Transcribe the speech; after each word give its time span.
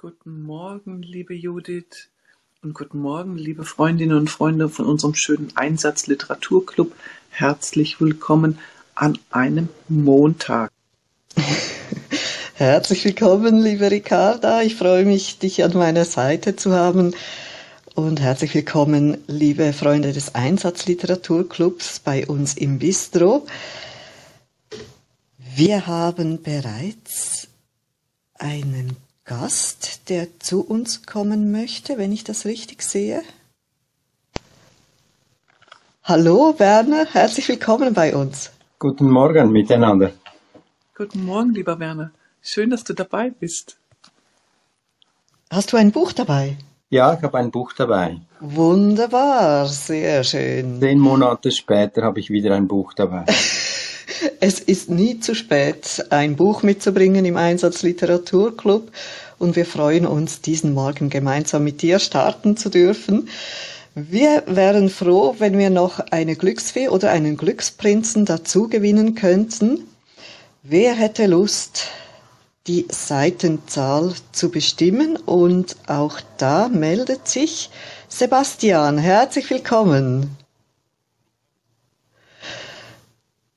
Guten 0.00 0.42
Morgen, 0.42 1.02
liebe 1.02 1.34
Judith 1.34 2.08
und 2.62 2.72
guten 2.72 3.00
Morgen, 3.00 3.36
liebe 3.36 3.64
Freundinnen 3.64 4.16
und 4.16 4.30
Freunde 4.30 4.68
von 4.68 4.86
unserem 4.86 5.16
schönen 5.16 5.50
Einsatz 5.56 6.06
Literaturclub. 6.06 6.94
Herzlich 7.30 8.00
willkommen 8.00 8.60
an 8.94 9.18
einem 9.32 9.68
Montag. 9.88 10.70
Herzlich 12.54 13.04
willkommen, 13.06 13.60
liebe 13.60 13.90
Ricarda. 13.90 14.62
Ich 14.62 14.76
freue 14.76 15.04
mich, 15.04 15.40
dich 15.40 15.64
an 15.64 15.72
meiner 15.72 16.04
Seite 16.04 16.54
zu 16.54 16.70
haben. 16.70 17.12
Und 17.96 18.20
herzlich 18.20 18.54
willkommen, 18.54 19.18
liebe 19.26 19.72
Freunde 19.72 20.12
des 20.12 20.32
Einsatzliteraturclubs 20.32 21.98
bei 21.98 22.24
uns 22.24 22.56
im 22.56 22.78
Bistro. 22.78 23.48
Wir 25.56 25.88
haben 25.88 26.40
bereits 26.40 27.48
einen 28.34 28.96
Gast, 29.28 30.08
der 30.08 30.40
zu 30.40 30.62
uns 30.62 31.04
kommen 31.04 31.52
möchte, 31.52 31.98
wenn 31.98 32.12
ich 32.12 32.24
das 32.24 32.46
richtig 32.46 32.80
sehe. 32.82 33.22
Hallo 36.02 36.54
Werner, 36.56 37.04
herzlich 37.12 37.46
willkommen 37.46 37.92
bei 37.92 38.16
uns. 38.16 38.50
Guten 38.78 39.10
Morgen 39.10 39.52
miteinander. 39.52 40.12
Guten 40.96 41.26
Morgen, 41.26 41.52
lieber 41.52 41.78
Werner. 41.78 42.10
Schön, 42.40 42.70
dass 42.70 42.84
du 42.84 42.94
dabei 42.94 43.28
bist. 43.28 43.76
Hast 45.50 45.74
du 45.74 45.76
ein 45.76 45.92
Buch 45.92 46.12
dabei? 46.12 46.56
Ja, 46.88 47.12
ich 47.12 47.22
habe 47.22 47.36
ein 47.36 47.50
Buch 47.50 47.74
dabei. 47.74 48.22
Wunderbar, 48.40 49.66
sehr 49.66 50.24
schön. 50.24 50.80
Zehn 50.80 50.98
Monate 50.98 51.50
später 51.50 52.00
habe 52.02 52.18
ich 52.18 52.30
wieder 52.30 52.54
ein 52.54 52.66
Buch 52.66 52.94
dabei. 52.94 53.26
Es 54.40 54.60
ist 54.60 54.90
nie 54.90 55.20
zu 55.20 55.34
spät, 55.34 56.06
ein 56.10 56.36
Buch 56.36 56.62
mitzubringen 56.62 57.24
im 57.24 57.36
Einsatz 57.36 57.82
Literaturclub 57.82 58.90
und 59.38 59.56
wir 59.56 59.66
freuen 59.66 60.06
uns, 60.06 60.40
diesen 60.40 60.74
Morgen 60.74 61.10
gemeinsam 61.10 61.64
mit 61.64 61.82
dir 61.82 61.98
starten 61.98 62.56
zu 62.56 62.68
dürfen. 62.68 63.28
Wir 63.94 64.44
wären 64.46 64.90
froh, 64.90 65.34
wenn 65.38 65.58
wir 65.58 65.70
noch 65.70 65.98
eine 65.98 66.36
Glücksfee 66.36 66.88
oder 66.88 67.10
einen 67.10 67.36
Glücksprinzen 67.36 68.24
dazu 68.24 68.68
gewinnen 68.68 69.14
könnten. 69.14 69.80
Wer 70.62 70.94
hätte 70.94 71.26
Lust, 71.26 71.88
die 72.66 72.86
Seitenzahl 72.90 74.12
zu 74.32 74.50
bestimmen? 74.50 75.16
Und 75.16 75.76
auch 75.86 76.20
da 76.36 76.68
meldet 76.68 77.26
sich 77.28 77.70
Sebastian. 78.08 78.98
Herzlich 78.98 79.50
willkommen. 79.50 80.36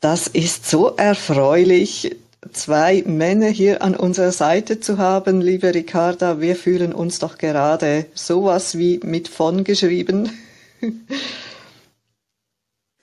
Das 0.02 0.25
ist 0.25 0.67
so 0.67 0.95
erfreulich, 0.95 2.16
zwei 2.52 3.03
Männer 3.05 3.49
hier 3.49 3.83
an 3.83 3.95
unserer 3.95 4.31
Seite 4.31 4.80
zu 4.80 4.97
haben, 4.97 5.41
liebe 5.41 5.75
Ricarda. 5.75 6.41
Wir 6.41 6.55
fühlen 6.55 6.91
uns 6.91 7.19
doch 7.19 7.38
gerade 7.38 8.07
sowas 8.16 8.79
wie 8.79 8.99
mit 9.03 9.27
von 9.27 9.63
geschrieben. 9.63 10.31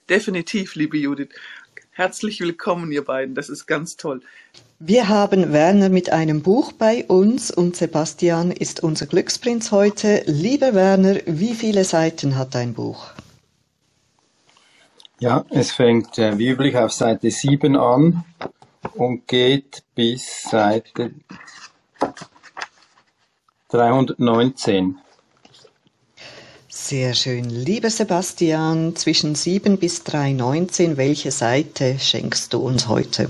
Definitiv, 0.09 0.75
liebe 0.75 0.97
Judith. 0.97 1.29
Herzlich 1.91 2.41
willkommen, 2.41 2.91
ihr 2.91 3.05
beiden. 3.05 3.33
Das 3.33 3.47
ist 3.47 3.65
ganz 3.65 3.95
toll. 3.95 4.21
Wir 4.79 5.07
haben 5.07 5.53
Werner 5.53 5.87
mit 5.87 6.11
einem 6.11 6.41
Buch 6.41 6.73
bei 6.73 7.05
uns 7.05 7.49
und 7.49 7.77
Sebastian 7.77 8.51
ist 8.51 8.83
unser 8.83 9.05
Glücksprinz 9.05 9.71
heute. 9.71 10.23
Lieber 10.25 10.73
Werner, 10.73 11.21
wie 11.25 11.53
viele 11.53 11.85
Seiten 11.85 12.35
hat 12.37 12.55
dein 12.55 12.73
Buch? 12.73 13.13
Ja, 15.19 15.45
es 15.49 15.71
fängt 15.71 16.17
äh, 16.17 16.37
wie 16.37 16.47
üblich 16.47 16.77
auf 16.77 16.93
Seite 16.93 17.29
7 17.29 17.75
an 17.75 18.23
und 18.95 19.27
geht 19.27 19.83
bis 19.93 20.43
Seite 20.43 21.11
319. 23.67 24.97
Sehr 26.69 27.13
schön. 27.13 27.49
Lieber 27.49 27.89
Sebastian, 27.89 28.95
zwischen 28.95 29.35
7 29.35 29.77
bis 29.77 30.05
319, 30.05 30.95
welche 30.95 31.31
Seite 31.31 31.99
schenkst 31.99 32.53
du 32.53 32.59
uns 32.59 32.87
heute? 32.87 33.29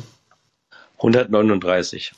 139. 0.97 2.13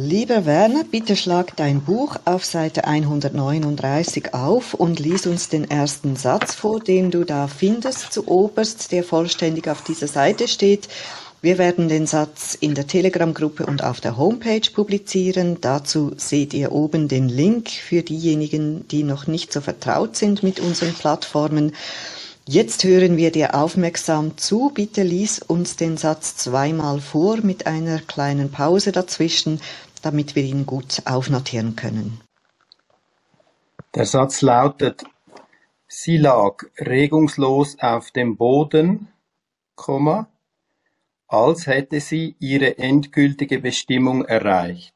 Lieber 0.00 0.46
Werner, 0.46 0.84
bitte 0.84 1.16
schlag 1.16 1.56
dein 1.56 1.80
Buch 1.80 2.18
auf 2.24 2.44
Seite 2.44 2.84
139 2.84 4.32
auf 4.32 4.74
und 4.74 5.00
lies 5.00 5.26
uns 5.26 5.48
den 5.48 5.68
ersten 5.68 6.14
Satz 6.14 6.54
vor, 6.54 6.78
den 6.78 7.10
du 7.10 7.24
da 7.24 7.48
findest 7.48 8.12
zu 8.12 8.28
oberst, 8.28 8.92
der 8.92 9.02
vollständig 9.02 9.66
auf 9.66 9.82
dieser 9.82 10.06
Seite 10.06 10.46
steht. 10.46 10.88
Wir 11.42 11.58
werden 11.58 11.88
den 11.88 12.06
Satz 12.06 12.54
in 12.54 12.76
der 12.76 12.86
Telegram-Gruppe 12.86 13.66
und 13.66 13.82
auf 13.82 14.00
der 14.00 14.16
Homepage 14.16 14.70
publizieren. 14.72 15.56
Dazu 15.60 16.12
seht 16.16 16.54
ihr 16.54 16.70
oben 16.70 17.08
den 17.08 17.28
Link 17.28 17.68
für 17.68 18.02
diejenigen, 18.02 18.86
die 18.86 19.02
noch 19.02 19.26
nicht 19.26 19.52
so 19.52 19.60
vertraut 19.60 20.14
sind 20.14 20.44
mit 20.44 20.60
unseren 20.60 20.94
Plattformen. 20.94 21.72
Jetzt 22.50 22.82
hören 22.84 23.18
wir 23.18 23.30
dir 23.30 23.54
aufmerksam 23.54 24.38
zu. 24.38 24.70
Bitte 24.72 25.02
lies 25.02 25.38
uns 25.38 25.76
den 25.76 25.98
Satz 25.98 26.34
zweimal 26.34 26.98
vor 26.98 27.42
mit 27.42 27.66
einer 27.66 27.98
kleinen 27.98 28.50
Pause 28.50 28.90
dazwischen, 28.90 29.60
damit 30.00 30.34
wir 30.34 30.44
ihn 30.44 30.66
gut 30.66 31.02
aufnotieren 31.06 31.76
können. 31.76 32.20
Der 33.94 34.04
Satz 34.04 34.42
lautet, 34.42 35.04
sie 35.86 36.18
lag 36.18 36.64
regungslos 36.78 37.78
auf 37.80 38.10
dem 38.10 38.36
Boden, 38.36 39.08
als 41.26 41.66
hätte 41.66 42.00
sie 42.00 42.36
ihre 42.38 42.78
endgültige 42.78 43.60
Bestimmung 43.60 44.24
erreicht. 44.24 44.94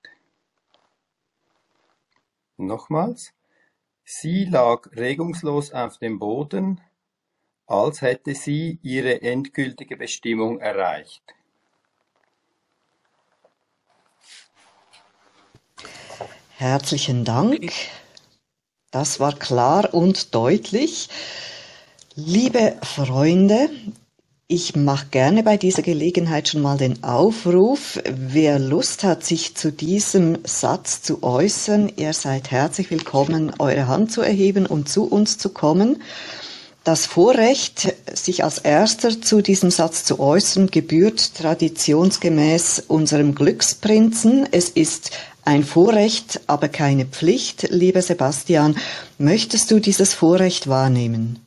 Nochmals, 2.56 3.32
sie 4.04 4.44
lag 4.44 4.90
regungslos 4.92 5.72
auf 5.72 5.98
dem 5.98 6.18
Boden, 6.18 6.80
als 7.66 8.02
hätte 8.02 8.34
sie 8.34 8.78
ihre 8.82 9.22
endgültige 9.22 9.96
Bestimmung 9.96 10.60
erreicht. 10.60 11.22
Herzlichen 16.62 17.24
Dank. 17.24 17.72
Das 18.92 19.18
war 19.18 19.36
klar 19.36 19.92
und 19.92 20.32
deutlich. 20.32 21.08
Liebe 22.14 22.76
Freunde, 22.82 23.68
ich 24.46 24.76
mache 24.76 25.06
gerne 25.10 25.42
bei 25.42 25.56
dieser 25.56 25.82
Gelegenheit 25.82 26.46
schon 26.46 26.62
mal 26.62 26.78
den 26.78 27.02
Aufruf. 27.02 27.98
Wer 28.08 28.60
Lust 28.60 29.02
hat, 29.02 29.24
sich 29.24 29.56
zu 29.56 29.72
diesem 29.72 30.38
Satz 30.44 31.02
zu 31.02 31.24
äußern, 31.24 31.90
ihr 31.96 32.12
seid 32.12 32.52
herzlich 32.52 32.92
willkommen, 32.92 33.52
eure 33.58 33.88
Hand 33.88 34.12
zu 34.12 34.20
erheben 34.20 34.64
und 34.64 34.88
zu 34.88 35.02
uns 35.02 35.38
zu 35.38 35.48
kommen. 35.48 36.00
Das 36.84 37.06
Vorrecht, 37.06 37.94
sich 38.12 38.42
als 38.42 38.58
Erster 38.58 39.20
zu 39.20 39.40
diesem 39.40 39.70
Satz 39.70 40.04
zu 40.04 40.18
äußern, 40.18 40.68
gebührt 40.68 41.36
traditionsgemäß 41.36 42.84
unserem 42.88 43.36
Glücksprinzen. 43.36 44.48
Es 44.50 44.68
ist 44.68 45.12
ein 45.44 45.64
Vorrecht, 45.64 46.40
aber 46.46 46.68
keine 46.68 47.06
Pflicht. 47.06 47.68
Lieber 47.70 48.02
Sebastian, 48.02 48.76
möchtest 49.18 49.70
du 49.70 49.80
dieses 49.80 50.14
Vorrecht 50.14 50.68
wahrnehmen? 50.68 51.46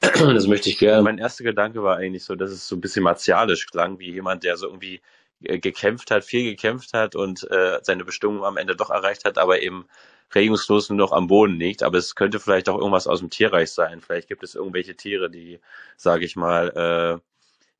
Das 0.34 0.46
möchte 0.46 0.68
ich 0.68 0.78
gerne. 0.78 1.02
Mein 1.02 1.18
erster 1.18 1.44
Gedanke 1.44 1.82
war 1.82 1.96
eigentlich 1.96 2.24
so, 2.24 2.34
dass 2.34 2.50
es 2.50 2.68
so 2.68 2.76
ein 2.76 2.80
bisschen 2.80 3.02
martialisch 3.02 3.66
klang, 3.66 3.98
wie 3.98 4.12
jemand, 4.12 4.44
der 4.44 4.56
so 4.56 4.66
irgendwie 4.66 5.00
äh, 5.42 5.58
gekämpft 5.58 6.10
hat, 6.10 6.24
viel 6.24 6.44
gekämpft 6.44 6.92
hat 6.92 7.14
und 7.14 7.50
äh, 7.50 7.78
seine 7.82 8.04
Bestimmung 8.04 8.44
am 8.44 8.56
Ende 8.56 8.76
doch 8.76 8.90
erreicht 8.90 9.24
hat, 9.24 9.38
aber 9.38 9.62
eben 9.62 9.86
regungslos 10.34 10.90
nur 10.90 10.98
noch 10.98 11.12
am 11.12 11.26
Boden 11.26 11.58
liegt. 11.58 11.82
Aber 11.82 11.98
es 11.98 12.14
könnte 12.14 12.40
vielleicht 12.40 12.68
auch 12.68 12.78
irgendwas 12.78 13.06
aus 13.06 13.20
dem 13.20 13.30
Tierreich 13.30 13.70
sein. 13.70 14.00
Vielleicht 14.00 14.28
gibt 14.28 14.42
es 14.42 14.54
irgendwelche 14.54 14.96
Tiere, 14.96 15.30
die, 15.30 15.60
sage 15.96 16.24
ich 16.24 16.36
mal, 16.36 17.20
äh, 17.20 17.33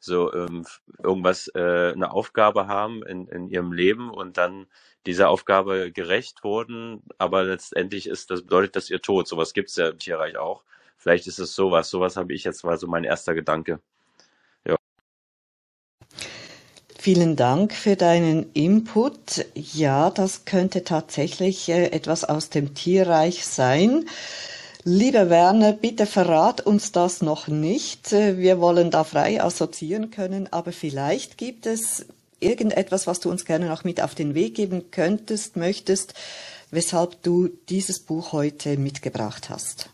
so 0.04 0.32
ähm, 0.32 0.66
irgendwas, 1.02 1.48
äh, 1.54 1.92
eine 1.92 2.12
Aufgabe 2.12 2.66
haben 2.66 3.02
in, 3.02 3.26
in 3.28 3.48
ihrem 3.48 3.72
Leben 3.72 4.10
und 4.10 4.36
dann 4.36 4.66
dieser 5.06 5.28
Aufgabe 5.28 5.92
gerecht 5.92 6.44
wurden, 6.44 7.02
aber 7.18 7.44
letztendlich 7.44 8.06
ist 8.08 8.30
das 8.30 8.42
bedeutet 8.42 8.76
das 8.76 8.90
ihr 8.90 9.02
Tod. 9.02 9.28
Sowas 9.28 9.52
gibt 9.52 9.70
es 9.70 9.76
ja 9.76 9.88
im 9.88 9.98
Tierreich 9.98 10.36
auch. 10.36 10.62
Vielleicht 10.96 11.26
ist 11.26 11.38
es 11.38 11.54
sowas. 11.54 11.90
Sowas 11.90 12.16
habe 12.16 12.32
ich 12.32 12.44
jetzt 12.44 12.64
mal 12.64 12.78
so 12.78 12.86
mein 12.86 13.04
erster 13.04 13.34
Gedanke. 13.34 13.80
Ja. 14.66 14.76
Vielen 16.98 17.36
Dank 17.36 17.74
für 17.74 17.96
deinen 17.96 18.50
Input. 18.54 19.44
Ja, 19.54 20.08
das 20.08 20.46
könnte 20.46 20.84
tatsächlich 20.84 21.68
äh, 21.68 21.88
etwas 21.88 22.24
aus 22.24 22.48
dem 22.48 22.74
Tierreich 22.74 23.44
sein. 23.44 24.06
Lieber 24.86 25.30
Werner, 25.30 25.72
bitte 25.72 26.04
verrat 26.04 26.60
uns 26.60 26.92
das 26.92 27.22
noch 27.22 27.48
nicht. 27.48 28.12
Äh, 28.12 28.36
wir 28.36 28.60
wollen 28.60 28.90
da 28.90 29.02
frei 29.02 29.42
assoziieren 29.42 30.10
können, 30.10 30.52
aber 30.52 30.72
vielleicht 30.72 31.38
gibt 31.38 31.64
es 31.64 32.04
irgendetwas, 32.38 33.06
was 33.06 33.18
du 33.18 33.30
uns 33.30 33.46
gerne 33.46 33.66
noch 33.66 33.84
mit 33.84 34.02
auf 34.02 34.14
den 34.14 34.34
Weg 34.34 34.56
geben 34.56 34.90
könntest, 34.90 35.56
möchtest, 35.56 36.12
weshalb 36.70 37.22
du 37.22 37.48
dieses 37.70 38.00
Buch 38.00 38.32
heute 38.32 38.76
mitgebracht 38.76 39.48
hast? 39.48 39.88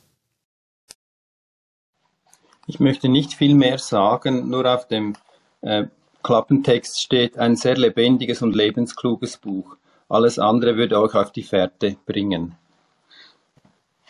Ich 2.66 2.80
möchte 2.80 3.08
nicht 3.08 3.34
viel 3.34 3.54
mehr 3.54 3.78
sagen, 3.78 4.48
nur 4.48 4.66
auf 4.66 4.88
dem 4.88 5.14
äh, 5.60 5.84
Klappentext 6.24 7.00
steht 7.00 7.38
ein 7.38 7.54
sehr 7.54 7.76
lebendiges 7.76 8.42
und 8.42 8.56
lebenskluges 8.56 9.36
Buch. 9.36 9.76
Alles 10.08 10.40
andere 10.40 10.74
würde 10.74 11.00
euch 11.00 11.14
auf 11.14 11.30
die 11.30 11.44
Fährte 11.44 11.96
bringen. 12.06 12.56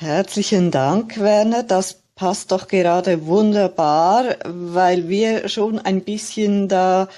Herzlichen 0.01 0.71
Dank, 0.71 1.21
Werner. 1.21 1.63
Das 1.63 2.01
passt 2.15 2.53
doch 2.53 2.69
gerade 2.69 3.27
wunderbar, 3.27 4.37
weil 4.47 5.11
wir 5.11 5.51
schon 5.51 5.79
ein 5.79 6.01
bisschen 6.05 6.69
da 6.69 7.11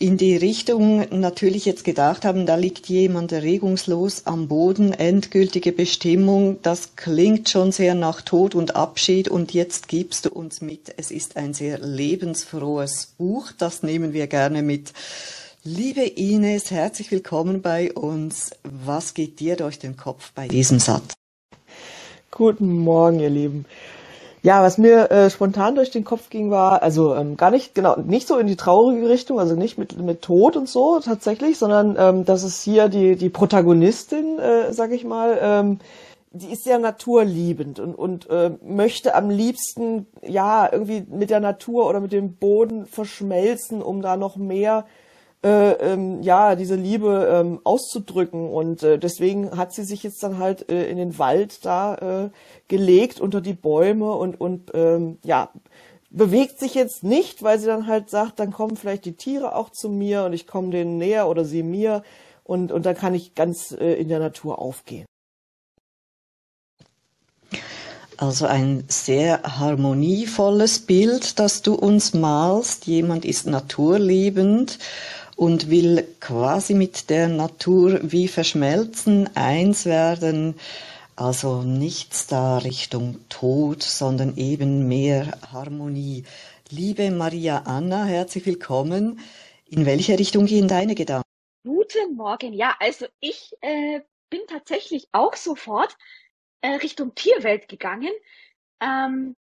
in 0.00 0.16
die 0.16 0.36
Richtung 0.36 1.06
natürlich 1.20 1.66
jetzt 1.66 1.84
gedacht 1.84 2.24
haben, 2.24 2.44
da 2.44 2.56
liegt 2.56 2.88
jemand 2.88 3.32
regungslos 3.32 4.26
am 4.26 4.48
Boden, 4.48 4.92
endgültige 4.92 5.70
Bestimmung, 5.70 6.60
das 6.62 6.96
klingt 6.96 7.48
schon 7.48 7.70
sehr 7.70 7.94
nach 7.94 8.22
Tod 8.22 8.56
und 8.56 8.74
Abschied 8.74 9.28
und 9.28 9.54
jetzt 9.54 9.86
gibst 9.86 10.26
du 10.26 10.30
uns 10.30 10.60
mit, 10.60 10.94
es 10.96 11.12
ist 11.12 11.36
ein 11.36 11.54
sehr 11.54 11.78
lebensfrohes 11.78 13.14
Buch, 13.16 13.52
das 13.56 13.84
nehmen 13.84 14.12
wir 14.12 14.26
gerne 14.26 14.62
mit. 14.62 14.92
Liebe 15.62 16.02
Ines, 16.02 16.72
herzlich 16.72 17.12
willkommen 17.12 17.62
bei 17.62 17.92
uns. 17.92 18.50
Was 18.64 19.14
geht 19.14 19.38
dir 19.38 19.54
durch 19.54 19.78
den 19.78 19.96
Kopf 19.96 20.32
bei 20.34 20.48
diesem 20.48 20.80
Satz? 20.80 21.14
Guten 22.36 22.80
Morgen, 22.80 23.18
ihr 23.18 23.30
Lieben. 23.30 23.64
Ja, 24.42 24.62
was 24.62 24.76
mir 24.76 25.10
äh, 25.10 25.30
spontan 25.30 25.74
durch 25.74 25.90
den 25.90 26.04
Kopf 26.04 26.28
ging, 26.28 26.50
war, 26.50 26.82
also 26.82 27.14
ähm, 27.14 27.38
gar 27.38 27.50
nicht, 27.50 27.74
genau, 27.74 27.96
nicht 27.96 28.28
so 28.28 28.36
in 28.36 28.46
die 28.46 28.56
traurige 28.56 29.08
Richtung, 29.08 29.40
also 29.40 29.54
nicht 29.54 29.78
mit, 29.78 29.98
mit 29.98 30.20
Tod 30.20 30.54
und 30.54 30.68
so 30.68 31.00
tatsächlich, 31.00 31.56
sondern 31.56 31.96
ähm, 31.98 32.26
dass 32.26 32.42
es 32.42 32.60
hier 32.60 32.90
die, 32.90 33.16
die 33.16 33.30
Protagonistin, 33.30 34.38
äh, 34.38 34.70
sag 34.74 34.92
ich 34.92 35.02
mal, 35.02 35.38
ähm, 35.40 35.78
die 36.30 36.52
ist 36.52 36.64
sehr 36.64 36.78
naturliebend 36.78 37.80
und, 37.80 37.94
und 37.94 38.28
äh, 38.28 38.50
möchte 38.62 39.14
am 39.14 39.30
liebsten, 39.30 40.06
ja, 40.22 40.70
irgendwie 40.70 41.06
mit 41.08 41.30
der 41.30 41.40
Natur 41.40 41.88
oder 41.88 42.00
mit 42.00 42.12
dem 42.12 42.34
Boden 42.34 42.84
verschmelzen, 42.84 43.80
um 43.80 44.02
da 44.02 44.18
noch 44.18 44.36
mehr 44.36 44.84
äh, 44.86 45.05
ähm, 45.48 46.22
ja 46.22 46.56
diese 46.56 46.74
Liebe 46.74 47.28
ähm, 47.30 47.60
auszudrücken 47.64 48.48
und 48.48 48.82
äh, 48.82 48.98
deswegen 48.98 49.56
hat 49.56 49.72
sie 49.72 49.84
sich 49.84 50.02
jetzt 50.02 50.22
dann 50.22 50.38
halt 50.38 50.70
äh, 50.70 50.88
in 50.88 50.96
den 50.96 51.18
Wald 51.18 51.64
da 51.64 51.94
äh, 52.26 52.30
gelegt 52.68 53.20
unter 53.20 53.40
die 53.40 53.54
Bäume 53.54 54.12
und 54.12 54.40
und 54.40 54.72
ähm, 54.74 55.18
ja 55.24 55.50
bewegt 56.10 56.58
sich 56.58 56.74
jetzt 56.74 57.04
nicht, 57.04 57.42
weil 57.42 57.58
sie 57.58 57.66
dann 57.66 57.86
halt 57.86 58.08
sagt, 58.10 58.40
dann 58.40 58.52
kommen 58.52 58.76
vielleicht 58.76 59.04
die 59.04 59.16
Tiere 59.16 59.54
auch 59.54 59.70
zu 59.70 59.88
mir 59.88 60.24
und 60.24 60.32
ich 60.32 60.46
komme 60.46 60.70
denen 60.70 60.98
näher 60.98 61.28
oder 61.28 61.44
sie 61.44 61.62
mir 61.62 62.02
und 62.44 62.72
und 62.72 62.86
dann 62.86 62.96
kann 62.96 63.14
ich 63.14 63.34
ganz 63.34 63.72
äh, 63.72 63.94
in 63.94 64.08
der 64.08 64.18
Natur 64.18 64.58
aufgehen. 64.58 65.06
Also 68.18 68.46
ein 68.46 68.84
sehr 68.88 69.42
harmonievolles 69.42 70.80
Bild, 70.80 71.38
das 71.38 71.60
du 71.60 71.74
uns 71.74 72.14
malst. 72.14 72.86
Jemand 72.86 73.26
ist 73.26 73.46
naturliebend 73.46 74.78
und 75.36 75.70
will 75.70 76.08
quasi 76.18 76.74
mit 76.74 77.10
der 77.10 77.28
Natur 77.28 78.00
wie 78.02 78.26
verschmelzen, 78.26 79.28
eins 79.36 79.84
werden. 79.84 80.58
Also 81.14 81.62
nichts 81.62 82.26
da 82.26 82.58
Richtung 82.58 83.20
Tod, 83.28 83.82
sondern 83.82 84.36
eben 84.36 84.88
mehr 84.88 85.38
Harmonie. 85.52 86.24
Liebe 86.70 87.10
Maria 87.10 87.62
Anna, 87.66 88.04
herzlich 88.04 88.44
willkommen. 88.46 89.20
In 89.66 89.86
welche 89.86 90.18
Richtung 90.18 90.46
gehen 90.46 90.68
deine 90.68 90.94
Gedanken? 90.94 91.28
Guten 91.64 92.16
Morgen. 92.16 92.52
Ja, 92.52 92.74
also 92.80 93.06
ich 93.20 93.52
äh, 93.60 94.00
bin 94.30 94.40
tatsächlich 94.48 95.08
auch 95.12 95.36
sofort 95.36 95.96
äh, 96.60 96.68
Richtung 96.68 97.14
Tierwelt 97.14 97.68
gegangen. 97.68 98.12
Ähm, 98.80 99.36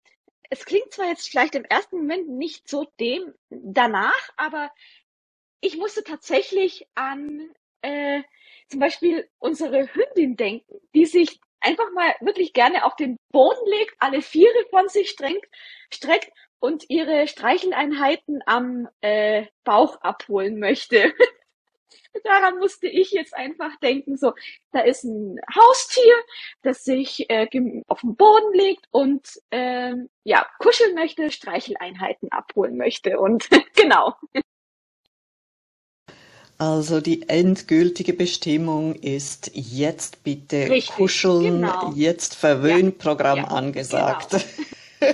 es 0.49 0.65
klingt 0.65 0.93
zwar 0.93 1.07
jetzt 1.07 1.27
vielleicht 1.29 1.55
im 1.55 1.65
ersten 1.65 1.97
Moment 1.97 2.29
nicht 2.29 2.67
so 2.69 2.85
dem 2.99 3.33
danach, 3.49 4.29
aber 4.37 4.71
ich 5.61 5.77
musste 5.77 6.03
tatsächlich 6.03 6.87
an 6.95 7.53
äh, 7.81 8.21
zum 8.67 8.79
Beispiel 8.79 9.29
unsere 9.39 9.93
Hündin 9.93 10.35
denken, 10.35 10.79
die 10.93 11.05
sich 11.05 11.39
einfach 11.59 11.91
mal 11.93 12.13
wirklich 12.21 12.53
gerne 12.53 12.85
auf 12.85 12.95
den 12.95 13.17
Boden 13.31 13.67
legt, 13.67 13.95
alle 13.99 14.21
Viere 14.21 14.65
von 14.69 14.87
sich 14.87 15.09
strengt, 15.09 15.45
streckt 15.91 16.31
und 16.59 16.85
ihre 16.89 17.27
Streicheleinheiten 17.27 18.41
am 18.45 18.87
äh, 19.01 19.45
Bauch 19.63 20.01
abholen 20.01 20.59
möchte. 20.59 21.13
Daran 22.23 22.59
musste 22.59 22.87
ich 22.87 23.11
jetzt 23.11 23.35
einfach 23.35 23.75
denken, 23.81 24.17
so, 24.17 24.33
da 24.71 24.79
ist 24.79 25.03
ein 25.03 25.39
Haustier, 25.53 26.15
das 26.61 26.83
sich 26.83 27.29
äh, 27.29 27.47
auf 27.87 28.01
den 28.01 28.15
Boden 28.15 28.53
legt 28.53 28.87
und 28.91 29.27
äh, 29.49 29.93
ja, 30.23 30.47
kuscheln 30.59 30.95
möchte, 30.95 31.29
Streicheleinheiten 31.29 32.31
abholen 32.31 32.77
möchte 32.77 33.19
und 33.19 33.49
genau. 33.75 34.15
Also 36.57 37.01
die 37.01 37.27
endgültige 37.27 38.13
Bestimmung 38.13 38.95
ist 38.95 39.51
jetzt 39.53 40.23
bitte 40.23 40.69
Richtig, 40.69 40.95
kuscheln, 40.95 41.61
genau. 41.61 41.91
jetzt 41.95 42.35
Verwöhnprogramm 42.35 43.39
ja, 43.39 43.43
ja, 43.43 43.49
angesagt. 43.49 44.45
Genau. 44.99 45.13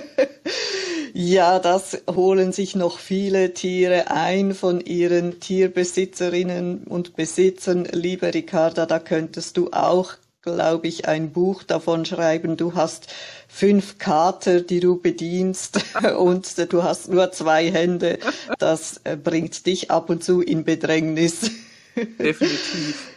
ja, 1.14 1.58
das 1.58 2.02
holen 2.08 2.52
sich 2.52 2.76
noch 2.76 2.98
viele 2.98 3.54
Tiere 3.54 4.10
ein 4.12 4.54
von 4.54 4.80
ihren 4.80 5.40
Tierbesitzerinnen 5.40 6.84
und 6.84 7.16
Besitzern. 7.16 7.88
Liebe 7.90 8.32
Ricarda, 8.32 8.86
da 8.86 9.00
könntest 9.00 9.56
du 9.56 9.70
auch 9.72 10.14
glaube 10.42 10.88
ich, 10.88 11.06
ein 11.06 11.32
Buch 11.32 11.62
davon 11.62 12.04
schreiben, 12.04 12.56
du 12.56 12.74
hast 12.74 13.14
fünf 13.48 13.98
Kater, 13.98 14.60
die 14.60 14.80
du 14.80 15.00
bedienst 15.00 15.84
und 16.18 16.72
du 16.72 16.82
hast 16.82 17.08
nur 17.08 17.30
zwei 17.32 17.70
Hände. 17.70 18.18
Das 18.58 19.00
äh, 19.04 19.16
bringt 19.16 19.66
dich 19.66 19.90
ab 19.90 20.10
und 20.10 20.22
zu 20.24 20.42
in 20.42 20.64
Bedrängnis. 20.64 21.50
Definitiv. 21.96 23.12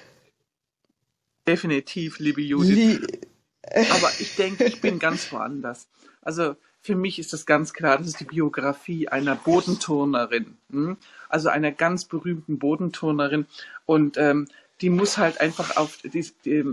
Definitiv, 1.48 2.20
liebe 2.20 2.42
Judith. 2.42 2.76
Lie 2.76 3.02
Aber 3.92 4.12
ich 4.20 4.36
denke, 4.36 4.66
ich 4.66 4.82
bin 4.82 5.00
ganz 5.00 5.32
woanders. 5.32 5.88
Also 6.22 6.56
für 6.82 6.96
mich 6.96 7.18
ist 7.18 7.34
das 7.34 7.48
ganz 7.48 7.74
klar, 7.74 7.98
das 7.98 8.08
ist 8.08 8.20
die 8.20 8.26
Biografie 8.26 9.08
einer 9.08 9.36
Bodenturnerin. 9.36 10.58
Hm? 10.70 10.98
Also 11.30 11.50
einer 11.50 11.72
ganz 11.72 12.06
berühmten 12.06 12.60
Bodenturnerin. 12.60 13.48
Und 13.86 14.18
ähm, 14.18 14.48
die 14.82 14.90
muss 14.90 15.18
halt 15.18 15.40
einfach 15.40 15.78
auf, 15.78 15.98
die, 16.04 16.30
die, 16.44 16.64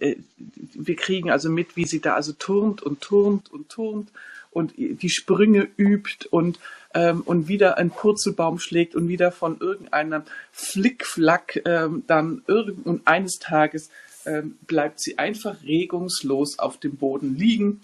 äh, 0.00 0.16
wir 0.74 0.96
kriegen 0.96 1.30
also 1.30 1.50
mit, 1.50 1.76
wie 1.76 1.84
sie 1.84 2.00
da 2.00 2.14
also 2.14 2.32
turnt 2.32 2.82
und 2.82 3.00
turnt 3.00 3.52
und 3.52 3.68
turnt 3.68 4.08
und 4.50 4.74
die 4.76 5.10
Sprünge 5.10 5.68
übt 5.76 6.26
und, 6.30 6.58
ähm, 6.94 7.22
und 7.22 7.48
wieder 7.48 7.78
ein 7.78 7.90
Purzelbaum 7.90 8.58
schlägt 8.58 8.94
und 8.94 9.08
wieder 9.08 9.30
von 9.30 9.60
irgendeinem 9.60 10.22
Flickflack 10.52 11.62
ähm, 11.64 12.02
dann 12.06 12.42
irgend 12.46 12.86
und 12.86 13.06
eines 13.06 13.38
Tages 13.38 13.90
ähm, 14.26 14.58
bleibt 14.66 15.00
sie 15.00 15.18
einfach 15.18 15.62
regungslos 15.62 16.58
auf 16.58 16.78
dem 16.78 16.96
Boden 16.96 17.36
liegen, 17.36 17.82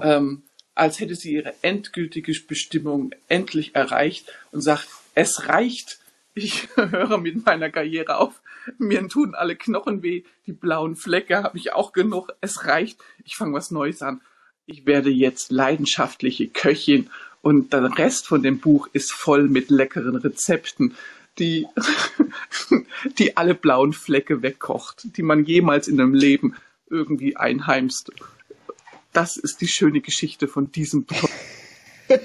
ähm, 0.00 0.42
als 0.74 1.00
hätte 1.00 1.14
sie 1.14 1.34
ihre 1.34 1.54
endgültige 1.62 2.32
Bestimmung 2.46 3.12
endlich 3.28 3.74
erreicht 3.74 4.32
und 4.52 4.60
sagt, 4.62 4.88
es 5.14 5.48
reicht, 5.48 5.98
ich 6.34 6.68
höre 6.76 7.18
mit 7.18 7.44
meiner 7.44 7.70
Karriere 7.70 8.18
auf. 8.18 8.40
Mir 8.78 9.06
tun 9.08 9.34
alle 9.34 9.56
Knochen 9.56 10.02
weh. 10.02 10.22
Die 10.46 10.52
blauen 10.52 10.96
Flecke 10.96 11.42
habe 11.42 11.58
ich 11.58 11.72
auch 11.72 11.92
genug. 11.92 12.32
Es 12.40 12.66
reicht. 12.66 13.00
Ich 13.24 13.36
fange 13.36 13.54
was 13.54 13.70
Neues 13.70 14.02
an. 14.02 14.20
Ich 14.66 14.86
werde 14.86 15.10
jetzt 15.10 15.50
leidenschaftliche 15.50 16.48
Köchin 16.48 17.10
und 17.42 17.72
der 17.72 17.98
Rest 17.98 18.28
von 18.28 18.42
dem 18.42 18.60
Buch 18.60 18.88
ist 18.92 19.12
voll 19.12 19.48
mit 19.48 19.70
leckeren 19.70 20.16
Rezepten, 20.16 20.94
die, 21.38 21.66
die 23.18 23.36
alle 23.36 23.54
blauen 23.54 23.92
Flecke 23.92 24.42
wegkocht, 24.42 25.16
die 25.16 25.22
man 25.22 25.44
jemals 25.44 25.88
in 25.88 26.00
einem 26.00 26.14
Leben 26.14 26.54
irgendwie 26.88 27.36
einheimst. 27.36 28.12
Das 29.12 29.36
ist 29.36 29.60
die 29.60 29.68
schöne 29.68 30.00
Geschichte 30.00 30.46
von 30.46 30.70
diesem 30.70 31.04
Buch. 31.04 31.28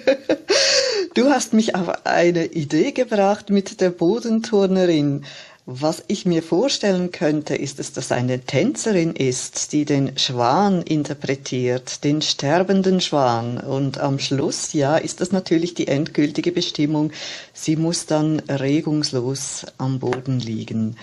Du 1.14 1.32
hast 1.32 1.54
mich 1.54 1.74
auf 1.74 2.06
eine 2.06 2.46
Idee 2.46 2.92
gebracht 2.92 3.50
mit 3.50 3.82
der 3.82 3.90
Bodenturnerin. 3.90 5.26
Was 5.70 6.02
ich 6.08 6.26
mir 6.26 6.44
vorstellen 6.44 7.12
könnte, 7.12 7.54
ist, 7.54 7.80
dass 7.80 7.92
das 7.92 8.14
eine 8.14 8.40
Tänzerin 8.40 9.14
ist, 9.14 9.74
die 9.74 9.84
den 9.84 10.18
Schwan 10.18 10.82
interpretiert, 10.82 12.06
den 12.06 12.22
sterbenden 12.22 13.02
Schwan. 13.02 13.58
Und 13.58 13.98
am 14.00 14.18
Schluss, 14.18 14.72
ja, 14.72 14.96
ist 14.96 15.20
das 15.20 15.34
natürlich 15.34 15.74
die 15.74 15.90
endgültige 15.90 16.54
Bestimmung. 16.54 17.12
Sie 17.52 17.76
muss 17.76 18.06
dann 18.06 18.40
regungslos 18.48 19.66
am 19.78 20.00
Boden 20.00 20.40
liegen. 20.40 20.96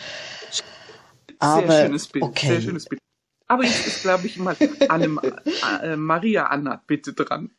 Aber, 1.40 1.70
sehr 1.70 1.84
schönes 1.84 2.08
Bild, 2.08 2.24
okay. 2.24 2.46
sehr 2.46 2.60
schönes 2.62 2.86
Bild. 2.86 3.02
Aber 3.46 3.64
jetzt 3.64 3.86
ist, 3.86 4.00
glaube 4.00 4.26
ich, 4.26 4.38
mal 4.38 4.56
Anne, 4.88 5.14
äh, 5.82 5.94
Maria 5.94 6.46
Anna 6.46 6.80
bitte 6.86 7.12
dran. 7.12 7.50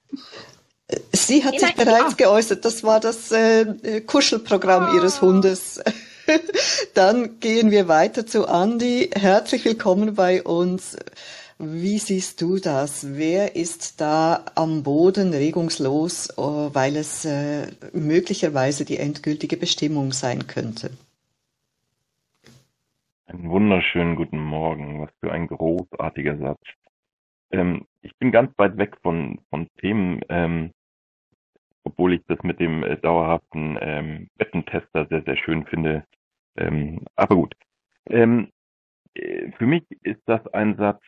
Sie 1.14 1.44
hat 1.44 1.60
sich 1.60 1.76
bereits 1.76 2.18
geäußert, 2.18 2.66
das 2.66 2.84
war 2.84 3.00
das 3.00 3.32
äh, 3.32 4.02
Kuschelprogramm 4.08 4.90
oh. 4.92 4.96
ihres 4.96 5.22
Hundes. 5.22 5.80
Dann 6.96 7.40
gehen 7.40 7.72
wir 7.72 7.88
weiter 7.88 8.26
zu 8.26 8.48
Andi. 8.48 9.10
Herzlich 9.14 9.66
willkommen 9.66 10.16
bei 10.16 10.44
uns. 10.44 10.98
Wie 11.58 12.00
siehst 12.00 12.42
du 12.42 12.58
das? 12.58 13.16
Wer 13.16 13.56
ist 13.56 14.02
da 14.02 14.44
am 14.56 14.84
Boden 14.84 15.34
regungslos, 15.34 16.30
äh, 16.32 16.42
weil 16.42 16.98
es 16.98 17.26
äh, 17.26 17.68
möglicherweise 17.94 18.86
die 18.86 18.98
endgültige 18.98 19.56
Bestimmung 19.56 20.12
sein 20.12 20.48
könnte? 20.48 20.92
Einen 23.28 23.50
wunderschönen 23.50 24.16
guten 24.16 24.40
Morgen. 24.40 25.02
Was 25.02 25.12
für 25.22 25.32
ein 25.32 25.48
großartiger 25.48 26.38
Satz. 26.38 26.62
Ähm, 27.52 27.86
ich 28.02 28.16
bin 28.18 28.32
ganz 28.32 28.52
weit 28.58 28.78
weg 28.78 28.98
von, 29.02 29.40
von 29.50 29.68
Themen, 29.80 30.22
ähm, 30.30 30.72
obwohl 31.84 32.14
ich 32.16 32.22
das 32.28 32.42
mit 32.44 32.60
dem 32.60 32.84
äh, 32.84 32.98
dauerhaften 32.98 33.78
ähm, 33.80 34.28
Bettentester 34.38 35.06
sehr, 35.10 35.22
sehr 35.24 35.38
schön 35.38 35.66
finde. 35.66 36.04
Ähm, 36.58 37.06
aber 37.16 37.36
gut. 37.36 37.56
Ähm, 38.08 38.50
äh, 39.16 39.52
für 39.54 39.66
mich 39.66 39.84
ist 40.04 40.22
das 40.26 40.46
ein 40.48 40.78
Satz, 40.78 41.02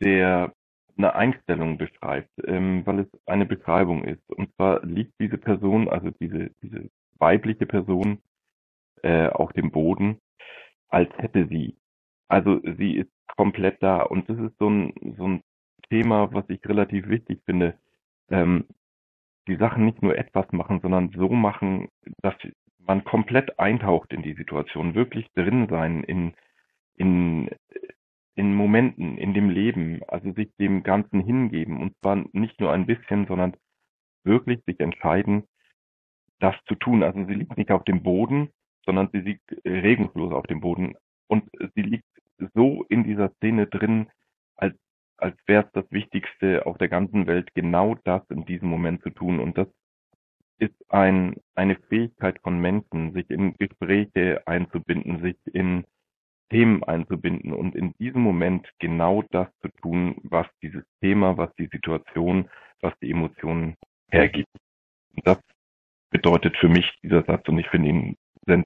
der 0.00 0.52
eine 0.96 1.14
Einstellung 1.14 1.78
beschreibt, 1.78 2.30
ähm, 2.44 2.82
weil 2.86 3.00
es 3.00 3.08
eine 3.26 3.46
Beschreibung 3.46 4.04
ist. 4.04 4.22
Und 4.30 4.54
zwar 4.56 4.84
liegt 4.84 5.14
diese 5.20 5.38
Person, 5.38 5.88
also 5.88 6.10
diese, 6.20 6.50
diese 6.62 6.90
weibliche 7.18 7.66
Person, 7.66 8.18
äh, 9.02 9.28
auf 9.28 9.52
dem 9.52 9.70
Boden, 9.70 10.20
als 10.88 11.10
hätte 11.18 11.46
sie. 11.48 11.76
Also 12.28 12.60
sie 12.78 12.96
ist 12.96 13.10
komplett 13.36 13.82
da. 13.82 14.02
Und 14.02 14.28
das 14.28 14.38
ist 14.38 14.56
so 14.58 14.68
ein, 14.68 14.92
so 15.16 15.26
ein 15.26 15.42
Thema, 15.88 16.32
was 16.32 16.44
ich 16.48 16.60
relativ 16.66 17.08
wichtig 17.08 17.40
finde. 17.46 17.78
Ähm, 18.30 18.66
die 19.48 19.56
Sachen 19.56 19.84
nicht 19.86 20.02
nur 20.02 20.16
etwas 20.16 20.50
machen, 20.52 20.80
sondern 20.80 21.10
so 21.16 21.28
machen, 21.30 21.88
dass 22.22 22.34
man 22.90 23.04
komplett 23.04 23.56
eintaucht 23.60 24.12
in 24.12 24.22
die 24.22 24.34
Situation, 24.34 24.96
wirklich 24.96 25.30
drin 25.36 25.68
sein 25.70 26.02
in, 26.02 26.34
in, 26.96 27.48
in 28.34 28.52
Momenten, 28.52 29.16
in 29.16 29.32
dem 29.32 29.48
Leben, 29.48 30.00
also 30.08 30.32
sich 30.32 30.48
dem 30.58 30.82
Ganzen 30.82 31.20
hingeben 31.20 31.80
und 31.80 31.96
zwar 32.00 32.24
nicht 32.32 32.58
nur 32.58 32.72
ein 32.72 32.86
bisschen, 32.86 33.28
sondern 33.28 33.56
wirklich 34.24 34.58
sich 34.66 34.80
entscheiden, 34.80 35.44
das 36.40 36.56
zu 36.66 36.74
tun. 36.74 37.04
Also 37.04 37.24
sie 37.26 37.34
liegt 37.34 37.56
nicht 37.56 37.70
auf 37.70 37.84
dem 37.84 38.02
Boden, 38.02 38.50
sondern 38.84 39.08
sie 39.12 39.20
liegt 39.20 39.48
regungslos 39.64 40.32
auf 40.32 40.48
dem 40.48 40.60
Boden 40.60 40.96
und 41.28 41.44
sie 41.76 41.82
liegt 41.82 42.08
so 42.54 42.84
in 42.88 43.04
dieser 43.04 43.30
Szene 43.34 43.68
drin, 43.68 44.08
als, 44.56 44.74
als 45.16 45.36
wäre 45.46 45.66
es 45.66 45.72
das 45.74 45.84
Wichtigste 45.92 46.66
auf 46.66 46.76
der 46.76 46.88
ganzen 46.88 47.28
Welt, 47.28 47.54
genau 47.54 47.94
das 48.02 48.28
in 48.30 48.46
diesem 48.46 48.68
Moment 48.68 49.00
zu 49.04 49.10
tun. 49.10 49.38
Und 49.38 49.56
das 49.58 49.68
ist 50.60 50.74
ein, 50.88 51.36
eine 51.54 51.76
Fähigkeit 51.88 52.38
von 52.42 52.60
Menschen, 52.60 53.12
sich 53.12 53.28
in 53.30 53.54
Gespräche 53.54 54.42
einzubinden, 54.46 55.22
sich 55.22 55.36
in 55.52 55.84
Themen 56.50 56.84
einzubinden 56.84 57.52
und 57.52 57.74
in 57.74 57.94
diesem 57.98 58.22
Moment 58.22 58.68
genau 58.78 59.22
das 59.30 59.48
zu 59.62 59.68
tun, 59.80 60.16
was 60.22 60.46
dieses 60.62 60.82
Thema, 61.00 61.36
was 61.36 61.54
die 61.56 61.68
Situation, 61.72 62.48
was 62.80 62.92
die 63.00 63.10
Emotionen 63.10 63.76
hergibt. 64.10 64.50
Und 65.16 65.26
das 65.26 65.38
bedeutet 66.10 66.56
für 66.56 66.68
mich 66.68 66.90
dieser 67.02 67.24
Satz 67.24 67.48
und 67.48 67.58
ich 67.58 67.68
finde 67.68 67.88
ihn 67.88 68.16
sehr 68.46 68.64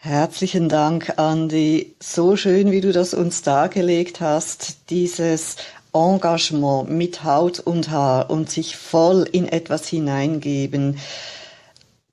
Herzlichen 0.00 0.68
Dank, 0.68 1.18
Andi. 1.18 1.96
So 1.98 2.36
schön, 2.36 2.70
wie 2.70 2.80
du 2.80 2.92
das 2.92 3.14
uns 3.14 3.42
dargelegt 3.42 4.20
hast, 4.20 4.90
dieses 4.90 5.56
Engagement 5.98 6.90
mit 6.90 7.24
Haut 7.24 7.58
und 7.60 7.90
Haar 7.90 8.30
und 8.30 8.48
sich 8.48 8.76
voll 8.76 9.28
in 9.30 9.48
etwas 9.48 9.86
hineingeben 9.88 10.96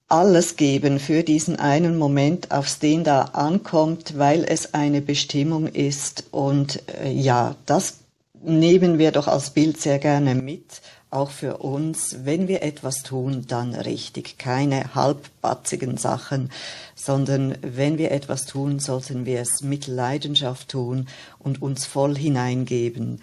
alles 0.07 0.55
geben 0.55 0.99
für 0.99 1.23
diesen 1.23 1.57
einen 1.57 1.97
Moment, 1.97 2.51
aufs 2.51 2.79
den 2.79 3.03
da 3.03 3.21
ankommt, 3.21 4.17
weil 4.17 4.43
es 4.43 4.73
eine 4.73 5.01
Bestimmung 5.01 5.67
ist. 5.67 6.25
Und 6.31 6.81
äh, 7.03 7.11
ja, 7.11 7.55
das 7.65 7.97
nehmen 8.43 8.99
wir 8.99 9.11
doch 9.11 9.27
als 9.27 9.49
Bild 9.49 9.81
sehr 9.81 9.97
gerne 9.97 10.35
mit, 10.35 10.81
auch 11.09 11.31
für 11.31 11.57
uns. 11.57 12.17
Wenn 12.23 12.47
wir 12.47 12.61
etwas 12.61 13.01
tun, 13.01 13.45
dann 13.47 13.73
richtig. 13.73 14.37
Keine 14.37 14.93
halbbatzigen 14.93 15.97
Sachen, 15.97 16.51
sondern 16.93 17.57
wenn 17.61 17.97
wir 17.97 18.11
etwas 18.11 18.45
tun, 18.45 18.77
sollten 18.79 19.25
wir 19.25 19.41
es 19.41 19.63
mit 19.63 19.87
Leidenschaft 19.87 20.69
tun 20.69 21.07
und 21.39 21.63
uns 21.63 21.85
voll 21.85 22.15
hineingeben. 22.15 23.21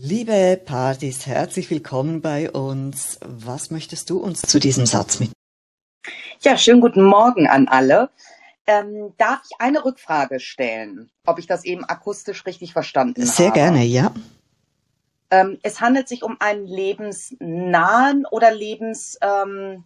Liebe 0.00 0.60
Partys, 0.64 1.26
herzlich 1.26 1.68
willkommen 1.72 2.20
bei 2.20 2.52
uns. 2.52 3.18
Was 3.20 3.72
möchtest 3.72 4.10
du 4.10 4.18
uns 4.18 4.42
zu 4.42 4.60
diesem 4.60 4.86
Satz 4.86 5.18
mit? 5.18 5.32
Ja, 6.40 6.56
schönen 6.56 6.80
guten 6.80 7.02
Morgen 7.02 7.48
an 7.48 7.66
alle. 7.66 8.08
Ähm, 8.68 9.12
darf 9.18 9.40
ich 9.44 9.56
eine 9.58 9.84
Rückfrage 9.84 10.38
stellen, 10.38 11.10
ob 11.26 11.40
ich 11.40 11.48
das 11.48 11.64
eben 11.64 11.84
akustisch 11.84 12.46
richtig 12.46 12.72
verstanden 12.72 13.26
Sehr 13.26 13.46
habe? 13.46 13.58
Sehr 13.58 13.64
gerne, 13.64 13.84
ja. 13.84 14.14
Ähm, 15.32 15.58
es 15.64 15.80
handelt 15.80 16.06
sich 16.06 16.22
um 16.22 16.36
einen 16.38 16.64
lebensnahen 16.64 18.24
oder 18.30 18.52
lebens... 18.52 19.18
Ähm, 19.20 19.82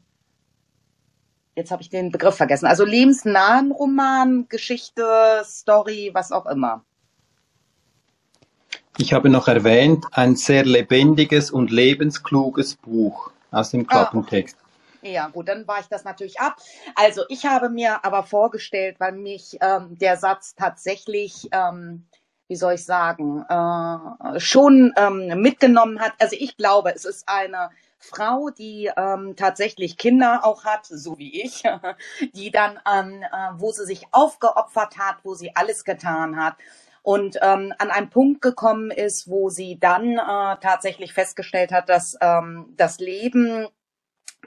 jetzt 1.57 1.71
habe 1.71 1.81
ich 1.81 1.89
den 1.89 2.13
Begriff 2.13 2.35
vergessen. 2.35 2.67
Also 2.67 2.85
lebensnahen 2.85 3.73
Roman, 3.73 4.47
Geschichte, 4.51 5.43
Story, 5.47 6.11
was 6.13 6.33
auch 6.33 6.45
immer. 6.45 6.85
Ich 8.99 9.15
habe 9.15 9.31
noch 9.31 9.49
erwähnt, 9.49 10.05
ein 10.13 10.37
sehr 10.37 10.65
lebendiges 10.65 11.51
und 11.51 11.71
lebenskluges 11.71 12.77
Buch 12.77 13.31
aus 13.51 13.71
dem 13.71 13.87
Klappentext. 13.87 14.57
Ah, 15.03 15.09
ja, 15.09 15.29
gut, 15.29 15.49
dann 15.49 15.67
war 15.67 15.81
ich 15.81 15.87
das 15.87 16.05
natürlich 16.05 16.41
ab. 16.41 16.57
Also 16.95 17.23
ich 17.29 17.47
habe 17.47 17.71
mir 17.71 18.05
aber 18.05 18.23
vorgestellt, 18.23 18.97
weil 18.99 19.13
mich 19.13 19.57
ähm, 19.63 19.97
der 19.99 20.19
Satz 20.19 20.55
tatsächlich, 20.55 21.49
ähm, 21.53 22.07
wie 22.49 22.57
soll 22.57 22.75
ich 22.75 22.85
sagen, 22.85 23.45
äh, 23.49 24.39
schon 24.39 24.93
ähm, 24.97 25.41
mitgenommen 25.41 25.99
hat. 25.99 26.13
Also 26.21 26.37
ich 26.39 26.59
glaube, 26.59 26.95
es 26.95 27.07
ist 27.07 27.27
eine 27.29 27.71
Frau, 27.99 28.51
die 28.51 28.91
ähm, 28.95 29.37
tatsächlich 29.37 29.97
Kinder 29.97 30.45
auch 30.45 30.65
hat, 30.65 30.85
so 30.85 31.17
wie 31.19 31.43
ich, 31.43 31.63
die 32.35 32.51
dann, 32.51 32.79
ähm, 32.87 33.23
äh, 33.23 33.53
wo 33.55 33.73
sie 33.73 33.87
sich 33.87 34.07
aufgeopfert 34.13 34.99
hat, 34.99 35.17
wo 35.23 35.35
sie 35.35 35.57
alles 35.57 35.85
getan 35.85 36.37
hat 36.37 36.57
und 37.03 37.37
ähm, 37.43 37.73
an 37.79 37.91
einen 37.91 38.11
Punkt 38.11 38.41
gekommen 38.41 38.91
ist, 38.91 39.29
wo 39.29 39.49
sie 39.49 39.79
dann 39.79 40.19
äh, 40.19 40.57
tatsächlich 40.61 41.13
festgestellt 41.13 41.73
hat, 41.73 41.89
dass 41.89 42.17
ähm, 42.21 42.73
das 42.77 42.99
Leben 43.01 43.67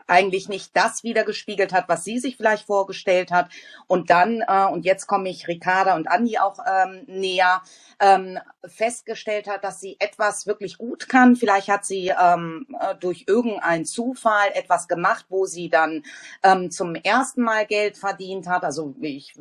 eigentlich 0.07 0.49
nicht 0.49 0.75
das 0.75 1.03
wiedergespiegelt 1.03 1.73
hat, 1.73 1.87
was 1.87 2.03
sie 2.03 2.19
sich 2.19 2.37
vielleicht 2.37 2.65
vorgestellt 2.65 3.31
hat. 3.31 3.49
Und 3.87 4.09
dann, 4.09 4.43
äh, 4.47 4.65
und 4.65 4.85
jetzt 4.85 5.07
komme 5.07 5.29
ich 5.29 5.47
Ricarda 5.47 5.95
und 5.95 6.07
Andi 6.07 6.37
auch 6.37 6.59
ähm, 6.65 7.03
näher, 7.07 7.61
ähm, 7.99 8.39
festgestellt 8.65 9.47
hat, 9.47 9.63
dass 9.63 9.79
sie 9.79 9.97
etwas 9.99 10.47
wirklich 10.47 10.77
gut 10.77 11.07
kann. 11.09 11.35
Vielleicht 11.35 11.69
hat 11.69 11.85
sie 11.85 12.11
ähm, 12.19 12.67
äh, 12.79 12.95
durch 12.95 13.25
irgendeinen 13.27 13.85
Zufall 13.85 14.49
etwas 14.53 14.87
gemacht, 14.87 15.25
wo 15.29 15.45
sie 15.45 15.69
dann 15.69 16.03
ähm, 16.43 16.71
zum 16.71 16.95
ersten 16.95 17.41
Mal 17.41 17.65
Geld 17.65 17.97
verdient 17.97 18.47
hat. 18.47 18.63
Also 18.63 18.95
ich 19.01 19.33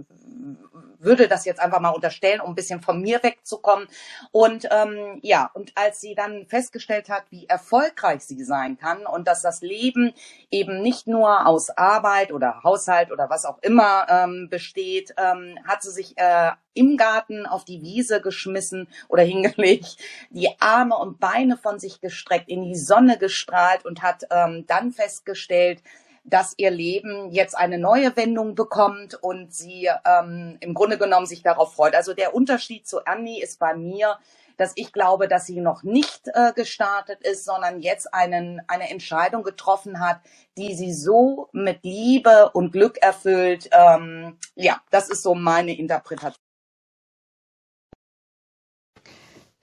würde 0.98 1.28
das 1.28 1.44
jetzt 1.44 1.60
einfach 1.60 1.80
mal 1.80 1.90
unterstellen, 1.90 2.40
um 2.40 2.52
ein 2.52 2.54
bisschen 2.54 2.80
von 2.80 3.00
mir 3.00 3.22
wegzukommen. 3.22 3.86
Und 4.32 4.66
ähm, 4.70 5.18
ja, 5.22 5.50
und 5.54 5.72
als 5.76 6.00
sie 6.00 6.14
dann 6.14 6.46
festgestellt 6.46 7.08
hat, 7.08 7.24
wie 7.30 7.46
erfolgreich 7.46 8.22
sie 8.22 8.42
sein 8.42 8.78
kann 8.78 9.06
und 9.06 9.28
dass 9.28 9.42
das 9.42 9.60
Leben 9.60 10.14
eben 10.54 10.80
nicht 10.82 11.08
nur 11.08 11.46
aus 11.46 11.68
Arbeit 11.70 12.32
oder 12.32 12.62
Haushalt 12.62 13.10
oder 13.10 13.28
was 13.28 13.44
auch 13.44 13.58
immer 13.60 14.06
ähm, 14.08 14.48
besteht, 14.48 15.12
ähm, 15.18 15.58
hat 15.66 15.82
sie 15.82 15.90
sich 15.90 16.16
äh, 16.16 16.52
im 16.74 16.96
Garten 16.96 17.44
auf 17.44 17.64
die 17.64 17.82
Wiese 17.82 18.20
geschmissen 18.20 18.88
oder 19.08 19.22
hingelegt, 19.34 19.96
die 20.30 20.48
Arme 20.60 20.96
und 20.96 21.18
Beine 21.18 21.56
von 21.56 21.80
sich 21.80 22.00
gestreckt, 22.00 22.48
in 22.48 22.62
die 22.62 22.76
Sonne 22.76 23.18
gestrahlt 23.18 23.84
und 23.84 24.02
hat 24.02 24.24
ähm, 24.30 24.64
dann 24.68 24.92
festgestellt, 24.92 25.82
dass 26.22 26.54
ihr 26.56 26.70
Leben 26.70 27.32
jetzt 27.32 27.56
eine 27.56 27.78
neue 27.78 28.16
Wendung 28.16 28.54
bekommt 28.54 29.14
und 29.14 29.52
sie 29.52 29.90
ähm, 30.06 30.56
im 30.60 30.72
Grunde 30.72 30.98
genommen 30.98 31.26
sich 31.26 31.42
darauf 31.42 31.74
freut. 31.74 31.94
Also 31.94 32.14
der 32.14 32.34
Unterschied 32.34 32.86
zu 32.86 33.04
Annie 33.04 33.42
ist 33.42 33.58
bei 33.58 33.74
mir, 33.74 34.18
dass 34.56 34.72
ich 34.76 34.92
glaube, 34.92 35.28
dass 35.28 35.46
sie 35.46 35.60
noch 35.60 35.82
nicht 35.82 36.28
äh, 36.32 36.52
gestartet 36.52 37.20
ist, 37.22 37.44
sondern 37.44 37.80
jetzt 37.80 38.12
einen, 38.12 38.62
eine 38.68 38.90
Entscheidung 38.90 39.42
getroffen 39.42 40.00
hat, 40.00 40.20
die 40.56 40.74
sie 40.74 40.92
so 40.92 41.48
mit 41.52 41.82
Liebe 41.82 42.50
und 42.50 42.72
Glück 42.72 42.98
erfüllt. 42.98 43.68
Ähm, 43.72 44.38
ja, 44.54 44.80
das 44.90 45.10
ist 45.10 45.22
so 45.22 45.34
meine 45.34 45.76
Interpretation. 45.76 46.38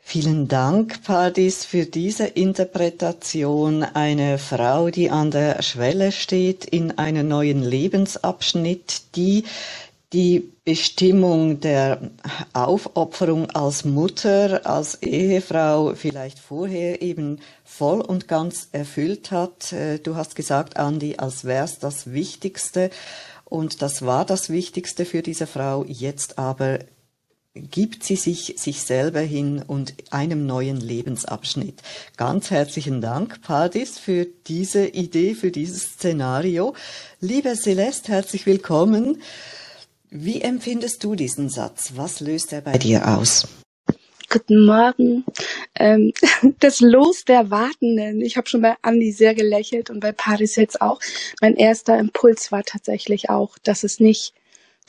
Vielen 0.04 0.50
Dank, 0.50 1.04
Padis, 1.04 1.64
für 1.64 1.86
diese 1.86 2.26
Interpretation. 2.26 3.84
Eine 3.84 4.40
Frau, 4.40 4.90
die 4.90 5.10
an 5.10 5.32
der 5.32 5.62
Schwelle 5.62 6.12
steht 6.12 6.66
in 6.66 6.98
einen 6.98 7.30
neuen 7.30 7.64
Lebensabschnitt, 7.64 9.16
die 9.16 9.46
die 10.14 10.52
Bestimmung 10.66 11.62
der 11.62 12.12
Aufopferung 12.54 13.50
als 13.50 13.86
Mutter, 13.86 14.66
als 14.66 14.96
Ehefrau 15.02 15.94
vielleicht 15.96 16.40
vorher 16.40 17.02
eben 17.02 17.40
voll 17.64 18.02
und 18.02 18.28
ganz 18.28 18.68
erfüllt 18.74 19.32
hat. 19.32 19.72
Äh, 19.72 20.00
du 20.00 20.16
hast 20.16 20.36
gesagt, 20.36 20.78
Andi, 20.78 21.16
als 21.18 21.46
wär's 21.46 21.80
das 21.80 22.12
Wichtigste. 22.12 22.90
Und 23.46 23.82
das 23.82 24.06
war 24.06 24.26
das 24.26 24.50
Wichtigste 24.50 25.06
für 25.06 25.22
diese 25.22 25.48
Frau. 25.48 25.86
Jetzt 25.86 26.38
aber 26.38 26.80
gibt 27.54 28.04
sie 28.04 28.16
sich 28.16 28.56
sich 28.58 28.82
selber 28.84 29.20
hin 29.20 29.62
und 29.66 29.94
einem 30.10 30.46
neuen 30.46 30.80
Lebensabschnitt. 30.80 31.82
Ganz 32.16 32.50
herzlichen 32.50 33.02
Dank, 33.02 33.42
Pardis, 33.42 34.00
für 34.00 34.26
diese 34.48 34.88
Idee, 34.88 35.36
für 35.36 35.52
dieses 35.52 35.84
Szenario. 35.84 36.74
Liebe 37.20 37.54
Celeste, 37.56 38.14
herzlich 38.14 38.46
willkommen. 38.46 39.22
Wie 40.14 40.42
empfindest 40.42 41.06
du 41.06 41.16
diesen 41.16 41.48
Satz? 41.48 41.94
Was 41.96 42.20
löst 42.20 42.52
er 42.52 42.60
bei 42.60 42.78
dir 42.78 43.18
aus? 43.18 43.48
Guten 44.30 44.66
Morgen. 44.66 45.24
Ähm, 45.74 46.12
das 46.60 46.82
Los 46.82 47.24
der 47.24 47.50
Wartenden. 47.50 48.20
Ich 48.20 48.36
habe 48.36 48.50
schon 48.50 48.62
bei 48.62 48.76
Andi 48.82 49.14
sehr 49.14 49.34
gelächelt 49.36 49.90
und 49.90 50.02
bei 50.02 50.12
Paris 50.12 50.58
jetzt 50.58 50.82
auch. 50.82 51.00
Mein 51.40 51.56
erster 51.56 51.98
Impuls 51.98 52.52
war 52.52 52.64
tatsächlich 52.64 53.30
auch, 53.30 53.58
dass 53.64 53.86
es 53.86 54.02
nicht 54.02 54.34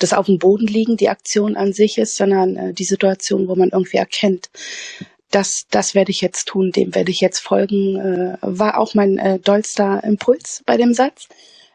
das 0.00 0.12
auf 0.12 0.26
dem 0.26 0.40
Boden 0.40 0.66
liegen, 0.66 0.96
die 0.96 1.08
Aktion 1.08 1.56
an 1.56 1.72
sich 1.72 1.98
ist, 1.98 2.16
sondern 2.16 2.56
äh, 2.56 2.74
die 2.74 2.82
Situation, 2.82 3.46
wo 3.46 3.54
man 3.54 3.68
irgendwie 3.68 3.98
erkennt, 3.98 4.50
das, 5.30 5.66
das 5.70 5.94
werde 5.94 6.10
ich 6.10 6.20
jetzt 6.20 6.48
tun, 6.48 6.72
dem 6.72 6.96
werde 6.96 7.12
ich 7.12 7.20
jetzt 7.20 7.38
folgen, 7.38 7.96
äh, 7.96 8.38
war 8.40 8.76
auch 8.76 8.94
mein 8.94 9.18
äh, 9.18 9.38
dollster 9.38 10.02
Impuls 10.02 10.64
bei 10.66 10.76
dem 10.76 10.94
Satz. 10.94 11.28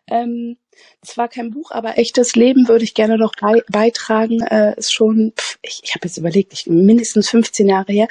Ähm, 0.10 0.58
zwar 1.04 1.28
kein 1.28 1.52
Buch, 1.52 1.72
aber 1.72 1.98
echtes 1.98 2.36
Leben 2.36 2.68
würde 2.68 2.84
ich 2.84 2.94
gerne 2.94 3.18
noch 3.18 3.34
bei, 3.40 3.64
beitragen. 3.70 4.42
Äh, 4.42 4.78
ist 4.78 4.94
schon, 4.94 5.34
pf, 5.36 5.58
ich, 5.62 5.82
ich 5.84 5.96
habe 5.96 6.08
jetzt 6.08 6.18
überlegt, 6.18 6.54
ich, 6.54 6.68
mindestens 6.68 7.30
15 7.30 7.68
Jahre 7.68 7.92
her, 7.92 8.08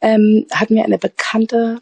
ähm, 0.00 0.46
hatten 0.52 0.74
wir 0.74 0.84
eine 0.84 0.98
Bekannte 0.98 1.78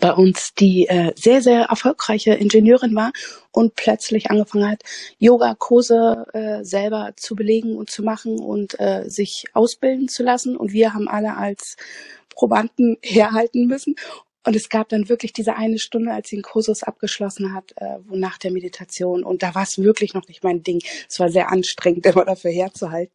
bei 0.00 0.12
uns, 0.12 0.54
die 0.54 0.86
äh, 0.88 1.12
sehr, 1.16 1.42
sehr 1.42 1.64
erfolgreiche 1.64 2.34
Ingenieurin 2.34 2.94
war 2.94 3.12
und 3.50 3.74
plötzlich 3.76 4.30
angefangen 4.30 4.70
hat, 4.70 4.82
Yoga-Kurse 5.18 6.26
äh, 6.32 6.64
selber 6.64 7.12
zu 7.16 7.34
belegen 7.34 7.76
und 7.76 7.90
zu 7.90 8.02
machen 8.02 8.38
und 8.38 8.78
äh, 8.78 9.04
sich 9.08 9.44
ausbilden 9.54 10.08
zu 10.08 10.22
lassen. 10.22 10.56
Und 10.56 10.72
wir 10.72 10.94
haben 10.94 11.08
alle 11.08 11.36
als 11.36 11.76
Probanden 12.30 12.98
herhalten 13.02 13.66
müssen. 13.66 13.96
Und 14.46 14.54
es 14.54 14.68
gab 14.68 14.88
dann 14.88 15.08
wirklich 15.08 15.32
diese 15.32 15.56
eine 15.56 15.78
Stunde, 15.80 16.12
als 16.12 16.28
sie 16.28 16.36
den 16.36 16.42
Kursus 16.42 16.84
abgeschlossen 16.84 17.52
hat, 17.52 17.72
äh, 17.76 17.98
wo 18.06 18.14
nach 18.14 18.38
der 18.38 18.52
Meditation. 18.52 19.24
Und 19.24 19.42
da 19.42 19.56
war 19.56 19.64
es 19.64 19.78
wirklich 19.78 20.14
noch 20.14 20.28
nicht 20.28 20.44
mein 20.44 20.62
Ding. 20.62 20.82
Es 21.08 21.18
war 21.18 21.28
sehr 21.28 21.50
anstrengend, 21.50 22.06
immer 22.06 22.24
dafür 22.24 22.52
herzuhalten. 22.52 23.12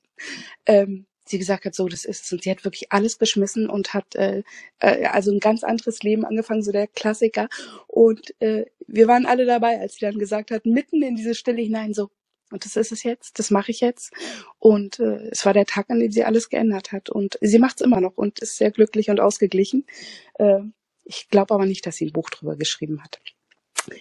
Ähm, 0.65 1.05
sie 1.23 1.39
gesagt 1.39 1.63
hat, 1.63 1.73
so, 1.73 1.87
das 1.87 2.03
ist 2.03 2.25
es. 2.25 2.33
Und 2.33 2.43
sie 2.43 2.51
hat 2.51 2.65
wirklich 2.65 2.91
alles 2.91 3.17
geschmissen 3.17 3.69
und 3.69 3.93
hat 3.93 4.13
äh, 4.15 4.43
äh, 4.79 5.05
also 5.05 5.31
ein 5.31 5.39
ganz 5.39 5.63
anderes 5.63 6.03
Leben 6.03 6.25
angefangen, 6.25 6.63
so 6.63 6.73
der 6.73 6.87
Klassiker. 6.87 7.47
Und 7.87 8.35
äh, 8.41 8.65
wir 8.87 9.07
waren 9.07 9.25
alle 9.25 9.45
dabei, 9.45 9.79
als 9.79 9.95
sie 9.95 10.05
dann 10.05 10.19
gesagt 10.19 10.51
hat, 10.51 10.65
mitten 10.65 11.01
in 11.01 11.15
diese 11.15 11.33
Stille 11.33 11.61
hinein, 11.61 11.93
so, 11.93 12.09
und 12.51 12.65
das 12.65 12.75
ist 12.75 12.91
es 12.91 13.03
jetzt, 13.03 13.39
das 13.39 13.51
mache 13.51 13.71
ich 13.71 13.79
jetzt. 13.79 14.11
Und 14.59 14.99
äh, 14.99 15.29
es 15.31 15.45
war 15.45 15.53
der 15.53 15.65
Tag, 15.65 15.89
an 15.89 16.01
dem 16.01 16.11
sie 16.11 16.25
alles 16.25 16.49
geändert 16.49 16.91
hat. 16.91 17.09
Und 17.09 17.37
sie 17.39 17.59
macht 17.59 17.79
es 17.79 17.85
immer 17.85 18.01
noch 18.01 18.17
und 18.17 18.39
ist 18.39 18.57
sehr 18.57 18.71
glücklich 18.71 19.09
und 19.09 19.21
ausgeglichen. 19.21 19.85
Äh, 20.33 20.59
ich 21.03 21.29
glaube 21.29 21.53
aber 21.53 21.65
nicht, 21.65 21.85
dass 21.85 21.97
sie 21.97 22.05
ein 22.05 22.13
Buch 22.13 22.29
drüber 22.29 22.55
geschrieben 22.55 23.01
hat. 23.03 23.19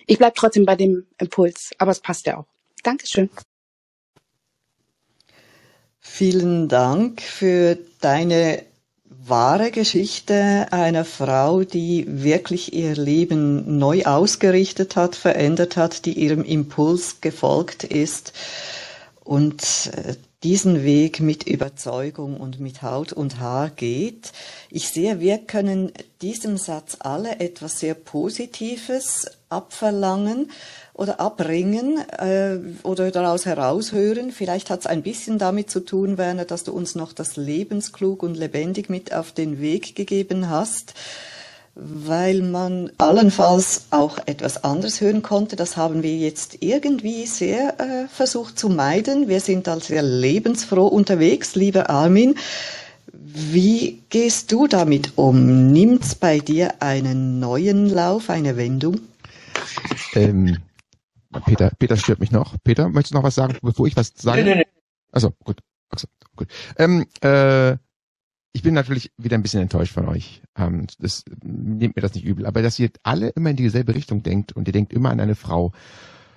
Ich 0.07 0.19
bleib 0.19 0.35
trotzdem 0.35 0.66
bei 0.66 0.76
dem 0.76 1.07
Impuls, 1.19 1.71
aber 1.78 1.90
es 1.90 2.00
passt 2.00 2.26
ja 2.26 2.38
auch. 2.38 2.47
Dankeschön. 2.83 3.30
Vielen 5.99 6.69
Dank 6.69 7.21
für 7.21 7.78
deine 8.00 8.64
wahre 9.04 9.71
Geschichte 9.71 10.69
einer 10.71 11.04
Frau, 11.04 11.62
die 11.62 12.04
wirklich 12.09 12.73
ihr 12.73 12.95
Leben 12.95 13.78
neu 13.78 14.04
ausgerichtet 14.04 14.97
hat, 14.97 15.14
verändert 15.14 15.76
hat, 15.76 16.07
die 16.07 16.14
ihrem 16.14 16.42
Impuls 16.42 17.21
gefolgt 17.21 17.85
ist 17.85 18.33
und 19.25 19.90
äh, 19.95 20.16
diesen 20.42 20.85
Weg 20.85 21.20
mit 21.20 21.47
Überzeugung 21.47 22.40
und 22.40 22.61
mit 22.61 22.82
Haut 22.82 23.12
und 23.12 23.40
Haar 23.40 23.68
geht. 23.68 24.32
Ich 24.70 24.88
sehe, 24.88 25.20
wir 25.20 25.38
können 25.38 25.92
diesem 26.23 26.56
Satz 26.56 26.97
alle 27.00 27.40
etwas 27.40 27.80
sehr 27.80 27.94
Positives 27.94 29.26
abverlangen 29.50 30.50
oder 30.94 31.20
abbringen 31.20 31.99
äh, 32.18 32.59
oder 32.85 33.11
daraus 33.11 33.44
heraushören. 33.44 34.32
Vielleicht 34.32 34.70
hat 34.70 34.80
es 34.80 34.87
ein 34.87 35.02
bisschen 35.02 35.38
damit 35.38 35.70
zu 35.70 35.80
tun, 35.80 36.16
Werner, 36.16 36.47
dass 36.47 36.64
du 36.64 36.73
uns 36.73 36.94
noch 36.94 37.12
das 37.12 37.37
lebensklug 37.37 38.23
und 38.23 38.35
lebendig 38.35 38.88
mit 38.88 39.12
auf 39.12 39.33
den 39.33 39.61
Weg 39.61 39.94
gegeben 39.94 40.48
hast 40.48 40.94
weil 41.74 42.42
man 42.42 42.90
allenfalls 42.98 43.87
auch 43.90 44.18
etwas 44.26 44.64
anderes 44.64 45.00
hören 45.00 45.22
konnte. 45.22 45.56
Das 45.56 45.76
haben 45.76 46.02
wir 46.02 46.16
jetzt 46.16 46.59
irgendwie 46.61 47.26
sehr 47.26 47.80
äh, 47.80 48.09
versucht 48.09 48.59
zu 48.59 48.68
meiden. 48.68 49.28
Wir 49.28 49.40
sind 49.40 49.68
als 49.68 49.87
sehr 49.87 50.02
lebensfroh 50.02 50.87
unterwegs, 50.87 51.54
lieber 51.54 51.88
Armin. 51.88 52.37
Wie 53.12 54.02
gehst 54.09 54.50
du 54.52 54.66
damit 54.66 55.12
um? 55.16 55.70
Nimmt's 55.72 56.14
bei 56.14 56.40
dir 56.40 56.83
einen 56.83 57.38
neuen 57.38 57.88
Lauf, 57.88 58.30
eine 58.30 58.56
Wendung? 58.56 59.00
Ähm, 60.14 60.59
Peter, 61.46 61.70
Peter 61.78 61.96
stört 61.96 62.18
mich 62.18 62.33
noch. 62.33 62.56
Peter, 62.64 62.88
möchtest 62.88 63.12
du 63.12 63.18
noch 63.18 63.24
was 63.24 63.37
sagen, 63.37 63.56
bevor 63.62 63.87
ich 63.87 63.96
was 63.96 64.12
sage? 64.16 64.42
Nee, 64.42 64.50
nee, 64.50 64.56
nee. 64.61 64.66
Also 65.12 65.30
gut. 65.44 65.61
Also, 65.88 66.09
gut. 66.37 66.48
Ähm, 66.76 67.06
äh, 67.20 67.76
ich 68.52 68.62
bin 68.62 68.74
natürlich 68.74 69.12
wieder 69.16 69.36
ein 69.36 69.42
bisschen 69.42 69.62
enttäuscht 69.62 69.94
von 69.94 70.08
euch. 70.08 70.42
Ähm, 70.56 70.86
das 70.98 71.24
nehmt 71.42 71.96
mir 71.96 72.02
das 72.02 72.14
nicht 72.14 72.24
übel. 72.24 72.46
Aber 72.46 72.62
dass 72.62 72.78
ihr 72.78 72.90
alle 73.02 73.28
immer 73.30 73.50
in 73.50 73.56
dieselbe 73.56 73.94
Richtung 73.94 74.22
denkt 74.22 74.52
und 74.52 74.66
ihr 74.66 74.72
denkt 74.72 74.92
immer 74.92 75.10
an 75.10 75.20
eine 75.20 75.34
Frau. 75.34 75.72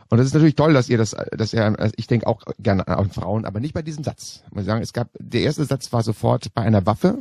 Und 0.10 0.18
das 0.20 0.28
ist 0.28 0.34
natürlich 0.34 0.56
toll, 0.56 0.74
dass 0.74 0.90
ihr 0.90 0.98
das, 1.00 1.16
dass 1.32 1.54
ihr, 1.54 1.64
also 1.80 1.94
ich 1.98 2.06
denke 2.06 2.28
auch 2.28 2.44
gerne 2.60 2.88
an 2.88 3.10
Frauen, 3.10 3.46
aber 3.46 3.60
nicht 3.60 3.74
bei 3.74 3.82
diesem 3.82 4.04
Satz. 4.04 4.44
Ich 4.46 4.54
muss 4.54 4.66
sagen, 4.66 4.84
es 4.84 4.94
gab, 4.94 5.10
der 5.20 5.42
erste 5.42 5.66
Satz 5.66 5.92
war 5.92 6.04
sofort 6.04 6.54
bei 6.54 6.62
einer 6.62 6.86
Waffe. 6.86 7.20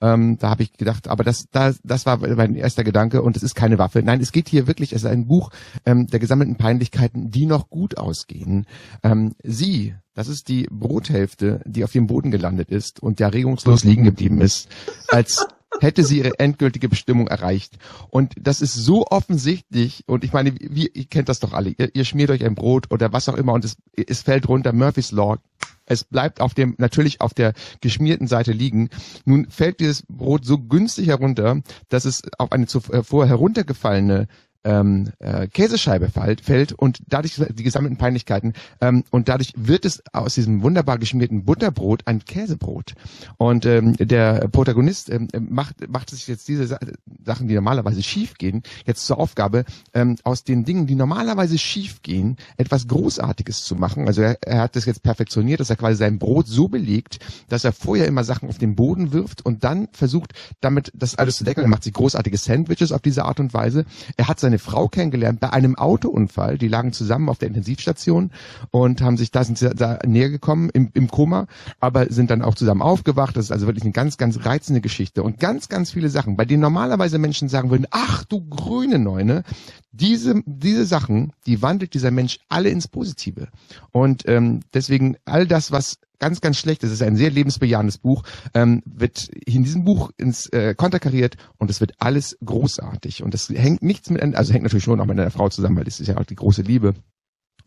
Ähm, 0.00 0.38
da 0.38 0.50
habe 0.50 0.62
ich 0.62 0.72
gedacht, 0.72 1.08
aber 1.08 1.24
das, 1.24 1.48
das, 1.50 1.80
das 1.82 2.06
war 2.06 2.18
mein 2.18 2.54
erster 2.54 2.84
Gedanke 2.84 3.22
und 3.22 3.36
es 3.36 3.42
ist 3.42 3.54
keine 3.54 3.78
Waffe. 3.78 4.02
Nein, 4.02 4.20
es 4.20 4.32
geht 4.32 4.48
hier 4.48 4.66
wirklich, 4.66 4.92
es 4.92 5.02
ist 5.02 5.10
ein 5.10 5.26
Buch 5.26 5.50
ähm, 5.86 6.06
der 6.06 6.20
gesammelten 6.20 6.56
Peinlichkeiten, 6.56 7.30
die 7.30 7.46
noch 7.46 7.70
gut 7.70 7.96
ausgehen. 7.96 8.66
Ähm, 9.02 9.34
sie, 9.42 9.94
das 10.14 10.28
ist 10.28 10.48
die 10.48 10.66
Brothälfte, 10.70 11.60
die 11.64 11.84
auf 11.84 11.92
dem 11.92 12.06
Boden 12.06 12.30
gelandet 12.30 12.70
ist 12.70 13.02
und 13.02 13.18
der 13.20 13.32
regungslos 13.32 13.84
liegen 13.84 14.04
geblieben 14.04 14.40
ist, 14.40 14.68
als 15.08 15.46
hätte 15.80 16.04
sie 16.04 16.18
ihre 16.18 16.38
endgültige 16.38 16.88
Bestimmung 16.88 17.26
erreicht. 17.28 17.78
Und 18.10 18.34
das 18.40 18.60
ist 18.60 18.74
so 18.74 19.06
offensichtlich. 19.06 20.04
Und 20.06 20.24
ich 20.24 20.32
meine, 20.32 20.54
wie, 20.54 20.88
ihr 20.88 21.04
kennt 21.06 21.28
das 21.28 21.40
doch 21.40 21.52
alle. 21.52 21.70
Ihr, 21.70 21.94
ihr 21.94 22.04
schmiert 22.04 22.30
euch 22.30 22.44
ein 22.44 22.54
Brot 22.54 22.90
oder 22.90 23.12
was 23.12 23.28
auch 23.28 23.36
immer 23.36 23.52
und 23.52 23.64
es, 23.64 23.76
es 23.96 24.22
fällt 24.22 24.48
runter. 24.48 24.72
Murphy's 24.72 25.12
Law. 25.12 25.38
Es 25.86 26.04
bleibt 26.04 26.40
auf 26.40 26.54
dem, 26.54 26.74
natürlich 26.78 27.20
auf 27.20 27.34
der 27.34 27.52
geschmierten 27.80 28.26
Seite 28.26 28.52
liegen. 28.52 28.88
Nun 29.24 29.48
fällt 29.50 29.80
dieses 29.80 30.04
Brot 30.08 30.44
so 30.44 30.58
günstig 30.58 31.08
herunter, 31.08 31.60
dass 31.88 32.04
es 32.04 32.22
auf 32.38 32.52
eine 32.52 32.66
zuvor 32.66 33.26
heruntergefallene 33.26 34.28
ähm, 34.64 35.10
äh, 35.18 35.46
Käsescheibe 35.48 36.08
fällt, 36.08 36.40
fällt 36.40 36.72
und 36.72 36.98
dadurch 37.06 37.40
die 37.50 37.62
gesammelten 37.62 37.98
Peinlichkeiten 37.98 38.54
ähm, 38.80 39.04
und 39.10 39.28
dadurch 39.28 39.52
wird 39.56 39.84
es 39.84 40.02
aus 40.12 40.34
diesem 40.34 40.62
wunderbar 40.62 40.98
geschmierten 40.98 41.44
Butterbrot 41.44 42.06
ein 42.06 42.24
Käsebrot. 42.24 42.94
Und 43.36 43.66
ähm, 43.66 43.94
der 43.98 44.48
Protagonist 44.48 45.10
ähm, 45.10 45.28
macht, 45.48 45.88
macht 45.88 46.10
sich 46.10 46.26
jetzt 46.26 46.48
diese 46.48 46.78
Sachen, 47.24 47.48
die 47.48 47.54
normalerweise 47.54 48.02
schief 48.02 48.34
gehen, 48.34 48.62
jetzt 48.86 49.06
zur 49.06 49.18
Aufgabe, 49.18 49.64
ähm, 49.92 50.16
aus 50.24 50.44
den 50.44 50.64
Dingen, 50.64 50.86
die 50.86 50.94
normalerweise 50.94 51.58
schief 51.58 52.02
gehen, 52.02 52.36
etwas 52.56 52.88
Großartiges 52.88 53.64
zu 53.64 53.76
machen. 53.76 54.06
Also 54.06 54.22
er, 54.22 54.42
er 54.42 54.62
hat 54.62 54.76
das 54.76 54.86
jetzt 54.86 55.02
perfektioniert, 55.02 55.60
dass 55.60 55.70
er 55.70 55.76
quasi 55.76 55.96
sein 55.96 56.18
Brot 56.18 56.46
so 56.46 56.68
belegt, 56.68 57.18
dass 57.48 57.64
er 57.64 57.72
vorher 57.72 58.06
immer 58.06 58.24
Sachen 58.24 58.48
auf 58.48 58.58
den 58.58 58.74
Boden 58.74 59.12
wirft 59.12 59.44
und 59.44 59.64
dann 59.64 59.88
versucht, 59.92 60.32
damit 60.60 60.90
das 60.94 61.16
alles 61.16 61.36
zu 61.36 61.44
decken. 61.44 61.62
Er 61.62 61.68
macht 61.68 61.84
sich 61.84 61.92
großartige 61.92 62.36
Sandwiches 62.36 62.92
auf 62.92 63.02
diese 63.02 63.24
Art 63.24 63.40
und 63.40 63.54
Weise. 63.54 63.84
Er 64.16 64.28
hat 64.28 64.40
seine 64.40 64.53
eine 64.54 64.58
Frau 64.60 64.88
kennengelernt 64.88 65.40
bei 65.40 65.50
einem 65.52 65.76
Autounfall. 65.76 66.58
Die 66.58 66.68
lagen 66.68 66.92
zusammen 66.92 67.28
auf 67.28 67.38
der 67.38 67.48
Intensivstation 67.48 68.30
und 68.70 69.02
haben 69.02 69.16
sich 69.16 69.30
da, 69.30 69.42
sind 69.42 69.60
da 69.60 69.98
näher 70.06 70.30
gekommen 70.30 70.70
im, 70.72 70.90
im 70.94 71.08
Koma, 71.08 71.46
aber 71.80 72.10
sind 72.10 72.30
dann 72.30 72.42
auch 72.42 72.54
zusammen 72.54 72.82
aufgewacht. 72.82 73.36
Das 73.36 73.46
ist 73.46 73.50
also 73.50 73.66
wirklich 73.66 73.84
eine 73.84 73.92
ganz, 73.92 74.16
ganz 74.16 74.44
reizende 74.44 74.80
Geschichte 74.80 75.22
und 75.22 75.40
ganz, 75.40 75.68
ganz 75.68 75.90
viele 75.90 76.08
Sachen, 76.08 76.36
bei 76.36 76.44
denen 76.44 76.62
normalerweise 76.62 77.18
Menschen 77.18 77.48
sagen 77.48 77.70
würden, 77.70 77.86
ach 77.90 78.24
du 78.24 78.48
grüne 78.48 78.98
Neune, 78.98 79.42
diese, 79.90 80.42
diese 80.46 80.86
Sachen, 80.86 81.32
die 81.46 81.62
wandelt 81.62 81.94
dieser 81.94 82.10
Mensch 82.10 82.38
alle 82.48 82.68
ins 82.68 82.88
Positive. 82.88 83.48
Und 83.92 84.28
ähm, 84.28 84.60
deswegen 84.72 85.16
all 85.24 85.46
das, 85.46 85.72
was 85.72 85.98
ganz, 86.24 86.40
ganz 86.40 86.56
schlecht 86.56 86.82
es 86.84 86.90
ist 86.90 87.02
ein 87.02 87.16
sehr 87.16 87.30
lebensbejahendes 87.30 87.98
Buch, 87.98 88.22
ähm, 88.54 88.82
wird 88.86 89.28
in 89.28 89.62
diesem 89.62 89.84
Buch 89.84 90.10
ins 90.16 90.46
äh, 90.54 90.74
konterkariert 90.74 91.36
und 91.58 91.70
es 91.70 91.82
wird 91.82 91.92
alles 91.98 92.38
großartig. 92.42 93.22
Und 93.22 93.34
das 93.34 93.50
hängt 93.50 93.82
nichts 93.82 94.08
mit, 94.08 94.22
also 94.34 94.54
hängt 94.54 94.62
natürlich 94.62 94.84
schon 94.84 95.00
auch 95.00 95.04
mit 95.04 95.20
einer 95.20 95.30
Frau 95.30 95.50
zusammen, 95.50 95.76
weil 95.76 95.84
das 95.84 96.00
ist 96.00 96.06
ja 96.06 96.16
auch 96.16 96.24
die 96.24 96.34
große 96.34 96.62
Liebe. 96.62 96.94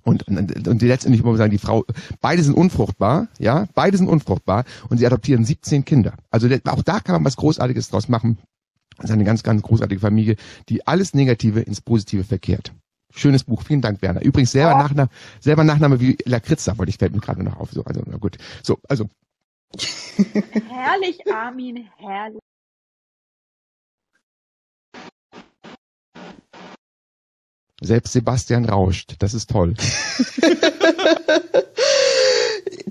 Und, 0.02 0.28
und, 0.28 0.68
und 0.68 0.82
letztendlich 0.82 1.22
muss 1.22 1.34
man 1.34 1.38
sagen, 1.38 1.52
die 1.52 1.60
Frau, 1.60 1.86
beide 2.20 2.42
sind 2.42 2.56
unfruchtbar, 2.56 3.28
ja, 3.38 3.68
beide 3.76 3.96
sind 3.96 4.08
unfruchtbar 4.08 4.66
und 4.90 4.98
sie 4.98 5.06
adoptieren 5.06 5.46
17 5.46 5.86
Kinder. 5.86 6.14
Also 6.32 6.48
auch 6.66 6.82
da 6.82 7.00
kann 7.00 7.14
man 7.14 7.26
was 7.26 7.38
Großartiges 7.38 7.90
draus 7.90 8.10
machen. 8.10 8.40
Das 8.96 9.06
ist 9.06 9.12
eine 9.12 9.24
ganz, 9.24 9.44
ganz 9.44 9.62
großartige 9.62 10.02
Familie, 10.02 10.36
die 10.70 10.88
alles 10.88 11.14
Negative 11.14 11.60
ins 11.60 11.82
Positive 11.82 12.24
verkehrt. 12.24 12.74
Schönes 13.16 13.44
Buch, 13.44 13.64
vielen 13.64 13.82
Dank, 13.82 14.02
Werner. 14.02 14.22
Übrigens 14.22 14.52
selber 14.52 14.76
oh. 14.76 14.78
Nachname, 14.78 15.10
selber 15.40 15.64
Nachname 15.64 16.00
wie 16.00 16.18
Lakritza, 16.26 16.78
wollte 16.78 16.90
ich 16.90 16.98
fällt 16.98 17.14
mir 17.14 17.22
gerade 17.22 17.44
noch 17.44 17.58
auf. 17.58 17.72
So, 17.72 17.84
also 17.84 18.02
na 18.06 18.18
gut. 18.18 18.38
So, 18.64 18.78
also 18.88 19.10
herrlich, 20.70 21.20
Armin, 21.32 21.90
herrlich. 21.98 22.40
Selbst 27.80 28.14
Sebastian 28.14 28.66
rauscht. 28.66 29.16
Das 29.20 29.34
ist 29.34 29.50
toll. 29.52 29.76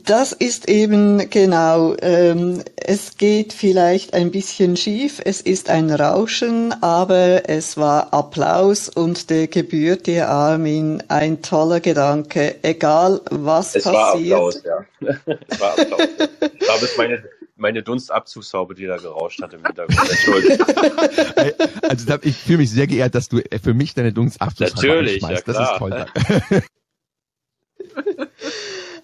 Das 0.06 0.32
ist 0.32 0.68
eben 0.68 1.28
genau, 1.30 1.96
ähm, 2.00 2.62
es 2.76 3.16
geht 3.16 3.52
vielleicht 3.52 4.14
ein 4.14 4.30
bisschen 4.30 4.76
schief, 4.76 5.20
es 5.24 5.40
ist 5.40 5.68
ein 5.68 5.90
Rauschen, 5.90 6.72
aber 6.80 7.48
es 7.48 7.76
war 7.76 8.14
Applaus 8.14 8.88
und 8.88 9.30
der 9.30 9.48
gebührt 9.48 10.06
dir, 10.06 10.28
Armin, 10.28 11.02
ein 11.08 11.42
toller 11.42 11.80
Gedanke, 11.80 12.54
egal 12.62 13.20
was 13.32 13.74
es 13.74 13.82
passiert. 13.82 14.30
War 14.30 14.46
Applaus, 14.46 14.62
ja. 14.64 14.86
es 15.48 15.60
war 15.60 15.72
Applaus. 15.72 16.00
Ja. 16.00 16.28
War 16.68 16.78
bis 16.78 16.96
meine, 16.96 17.24
meine 17.56 17.82
Dunstabzugshaube, 17.82 18.76
die 18.76 18.86
da 18.86 18.98
gerauscht 18.98 19.42
hat 19.42 19.54
im 19.54 19.64
Hintergrund. 19.64 20.08
Entschuldigung. 20.08 20.66
Also 21.82 22.18
ich 22.22 22.36
fühle 22.36 22.58
mich 22.58 22.70
sehr 22.70 22.86
geehrt, 22.86 23.14
dass 23.14 23.28
du 23.28 23.40
für 23.62 23.74
mich 23.74 23.94
deine 23.94 24.12
Dunstabzugshaube 24.12 24.86
Natürlich, 24.86 25.22
ja, 25.22 25.40
Das 25.44 25.58
ist 25.58 25.78
toll. 25.78 26.06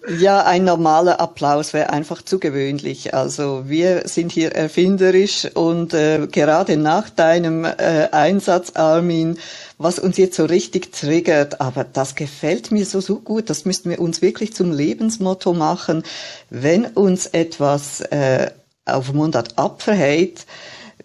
Ja, 0.05 0.43
ein 0.43 0.65
normaler 0.65 1.21
Applaus 1.21 1.71
wäre 1.71 1.89
einfach 1.91 2.21
zu 2.21 2.37
gewöhnlich. 2.37 3.13
Also 3.13 3.69
wir 3.69 4.05
sind 4.05 4.33
hier 4.33 4.51
erfinderisch 4.51 5.47
und 5.53 5.93
äh, 5.93 6.27
gerade 6.27 6.75
nach 6.75 7.09
deinem 7.09 7.63
äh, 7.63 8.09
Einsatz, 8.11 8.71
Armin, 8.75 9.37
was 9.77 9.99
uns 9.99 10.17
jetzt 10.17 10.35
so 10.35 10.43
richtig 10.43 10.91
triggert, 10.91 11.61
aber 11.61 11.85
das 11.85 12.15
gefällt 12.15 12.69
mir 12.71 12.85
so, 12.85 12.99
so 12.99 13.15
gut, 13.19 13.49
das 13.49 13.63
müssten 13.63 13.89
wir 13.91 14.01
uns 14.01 14.21
wirklich 14.21 14.53
zum 14.53 14.73
Lebensmotto 14.73 15.53
machen. 15.53 16.03
Wenn 16.49 16.85
uns 16.85 17.27
etwas 17.27 18.01
äh, 18.01 18.51
auf 18.85 19.13
Mundart 19.13 19.57
abverhält, 19.57 20.45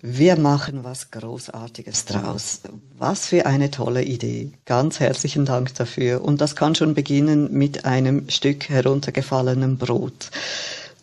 wir 0.00 0.38
machen 0.38 0.84
was 0.84 1.10
Großartiges 1.10 2.04
draus. 2.04 2.60
Was 2.96 3.26
für 3.26 3.46
eine 3.46 3.70
tolle 3.70 4.04
Idee. 4.04 4.52
Ganz 4.64 5.00
herzlichen 5.00 5.44
Dank 5.44 5.74
dafür. 5.74 6.22
Und 6.22 6.40
das 6.40 6.54
kann 6.54 6.74
schon 6.74 6.94
beginnen 6.94 7.52
mit 7.52 7.84
einem 7.84 8.28
Stück 8.30 8.68
heruntergefallenem 8.68 9.76
Brot. 9.76 10.30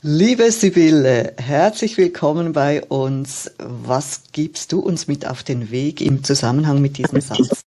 Liebe 0.02 0.52
Sibylle, 0.52 1.34
herzlich 1.38 1.98
willkommen 1.98 2.54
bei 2.54 2.84
uns. 2.84 3.52
Was 3.58 4.22
gibst 4.32 4.72
du 4.72 4.80
uns 4.80 5.08
mit 5.08 5.26
auf 5.26 5.44
den 5.44 5.72
Weg 5.72 6.00
im 6.00 6.24
Zusammenhang 6.24 6.82
mit 6.82 6.98
diesem 6.98 7.20
Satz? 7.20 7.64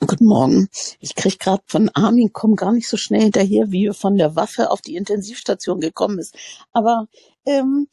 Guten 0.00 0.26
Morgen. 0.26 0.68
Ich 0.98 1.14
krieg 1.14 1.38
gerade 1.38 1.62
von 1.66 1.88
Armin, 1.90 2.30
komm 2.32 2.56
gar 2.56 2.72
nicht 2.72 2.88
so 2.88 2.96
schnell 2.96 3.22
hinterher, 3.22 3.70
wie 3.70 3.86
er 3.86 3.94
von 3.94 4.16
der 4.16 4.34
Waffe 4.34 4.70
auf 4.70 4.80
die 4.80 4.96
Intensivstation 4.96 5.80
gekommen 5.80 6.18
ist. 6.18 6.34
Aber 6.72 7.06
ähm, 7.44 7.88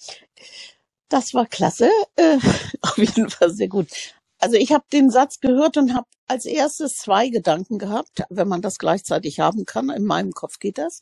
das 1.14 1.36
war 1.36 1.46
klasse. 1.46 1.90
Äh, 2.16 2.40
auf 2.82 2.98
jeden 2.98 3.30
Fall 3.30 3.52
sehr 3.52 3.68
gut. 3.68 3.88
Also 4.40 4.58
ich 4.58 4.74
habe 4.74 4.84
den 4.92 5.12
Satz 5.12 5.40
gehört 5.40 5.78
und 5.78 5.94
habe 5.94 6.08
als 6.28 6.46
erstes 6.46 6.98
zwei 6.98 7.30
Gedanken 7.30 7.78
gehabt, 7.78 8.24
wenn 8.30 8.48
man 8.48 8.62
das 8.62 8.80
gleichzeitig 8.80 9.40
haben 9.40 9.66
kann. 9.66 9.90
In 9.90 10.06
meinem 10.06 10.32
Kopf 10.32 10.60
geht 10.60 10.80
das. 10.80 11.02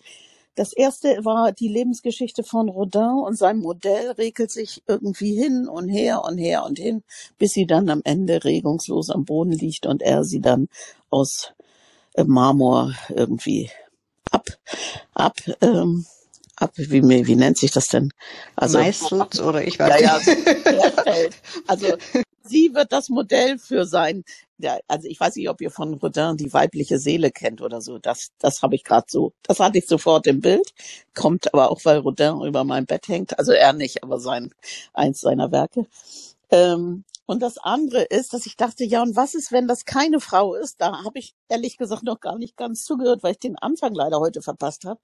Das 0.55 0.73
erste 0.73 1.23
war 1.23 1.53
die 1.53 1.69
Lebensgeschichte 1.69 2.43
von 2.43 2.67
Rodin 2.67 3.23
und 3.25 3.37
sein 3.37 3.59
Modell 3.59 4.11
regelt 4.11 4.51
sich 4.51 4.83
irgendwie 4.85 5.33
hin 5.33 5.69
und 5.69 5.87
her 5.87 6.25
und 6.25 6.37
her 6.37 6.65
und 6.65 6.77
hin, 6.77 7.03
bis 7.37 7.53
sie 7.53 7.65
dann 7.65 7.89
am 7.89 8.01
Ende 8.03 8.43
regungslos 8.43 9.09
am 9.09 9.23
Boden 9.23 9.53
liegt 9.53 9.85
und 9.85 10.01
er 10.01 10.25
sie 10.25 10.41
dann 10.41 10.67
aus 11.09 11.53
äh, 12.15 12.25
Marmor 12.25 12.93
irgendwie 13.07 13.71
ab, 14.29 14.45
ab 15.13 15.37
ähm, 15.61 16.05
ab, 16.61 16.71
wie, 16.75 17.03
wie 17.03 17.35
nennt 17.35 17.57
sich 17.57 17.71
das 17.71 17.87
denn? 17.87 18.11
Also, 18.55 18.79
Meißelt 18.79 19.39
oder 19.39 19.65
ich 19.65 19.79
weiß 19.79 20.01
ja, 20.01 20.17
nicht. 20.17 20.65
Ja, 20.65 20.91
also 21.67 21.87
sie 22.43 22.73
wird 22.73 22.91
das 22.91 23.09
Modell 23.09 23.57
für 23.57 23.85
sein, 23.85 24.23
ja, 24.57 24.77
also 24.87 25.07
ich 25.07 25.19
weiß 25.19 25.35
nicht, 25.35 25.49
ob 25.49 25.61
ihr 25.61 25.71
von 25.71 25.93
Rodin 25.95 26.37
die 26.37 26.53
weibliche 26.53 26.99
Seele 26.99 27.31
kennt 27.31 27.61
oder 27.61 27.81
so. 27.81 27.97
Das, 27.97 28.29
das 28.39 28.61
habe 28.61 28.75
ich 28.75 28.83
gerade 28.83 29.07
so, 29.09 29.33
das 29.43 29.59
hatte 29.59 29.79
ich 29.79 29.87
sofort 29.87 30.27
im 30.27 30.41
Bild. 30.41 30.73
Kommt 31.15 31.53
aber 31.53 31.71
auch, 31.71 31.83
weil 31.83 31.97
Rodin 31.99 32.41
über 32.41 32.63
mein 32.63 32.85
Bett 32.85 33.07
hängt. 33.07 33.37
Also 33.39 33.51
er 33.53 33.73
nicht, 33.73 34.03
aber 34.03 34.19
sein, 34.19 34.53
eins 34.93 35.21
seiner 35.21 35.51
Werke. 35.51 35.87
Ähm, 36.51 37.05
und 37.25 37.41
das 37.41 37.57
andere 37.57 38.03
ist, 38.03 38.33
dass 38.33 38.45
ich 38.45 38.57
dachte, 38.57 38.83
ja, 38.83 39.01
und 39.01 39.15
was 39.15 39.35
ist, 39.35 39.51
wenn 39.51 39.67
das 39.67 39.85
keine 39.85 40.19
Frau 40.19 40.53
ist? 40.53 40.81
Da 40.81 41.03
habe 41.03 41.17
ich 41.17 41.33
ehrlich 41.47 41.77
gesagt 41.77 42.03
noch 42.03 42.19
gar 42.19 42.37
nicht 42.37 42.57
ganz 42.57 42.83
zugehört, 42.83 43.23
weil 43.23 43.31
ich 43.33 43.39
den 43.39 43.57
Anfang 43.57 43.93
leider 43.93 44.19
heute 44.19 44.41
verpasst 44.41 44.83
habe. 44.85 44.99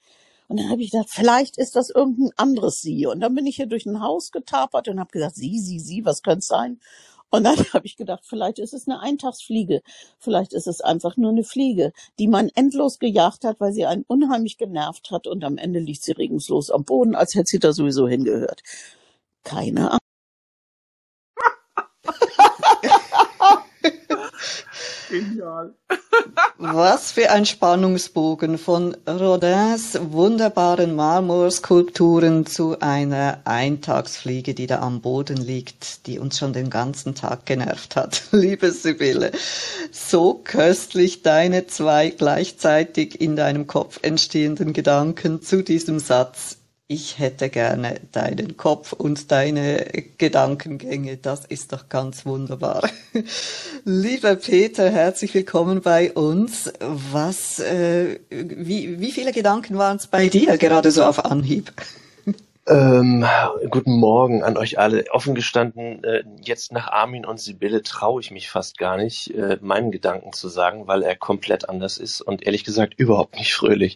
Und 0.47 0.59
dann 0.59 0.69
habe 0.69 0.81
ich 0.81 0.91
gedacht, 0.91 1.09
vielleicht 1.11 1.57
ist 1.57 1.75
das 1.75 1.89
irgendein 1.89 2.31
anderes 2.37 2.81
Sie. 2.81 3.05
Und 3.05 3.19
dann 3.19 3.35
bin 3.35 3.45
ich 3.45 3.57
hier 3.57 3.67
durch 3.67 3.85
ein 3.85 4.01
Haus 4.01 4.31
getapert 4.31 4.87
und 4.87 4.99
habe 4.99 5.11
gesagt, 5.11 5.35
Sie, 5.35 5.59
Sie, 5.59 5.79
Sie, 5.79 6.05
was 6.05 6.21
könnte 6.21 6.39
es 6.39 6.47
sein? 6.47 6.79
Und 7.29 7.43
dann 7.43 7.57
habe 7.73 7.85
ich 7.85 7.97
gedacht, 7.97 8.23
vielleicht 8.25 8.59
ist 8.59 8.73
es 8.73 8.87
eine 8.87 9.01
Eintagsfliege, 9.01 9.81
vielleicht 10.19 10.53
ist 10.53 10.67
es 10.67 10.81
einfach 10.81 11.17
nur 11.17 11.31
eine 11.31 11.43
Fliege, 11.43 11.91
die 12.19 12.27
man 12.27 12.49
endlos 12.55 12.99
gejagt 12.99 13.43
hat, 13.43 13.59
weil 13.59 13.73
sie 13.73 13.85
einen 13.85 14.03
unheimlich 14.07 14.57
genervt 14.57 15.11
hat 15.11 15.27
und 15.27 15.43
am 15.43 15.57
Ende 15.57 15.79
liegt 15.79 16.03
sie 16.03 16.13
regungslos 16.13 16.71
am 16.71 16.85
Boden, 16.85 17.15
als 17.15 17.35
hätte 17.35 17.47
sie 17.47 17.59
da 17.59 17.73
sowieso 17.73 18.07
hingehört. 18.07 18.63
Keine 19.43 19.91
Ahnung. 19.91 19.99
Genial. 25.09 25.75
Was 26.59 27.11
für 27.11 27.29
ein 27.29 27.45
Spannungsbogen 27.45 28.57
von 28.57 28.97
Rodins 29.07 29.95
wunderbaren 30.01 30.95
Marmorskulpturen 30.95 32.47
zu 32.47 32.79
einer 32.79 33.41
Eintagsfliege, 33.45 34.55
die 34.55 34.65
da 34.65 34.79
am 34.79 35.01
Boden 35.01 35.37
liegt, 35.37 36.07
die 36.07 36.17
uns 36.17 36.39
schon 36.39 36.53
den 36.53 36.71
ganzen 36.71 37.13
Tag 37.13 37.45
genervt 37.45 37.95
hat. 37.95 38.23
Liebe 38.31 38.71
Sibylle, 38.71 39.33
so 39.91 40.41
köstlich 40.43 41.21
deine 41.21 41.67
zwei 41.67 42.09
gleichzeitig 42.09 43.21
in 43.21 43.35
deinem 43.35 43.67
Kopf 43.67 43.99
entstehenden 44.01 44.73
Gedanken 44.73 45.43
zu 45.43 45.63
diesem 45.63 45.99
Satz 45.99 46.57
ich 46.89 47.19
hätte 47.19 47.49
gerne 47.49 47.99
deinen 48.13 48.55
Kopf 48.55 48.93
und 48.93 49.31
deine 49.31 49.85
Gedankengänge. 50.17 51.17
Das 51.17 51.45
ist 51.45 51.73
doch 51.73 51.89
ganz 51.89 52.25
wunderbar. 52.25 52.89
Lieber 53.83 54.37
Peter, 54.37 54.89
herzlich 54.89 55.33
willkommen 55.33 55.81
bei 55.81 56.13
uns. 56.13 56.71
Was, 56.79 57.59
äh, 57.59 58.19
wie, 58.29 59.01
wie 59.01 59.11
viele 59.11 59.33
Gedanken 59.33 59.77
waren 59.77 59.97
es 59.97 60.07
bei 60.07 60.29
dir 60.29 60.57
gerade 60.57 60.91
so 60.91 61.03
auf 61.03 61.25
Anhieb? 61.25 61.73
Ähm, 62.69 63.25
guten 63.69 63.93
Morgen 63.93 64.43
an 64.43 64.57
euch 64.57 64.77
alle. 64.77 65.05
Offen 65.11 65.35
gestanden, 65.35 66.03
äh, 66.03 66.25
jetzt 66.41 66.73
nach 66.73 66.89
Armin 66.89 67.25
und 67.25 67.39
Sibylle 67.39 67.81
traue 67.81 68.19
ich 68.19 68.29
mich 68.29 68.49
fast 68.49 68.77
gar 68.77 68.97
nicht, 68.97 69.33
äh, 69.33 69.57
meinen 69.61 69.89
Gedanken 69.89 70.33
zu 70.33 70.49
sagen, 70.49 70.85
weil 70.85 71.01
er 71.01 71.15
komplett 71.15 71.69
anders 71.69 71.97
ist 71.97 72.19
und 72.19 72.45
ehrlich 72.45 72.65
gesagt 72.65 72.95
überhaupt 72.97 73.37
nicht 73.37 73.53
fröhlich. 73.53 73.95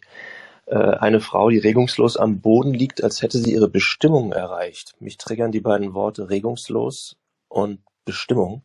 Äh, 0.71 0.95
eine 1.01 1.19
Frau, 1.19 1.49
die 1.49 1.57
regungslos 1.57 2.15
am 2.15 2.39
Boden 2.39 2.73
liegt, 2.73 3.03
als 3.03 3.21
hätte 3.21 3.37
sie 3.39 3.51
ihre 3.51 3.67
Bestimmung 3.67 4.31
erreicht. 4.31 4.95
Mich 5.01 5.17
triggern 5.17 5.51
die 5.51 5.59
beiden 5.59 5.93
Worte 5.93 6.29
regungslos 6.29 7.17
und 7.49 7.79
Bestimmung, 8.05 8.63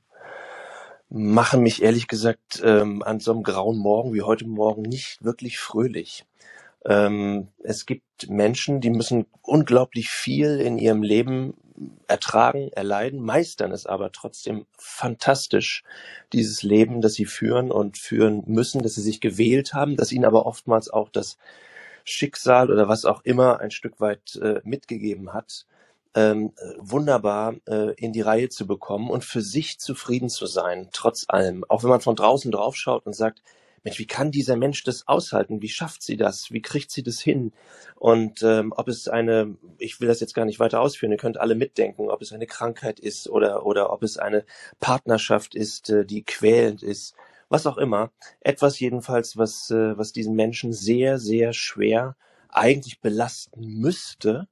machen 1.09 1.64
mich 1.64 1.83
ehrlich 1.83 2.07
gesagt 2.07 2.62
ähm, 2.64 3.03
an 3.03 3.19
so 3.19 3.33
einem 3.33 3.42
grauen 3.42 3.77
Morgen 3.77 4.14
wie 4.14 4.23
heute 4.23 4.47
Morgen 4.47 4.83
nicht 4.83 5.25
wirklich 5.25 5.59
fröhlich. 5.59 6.25
Ähm, 6.85 7.49
es 7.64 7.87
gibt 7.87 8.31
Menschen, 8.31 8.81
die 8.81 8.90
müssen 8.90 9.27
unglaublich 9.42 10.09
viel 10.09 10.61
in 10.61 10.79
ihrem 10.79 11.03
Leben 11.03 11.55
ertragen, 12.07 12.71
erleiden, 12.73 13.21
meistern 13.21 13.73
es 13.73 13.85
aber 13.85 14.12
trotzdem 14.12 14.66
fantastisch, 14.79 15.83
dieses 16.33 16.62
Leben, 16.62 17.01
das 17.01 17.14
sie 17.14 17.27
führen 17.27 17.73
und 17.73 17.99
führen 17.99 18.45
müssen, 18.47 18.83
dass 18.85 18.95
sie 18.95 19.03
sich 19.03 19.21
gewählt 19.21 19.75
haben, 19.75 19.97
dass 19.97 20.12
ihnen 20.12 20.25
aber 20.25 20.47
oftmals 20.47 20.88
auch 20.88 21.09
das 21.09 21.37
Schicksal 22.07 22.71
oder 22.71 22.88
was 22.88 23.05
auch 23.05 23.23
immer 23.25 23.61
ein 23.61 23.71
Stück 23.71 24.01
weit 24.01 24.37
äh, 24.37 24.61
mitgegeben 24.64 25.35
hat, 25.35 25.66
ähm, 26.14 26.53
wunderbar 26.79 27.57
äh, 27.69 27.92
in 27.95 28.12
die 28.12 28.23
Reihe 28.23 28.49
zu 28.49 28.66
bekommen 28.66 29.11
und 29.11 29.25
für 29.25 29.42
sich 29.42 29.79
zufrieden 29.79 30.31
zu 30.31 30.47
sein, 30.47 30.88
trotz 30.92 31.27
allem. 31.29 31.64
Auch 31.69 31.83
wenn 31.83 31.90
man 31.90 32.01
von 32.01 32.16
draußen 32.16 32.51
draufschaut 32.51 33.05
und 33.07 33.14
sagt, 33.14 33.42
Mensch, 33.83 33.99
wie 33.99 34.07
kann 34.07 34.33
dieser 34.33 34.57
Mensch 34.57 34.83
das 34.83 35.07
aushalten? 35.07 35.62
Wie 35.62 35.69
schafft 35.69 36.03
sie 36.03 36.16
das? 36.16 36.51
Wie 36.51 36.62
kriegt 36.62 36.90
sie 36.90 37.05
das 37.05 37.21
hin? 37.21 37.53
Und 37.95 38.42
ähm, 38.42 38.73
ob 38.77 38.88
es 38.88 39.07
eine, 39.09 39.57
ich 39.79 40.01
will 40.01 40.09
das 40.09 40.19
jetzt 40.21 40.35
gar 40.35 40.45
nicht 40.45 40.59
weiter 40.59 40.81
ausführen, 40.81 41.12
ihr 41.12 41.19
könnt 41.19 41.38
alle 41.38 41.55
mitdenken, 41.55 42.11
ob 42.11 42.21
es 42.21 42.33
eine 42.33 42.47
Krankheit 42.47 42.99
ist 42.99 43.29
oder, 43.29 43.64
oder 43.64 43.92
ob 43.92 44.03
es 44.03 44.16
eine 44.16 44.45
Partnerschaft 44.81 45.55
ist, 45.55 45.90
äh, 45.90 46.05
die 46.05 46.25
quälend 46.25 46.83
ist 46.83 47.14
was 47.49 47.67
auch 47.67 47.79
immer. 47.79 48.11
Etwas 48.41 48.79
jedenfalls, 48.81 49.37
was, 49.37 49.71
äh, 49.71 49.97
was 49.97 50.13
diesen 50.13 50.35
Menschen 50.35 50.73
sehr, 50.73 51.19
sehr 51.19 51.53
schwer 51.53 52.17
eigentlich 52.49 53.01
belasten 53.01 53.67
müsste, 53.81 54.49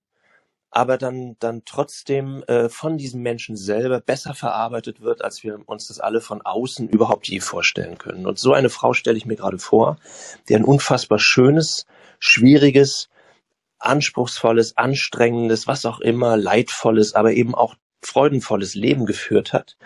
aber 0.70 0.98
dann, 0.98 1.36
dann 1.38 1.62
trotzdem 1.64 2.42
äh, 2.48 2.68
von 2.68 2.98
diesem 2.98 3.22
Menschen 3.22 3.56
selber 3.56 4.00
besser 4.00 4.34
verarbeitet 4.34 5.00
wird, 5.00 5.22
als 5.22 5.44
wir 5.44 5.60
uns 5.66 5.86
das 5.86 6.00
alle 6.00 6.20
von 6.20 6.42
außen 6.42 6.88
überhaupt 6.88 7.28
je 7.28 7.40
vorstellen 7.40 7.96
können. 7.96 8.26
Und 8.26 8.38
so 8.38 8.52
eine 8.52 8.70
Frau 8.70 8.92
stelle 8.92 9.16
ich 9.16 9.24
mir 9.24 9.36
gerade 9.36 9.58
vor, 9.58 9.98
die 10.48 10.56
ein 10.56 10.64
unfassbar 10.64 11.20
schönes, 11.20 11.86
schwieriges, 12.18 13.08
anspruchsvolles, 13.78 14.76
anstrengendes, 14.76 15.66
was 15.68 15.86
auch 15.86 16.00
immer, 16.00 16.36
leidvolles, 16.36 17.14
aber 17.14 17.32
eben 17.32 17.54
auch 17.54 17.76
freudenvolles 18.02 18.74
Leben 18.74 19.06
geführt 19.06 19.52
hat 19.52 19.76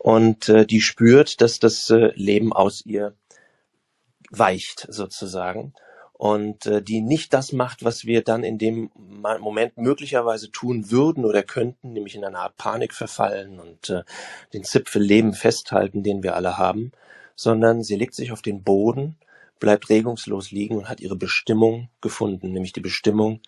und 0.00 0.48
äh, 0.48 0.64
die 0.64 0.80
spürt, 0.80 1.42
dass 1.42 1.58
das 1.58 1.90
äh, 1.90 2.10
Leben 2.14 2.54
aus 2.54 2.86
ihr 2.86 3.14
weicht 4.30 4.86
sozusagen 4.88 5.74
und 6.14 6.64
äh, 6.64 6.80
die 6.80 7.02
nicht 7.02 7.34
das 7.34 7.52
macht, 7.52 7.84
was 7.84 8.06
wir 8.06 8.24
dann 8.24 8.42
in 8.42 8.56
dem 8.56 8.90
Moment 8.94 9.76
möglicherweise 9.76 10.50
tun 10.50 10.90
würden 10.90 11.26
oder 11.26 11.42
könnten, 11.42 11.92
nämlich 11.92 12.14
in 12.14 12.24
einer 12.24 12.38
Art 12.38 12.56
Panik 12.56 12.94
verfallen 12.94 13.60
und 13.60 13.90
äh, 13.90 14.04
den 14.54 14.64
Zipfel 14.64 15.02
Leben 15.02 15.34
festhalten, 15.34 16.02
den 16.02 16.22
wir 16.22 16.34
alle 16.34 16.56
haben, 16.56 16.92
sondern 17.36 17.82
sie 17.82 17.96
legt 17.96 18.14
sich 18.14 18.32
auf 18.32 18.40
den 18.40 18.62
Boden, 18.62 19.18
bleibt 19.58 19.90
regungslos 19.90 20.50
liegen 20.50 20.78
und 20.78 20.88
hat 20.88 21.00
ihre 21.00 21.16
Bestimmung 21.16 21.90
gefunden, 22.00 22.52
nämlich 22.52 22.72
die 22.72 22.80
Bestimmung, 22.80 23.40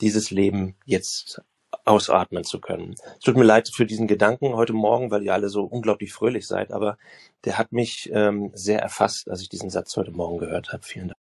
dieses 0.00 0.32
Leben 0.32 0.74
jetzt 0.84 1.42
ausatmen 1.84 2.44
zu 2.44 2.60
können. 2.60 2.94
Es 2.94 3.20
tut 3.24 3.36
mir 3.36 3.44
leid 3.44 3.68
für 3.72 3.86
diesen 3.86 4.06
Gedanken 4.06 4.54
heute 4.54 4.72
Morgen, 4.72 5.10
weil 5.10 5.22
ihr 5.22 5.34
alle 5.34 5.48
so 5.48 5.64
unglaublich 5.64 6.12
fröhlich 6.12 6.46
seid, 6.46 6.72
aber 6.72 6.96
der 7.44 7.58
hat 7.58 7.72
mich 7.72 8.10
ähm, 8.12 8.50
sehr 8.54 8.80
erfasst, 8.80 9.28
als 9.28 9.42
ich 9.42 9.48
diesen 9.48 9.70
Satz 9.70 9.96
heute 9.96 10.12
Morgen 10.12 10.38
gehört 10.38 10.72
habe. 10.72 10.82
Vielen 10.84 11.08
Dank. 11.08 11.16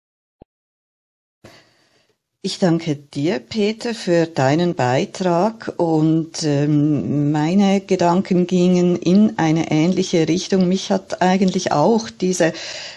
Ich 2.42 2.58
danke 2.58 2.96
dir, 2.96 3.40
Peter, 3.40 3.94
für 3.94 4.26
deinen 4.26 4.74
Beitrag 4.74 5.74
und 5.76 6.42
ähm, 6.44 7.34
meine 7.34 7.82
Gedanken 7.82 8.48
gingen 8.48 8.96
in 8.96 9.38
eine 9.38 9.72
ähnliche 9.72 10.26
Richtung. 10.26 10.70
Mich 10.70 10.90
hat 10.90 11.22
eigentlich 11.22 11.74
auch 11.74 12.10
diese 12.10 12.54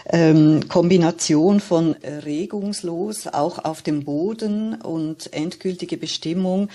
ähm, 0.07 0.69
Kombination 0.69 1.59
von 1.59 1.97
regungslos, 2.25 3.27
auch 3.27 3.65
auf 3.65 3.83
dem 3.83 4.05
Boden 4.05 4.77
und 4.81 5.33
endgültige 5.33 5.97
Bestimmung 5.97 6.69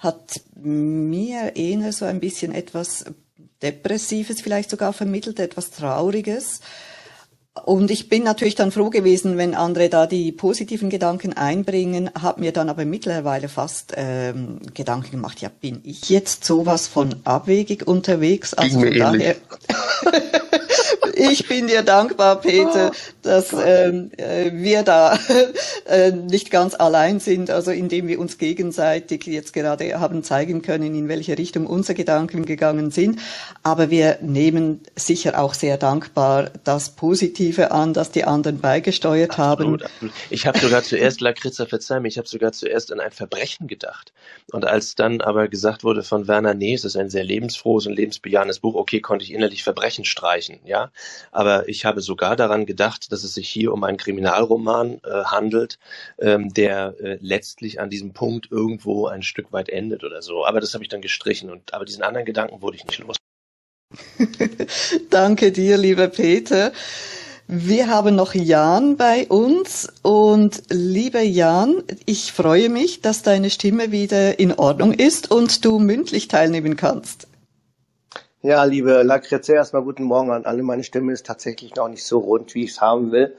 hat 0.00 0.40
mir 0.54 1.56
eher 1.56 1.92
so 1.92 2.06
ein 2.06 2.20
bisschen 2.20 2.52
etwas 2.52 3.04
Depressives 3.62 4.40
vielleicht 4.40 4.70
sogar 4.70 4.92
vermittelt, 4.92 5.38
etwas 5.38 5.70
Trauriges. 5.70 6.60
Und 7.64 7.90
ich 7.90 8.08
bin 8.08 8.22
natürlich 8.22 8.54
dann 8.54 8.70
froh 8.70 8.88
gewesen, 8.88 9.36
wenn 9.36 9.54
andere 9.54 9.90
da 9.90 10.06
die 10.06 10.32
positiven 10.32 10.88
Gedanken 10.88 11.34
einbringen, 11.34 12.10
habe 12.18 12.40
mir 12.40 12.52
dann 12.52 12.70
aber 12.70 12.86
mittlerweile 12.86 13.48
fast 13.48 13.92
ähm, 13.96 14.60
Gedanken 14.72 15.10
gemacht, 15.10 15.40
ja, 15.40 15.50
bin 15.50 15.80
ich 15.82 16.08
jetzt 16.08 16.44
sowas 16.44 16.86
von 16.86 17.16
abwegig 17.24 17.86
unterwegs? 17.86 18.54
Also 18.54 18.80
Ging 18.80 18.90
mir 18.90 18.98
daher, 18.98 19.36
ich 21.14 21.48
bin 21.48 21.66
dir 21.66 21.82
dankbar, 21.82 22.40
Peter, 22.40 22.92
dass 23.22 23.52
ähm, 23.52 24.10
äh, 24.16 24.50
wir 24.52 24.82
da 24.82 25.18
äh, 25.86 26.12
nicht 26.12 26.50
ganz 26.50 26.74
allein 26.74 27.20
sind, 27.20 27.50
also 27.50 27.70
indem 27.70 28.08
wir 28.08 28.18
uns 28.18 28.38
gegenseitig 28.38 29.26
jetzt 29.26 29.52
gerade 29.52 30.00
haben 30.00 30.22
zeigen 30.22 30.62
können, 30.62 30.94
in 30.94 31.08
welche 31.08 31.36
Richtung 31.36 31.66
unsere 31.66 31.94
Gedanken 31.94 32.44
gegangen 32.44 32.90
sind. 32.90 33.20
Aber 33.62 33.90
wir 33.90 34.18
nehmen 34.22 34.80
sicher 34.96 35.38
auch 35.38 35.54
sehr 35.54 35.76
dankbar 35.76 36.50
das 36.64 36.90
Positive 36.90 37.70
an, 37.70 37.92
dass 37.92 38.10
die 38.10 38.24
anderen 38.24 38.60
beigesteuert 38.60 39.38
absolut, 39.38 39.82
haben. 39.82 39.82
Absolut. 39.82 40.14
Ich 40.30 40.46
habe 40.46 40.58
sogar 40.58 40.82
zuerst, 40.82 41.20
Lakritza, 41.20 41.66
verzeih 41.66 42.00
mir, 42.00 42.08
ich 42.08 42.18
habe 42.18 42.28
sogar 42.28 42.52
zuerst 42.52 42.92
an 42.92 43.00
ein 43.00 43.12
Verbrechen 43.12 43.66
gedacht. 43.66 44.12
Und 44.52 44.64
als 44.64 44.94
dann 44.94 45.20
aber 45.20 45.48
gesagt 45.48 45.84
wurde 45.84 46.02
von 46.02 46.28
Werner, 46.28 46.54
nee, 46.54 46.74
es 46.74 46.84
ist 46.84 46.96
ein 46.96 47.10
sehr 47.10 47.24
lebensfrohes 47.24 47.86
und 47.86 47.94
lebensbejahendes 47.94 48.60
Buch, 48.60 48.74
okay, 48.74 49.00
konnte 49.00 49.24
ich 49.24 49.32
innerlich 49.32 49.62
Verbrechen 49.62 50.04
streichen, 50.04 50.60
ja. 50.64 50.90
Aber 51.32 51.68
ich 51.68 51.84
habe 51.84 52.00
sogar 52.00 52.36
daran 52.36 52.66
gedacht, 52.66 53.12
dass 53.12 53.24
es 53.24 53.34
sich 53.34 53.48
hier 53.48 53.72
um 53.72 53.84
einen 53.84 53.96
Kriminalroman 53.96 55.00
äh, 55.04 55.24
handelt, 55.24 55.78
ähm, 56.18 56.52
der 56.52 56.94
äh, 57.00 57.18
letztlich 57.20 57.80
an 57.80 57.90
diesem 57.90 58.12
Punkt 58.12 58.50
irgendwo 58.50 59.06
ein 59.06 59.22
Stück 59.22 59.52
weit 59.52 59.68
endet 59.68 60.04
oder 60.04 60.22
so. 60.22 60.44
Aber 60.44 60.60
das 60.60 60.74
habe 60.74 60.84
ich 60.84 60.88
dann 60.88 61.02
gestrichen. 61.02 61.50
Und 61.50 61.74
aber 61.74 61.84
diesen 61.84 62.02
anderen 62.02 62.26
Gedanken 62.26 62.62
wurde 62.62 62.76
ich 62.76 62.86
nicht 62.86 62.98
los. 62.98 63.16
Danke 65.10 65.52
dir, 65.52 65.76
lieber 65.76 66.08
Peter. 66.08 66.72
Wir 67.52 67.88
haben 67.88 68.14
noch 68.14 68.32
Jan 68.32 68.96
bei 68.96 69.26
uns 69.26 69.88
und 70.02 70.62
lieber 70.68 71.20
Jan, 71.20 71.82
ich 72.06 72.30
freue 72.30 72.68
mich, 72.68 73.00
dass 73.00 73.22
deine 73.22 73.50
Stimme 73.50 73.90
wieder 73.90 74.38
in 74.38 74.52
Ordnung 74.52 74.92
ist 74.92 75.32
und 75.32 75.64
du 75.64 75.80
mündlich 75.80 76.28
teilnehmen 76.28 76.76
kannst. 76.76 77.26
Ja, 78.42 78.64
liebe 78.64 79.02
Lakritze, 79.02 79.52
erstmal 79.52 79.82
guten 79.82 80.04
Morgen 80.04 80.30
an 80.30 80.46
alle. 80.46 80.62
Meine 80.62 80.82
Stimme 80.82 81.12
ist 81.12 81.26
tatsächlich 81.26 81.74
noch 81.74 81.88
nicht 81.88 82.04
so 82.04 82.20
rund, 82.20 82.54
wie 82.54 82.64
ich 82.64 82.70
es 82.70 82.80
haben 82.80 83.12
will. 83.12 83.36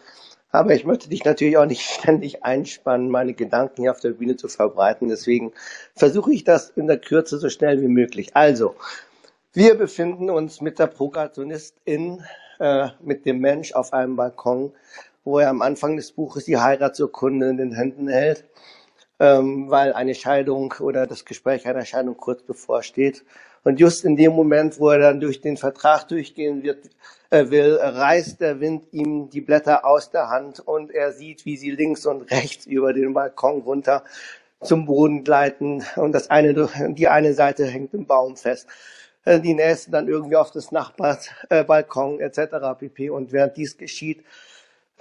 Aber 0.52 0.76
ich 0.76 0.86
möchte 0.86 1.10
dich 1.10 1.26
natürlich 1.26 1.58
auch 1.58 1.66
nicht 1.66 1.82
ständig 2.00 2.44
einspannen, 2.44 3.10
meine 3.10 3.34
Gedanken 3.34 3.82
hier 3.82 3.90
auf 3.90 4.00
der 4.00 4.12
Bühne 4.12 4.36
zu 4.36 4.48
verbreiten. 4.48 5.10
Deswegen 5.10 5.54
versuche 5.96 6.32
ich 6.32 6.44
das 6.44 6.70
in 6.70 6.86
der 6.86 7.00
Kürze 7.00 7.40
so 7.40 7.50
schnell 7.50 7.82
wie 7.82 7.88
möglich. 7.88 8.36
Also, 8.36 8.76
wir 9.54 9.74
befinden 9.74 10.30
uns 10.30 10.62
mit 10.62 10.78
der 10.78 10.86
Protagonistin, 10.86 12.24
äh, 12.60 12.90
mit 13.00 13.26
dem 13.26 13.40
Mensch 13.40 13.74
auf 13.74 13.94
einem 13.94 14.16
Balkon, 14.16 14.72
wo 15.24 15.40
er 15.40 15.50
am 15.50 15.64
Anfang 15.64 15.96
des 15.96 16.12
Buches 16.12 16.46
die 16.46 16.60
Heiratsurkunde 16.60 17.50
in 17.50 17.58
den 17.58 17.74
Händen 17.74 18.08
hält, 18.08 18.46
ähm, 19.22 19.70
weil 19.70 19.94
eine 19.94 20.16
Scheidung 20.16 20.74
oder 20.80 21.06
das 21.06 21.26
Gespräch 21.26 21.68
einer 21.68 21.86
Scheidung 21.86 22.18
kurz 22.18 22.42
bevorsteht. 22.42 23.24
Und 23.64 23.80
just 23.80 24.04
in 24.04 24.16
dem 24.16 24.32
Moment, 24.32 24.80
wo 24.80 24.90
er 24.90 24.98
dann 24.98 25.20
durch 25.20 25.42
den 25.42 25.58
Vertrag 25.58 26.08
durchgehen 26.08 26.64
wird, 26.64 26.90
äh, 27.30 27.52
will, 27.52 27.78
reißt 27.80 28.42
der 28.42 28.60
Wind 28.60 28.86
ihm 28.92 29.30
die 29.30 29.42
Blätter 29.42 29.86
aus 29.86 30.10
der 30.10 30.30
Hand 30.30 30.60
und 30.60 30.90
er 30.90 31.12
sieht, 31.12 31.46
wie 31.46 31.56
sie 31.56 31.70
links 31.70 32.08
und 32.08 32.32
rechts 32.32 32.66
über 32.66 32.94
den 32.94 33.14
Balkon 33.14 33.62
runter 33.62 34.04
zum 34.60 34.86
Boden 34.88 35.24
gleiten 35.24 35.84
und 35.98 36.14
das 36.14 36.32
eine, 36.32 36.54
die 36.94 37.08
eine 37.08 37.36
Seite 37.36 37.66
hängt 37.66 37.94
im 37.94 38.08
Baum 38.08 38.38
fest, 38.38 38.68
äh, 39.26 39.40
die 39.40 39.54
nächste 39.54 39.92
dann 39.92 40.08
irgendwie 40.08 40.36
auf 40.36 40.50
das 40.50 40.72
Nachbarsbalkon 40.72 42.20
äh, 42.20 42.24
etc. 42.24 42.80
pp. 42.80 43.12
Und 43.12 43.32
während 43.32 43.56
dies 43.56 43.78
geschieht, 43.78 44.24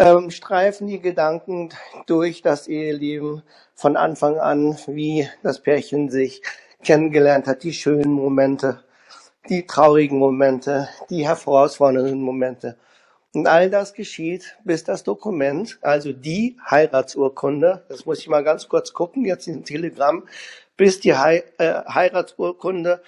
ähm, 0.00 0.30
streifen 0.30 0.86
die 0.86 1.00
Gedanken 1.00 1.68
durch 2.06 2.40
das 2.40 2.68
Eheleben 2.68 3.42
von 3.74 3.96
Anfang 3.96 4.38
an, 4.38 4.78
wie 4.86 5.28
das 5.42 5.60
Pärchen 5.60 6.10
sich 6.10 6.42
kennengelernt 6.82 7.46
hat, 7.46 7.62
die 7.62 7.74
schönen 7.74 8.12
Momente, 8.12 8.82
die 9.48 9.66
traurigen 9.66 10.18
Momente, 10.18 10.88
die 11.10 11.28
herausfordernden 11.28 12.22
Momente. 12.22 12.76
Und 13.34 13.46
all 13.46 13.70
das 13.70 13.92
geschieht, 13.92 14.56
bis 14.64 14.84
das 14.84 15.04
Dokument, 15.04 15.78
also 15.82 16.12
die 16.12 16.56
Heiratsurkunde, 16.68 17.84
das 17.88 18.06
muss 18.06 18.20
ich 18.20 18.28
mal 18.28 18.42
ganz 18.42 18.68
kurz 18.68 18.92
gucken, 18.92 19.24
jetzt 19.24 19.46
in 19.46 19.64
Telegram, 19.64 20.26
bis 20.76 20.98
die 21.00 21.14
He 21.14 21.42
äh, 21.58 21.84
Heiratsurkunde 21.86 23.02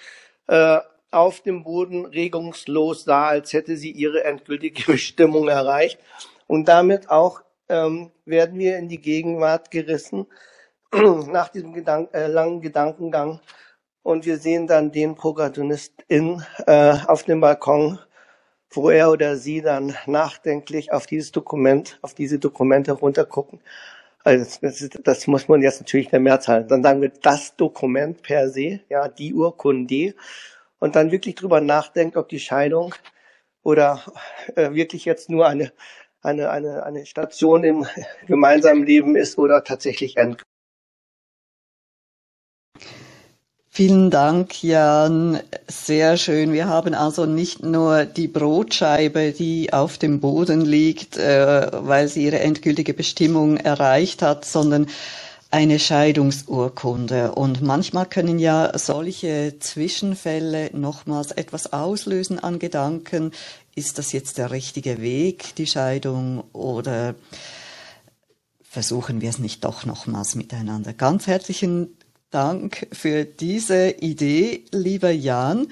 äh, 0.47 0.77
auf 1.09 1.41
dem 1.41 1.63
Boden 1.63 2.05
regungslos 2.05 3.03
sah, 3.03 3.27
als 3.27 3.51
hätte 3.51 3.77
sie 3.77 3.91
ihre 3.91 4.23
endgültige 4.23 4.83
Bestimmung 4.91 5.47
erreicht. 5.47 5.99
Und 6.47 6.67
damit 6.67 7.09
auch 7.09 7.41
ähm, 7.69 8.11
werden 8.25 8.59
wir 8.59 8.77
in 8.77 8.89
die 8.89 9.01
Gegenwart 9.01 9.71
gerissen, 9.71 10.27
nach 10.93 11.49
diesem 11.49 11.73
Gedank 11.73 12.13
äh, 12.13 12.27
langen 12.27 12.61
Gedankengang 12.61 13.39
und 14.03 14.25
wir 14.25 14.37
sehen 14.37 14.67
dann 14.67 14.91
den 14.91 15.15
Protagonistin 15.15 16.43
äh, 16.67 16.97
auf 17.07 17.23
dem 17.23 17.39
Balkon, 17.39 17.99
wo 18.69 18.89
er 18.89 19.09
oder 19.11 19.37
sie 19.37 19.61
dann 19.61 19.95
nachdenklich 20.05 20.91
auf 20.91 21.05
dieses 21.07 21.31
Dokument, 21.31 21.97
auf 22.01 22.13
diese 22.13 22.37
Dokumente 22.37 22.91
runtergucken. 22.91 23.61
Also 24.25 24.57
das, 24.61 24.81
ist, 24.81 24.99
das 25.03 25.27
muss 25.27 25.47
man 25.47 25.61
jetzt 25.61 25.81
natürlich 25.81 26.09
der 26.09 26.19
Mehrzahl. 26.19 26.65
Dann 26.65 26.83
sagen 26.83 27.01
wir 27.01 27.11
das 27.21 27.55
Dokument 27.55 28.21
per 28.21 28.49
se, 28.49 28.81
ja, 28.89 29.07
die 29.07 29.33
Urkunde, 29.33 30.15
und 30.79 30.97
dann 30.97 31.11
wirklich 31.11 31.35
drüber 31.35 31.61
nachdenkt, 31.61 32.17
ob 32.17 32.27
die 32.27 32.39
Scheidung 32.39 32.93
oder 33.63 34.01
äh, 34.55 34.71
wirklich 34.73 35.05
jetzt 35.05 35.29
nur 35.29 35.47
eine 35.47 35.71
eine, 36.23 36.49
eine, 36.49 36.83
eine 36.83 37.05
Station 37.05 37.63
im 37.63 37.85
gemeinsamen 38.27 38.85
Leben 38.85 39.15
ist 39.15 39.37
oder 39.37 39.63
tatsächlich 39.63 40.17
endgültig. 40.17 40.47
Vielen 43.75 44.11
Dank, 44.11 44.61
Jan. 44.61 45.39
Sehr 45.67 46.15
schön. 46.17 46.53
Wir 46.53 46.67
haben 46.67 46.93
also 46.93 47.25
nicht 47.25 47.63
nur 47.63 48.05
die 48.05 48.27
Brotscheibe, 48.27 49.31
die 49.31 49.73
auf 49.73 49.97
dem 49.97 50.19
Boden 50.19 50.61
liegt, 50.61 51.17
äh, 51.17 51.71
weil 51.71 52.07
sie 52.07 52.25
ihre 52.25 52.39
endgültige 52.39 52.93
Bestimmung 52.93 53.57
erreicht 53.57 54.21
hat, 54.21 54.45
sondern 54.45 54.85
eine 55.49 55.79
Scheidungsurkunde. 55.79 57.31
Und 57.31 57.63
manchmal 57.63 58.07
können 58.07 58.37
ja 58.37 58.77
solche 58.77 59.55
Zwischenfälle 59.59 60.69
nochmals 60.73 61.31
etwas 61.31 61.73
auslösen 61.73 62.37
an 62.37 62.59
Gedanken. 62.59 63.31
Ist 63.75 63.97
das 63.97 64.11
jetzt 64.11 64.37
der 64.37 64.51
richtige 64.51 65.01
Weg, 65.01 65.55
die 65.55 65.65
Scheidung, 65.65 66.43
oder 66.53 67.15
versuchen 68.61 69.19
wir 69.19 69.29
es 69.29 69.39
nicht 69.39 69.63
doch 69.63 69.85
nochmals 69.85 70.35
miteinander? 70.35 70.93
Ganz 70.93 71.25
herzlichen 71.25 71.97
Dank 72.29 72.87
für 72.91 73.25
diese 73.25 73.89
Idee, 73.89 74.63
lieber 74.71 75.09
Jan. 75.09 75.69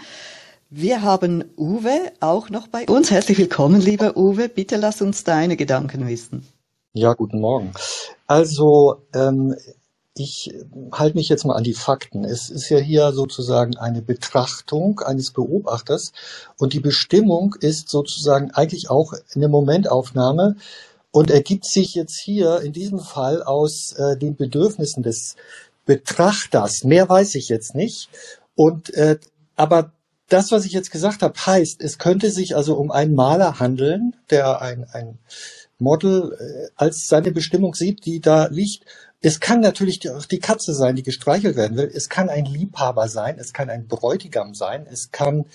Wir 0.71 1.03
haben 1.03 1.43
Uwe 1.57 2.11
auch 2.21 2.49
noch 2.49 2.67
bei 2.69 2.85
uns. 2.85 3.11
Herzlich 3.11 3.37
willkommen, 3.37 3.79
lieber 3.79 4.17
Uwe. 4.17 4.49
Bitte 4.49 4.77
lass 4.77 5.01
uns 5.03 5.23
deine 5.23 5.55
Gedanken 5.55 6.07
wissen. 6.07 6.47
Ja, 6.93 7.13
guten 7.13 7.39
Morgen. 7.39 7.71
Also, 8.25 9.05
ähm, 9.13 9.55
ich 10.13 10.54
halte 10.91 11.17
mich 11.17 11.30
jetzt 11.30 11.45
mal 11.45 11.56
an 11.56 11.63
die 11.63 11.74
Fakten. 11.74 12.26
Es 12.26 12.50
ist 12.50 12.69
ja 12.69 12.80
hier 12.80 13.13
sozusagen 13.13 13.78
eine 13.78 14.02
Betrachtung 14.02 15.00
eines 15.00 15.32
Beobachters 15.32 16.12
und 16.58 16.74
die 16.74 16.80
Bestimmung 16.82 17.56
ist 17.60 17.89
sozusagen 17.89 18.52
eigentlich 18.52 18.89
auch 18.89 19.13
eine 19.36 19.47
Momentaufnahme 19.47 20.58
und 21.12 21.32
ergibt 21.32 21.65
sich 21.65 21.95
jetzt 21.95 22.19
hier 22.19 22.62
in 22.62 22.74
diesem 22.74 23.00
Fall 23.00 23.43
aus 23.43 23.93
äh, 23.93 24.17
den 24.17 24.36
Bedürfnissen 24.36 25.04
des 25.04 25.36
Betrachters. 25.86 26.84
Mehr 26.84 27.08
weiß 27.08 27.36
ich 27.36 27.50
jetzt 27.50 27.76
nicht. 27.76 28.10
Und 28.56 28.93
äh, 28.93 29.17
aber 29.56 29.93
das, 30.28 30.52
was 30.52 30.65
ich 30.65 30.71
jetzt 30.71 30.91
gesagt 30.91 31.21
habe, 31.21 31.38
heißt, 31.38 31.82
es 31.82 31.97
könnte 31.97 32.32
sich 32.32 32.56
also 32.56 32.76
um 32.76 32.91
einen 32.91 33.15
Maler 33.15 33.60
handeln, 33.60 34.15
der 34.30 34.62
ein, 34.62 34.86
ein 34.91 35.19
Model 35.80 36.38
äh, 36.39 36.69
als 36.76 37.08
seine 37.08 37.32
Bestimmung 37.32 37.76
sieht, 37.76 38.06
die 38.06 38.21
da 38.21 38.47
liegt. 38.47 38.86
Es 39.23 39.39
kann 39.39 39.60
natürlich 39.60 40.10
auch 40.10 40.25
die 40.25 40.39
Katze 40.39 40.73
sein, 40.73 40.95
die 40.95 41.03
gestreichelt 41.03 41.55
werden 41.55 41.77
will. 41.77 41.91
Es 41.93 42.10
kann 42.10 42.27
ein 42.27 42.45
Liebhaber 42.45 43.07
sein, 43.07 43.38
es 43.38 43.53
kann 43.53 43.69
ein 43.69 43.88
Bräutigam 43.88 44.55
sein, 44.55 44.88
es 44.91 45.12
kann, 45.12 45.45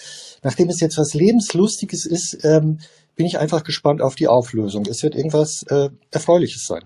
nachdem 0.42 0.68
es 0.68 0.80
jetzt 0.80 0.98
was 0.98 1.14
Lebenslustiges 1.14 2.06
ist, 2.06 2.44
ähm, 2.44 2.78
bin 3.16 3.26
ich 3.26 3.38
einfach 3.38 3.64
gespannt 3.64 4.02
auf 4.02 4.14
die 4.14 4.28
Auflösung. 4.28 4.86
Es 4.86 5.02
wird 5.02 5.16
irgendwas 5.16 5.64
äh, 5.68 5.88
Erfreuliches 6.12 6.66
sein. 6.66 6.84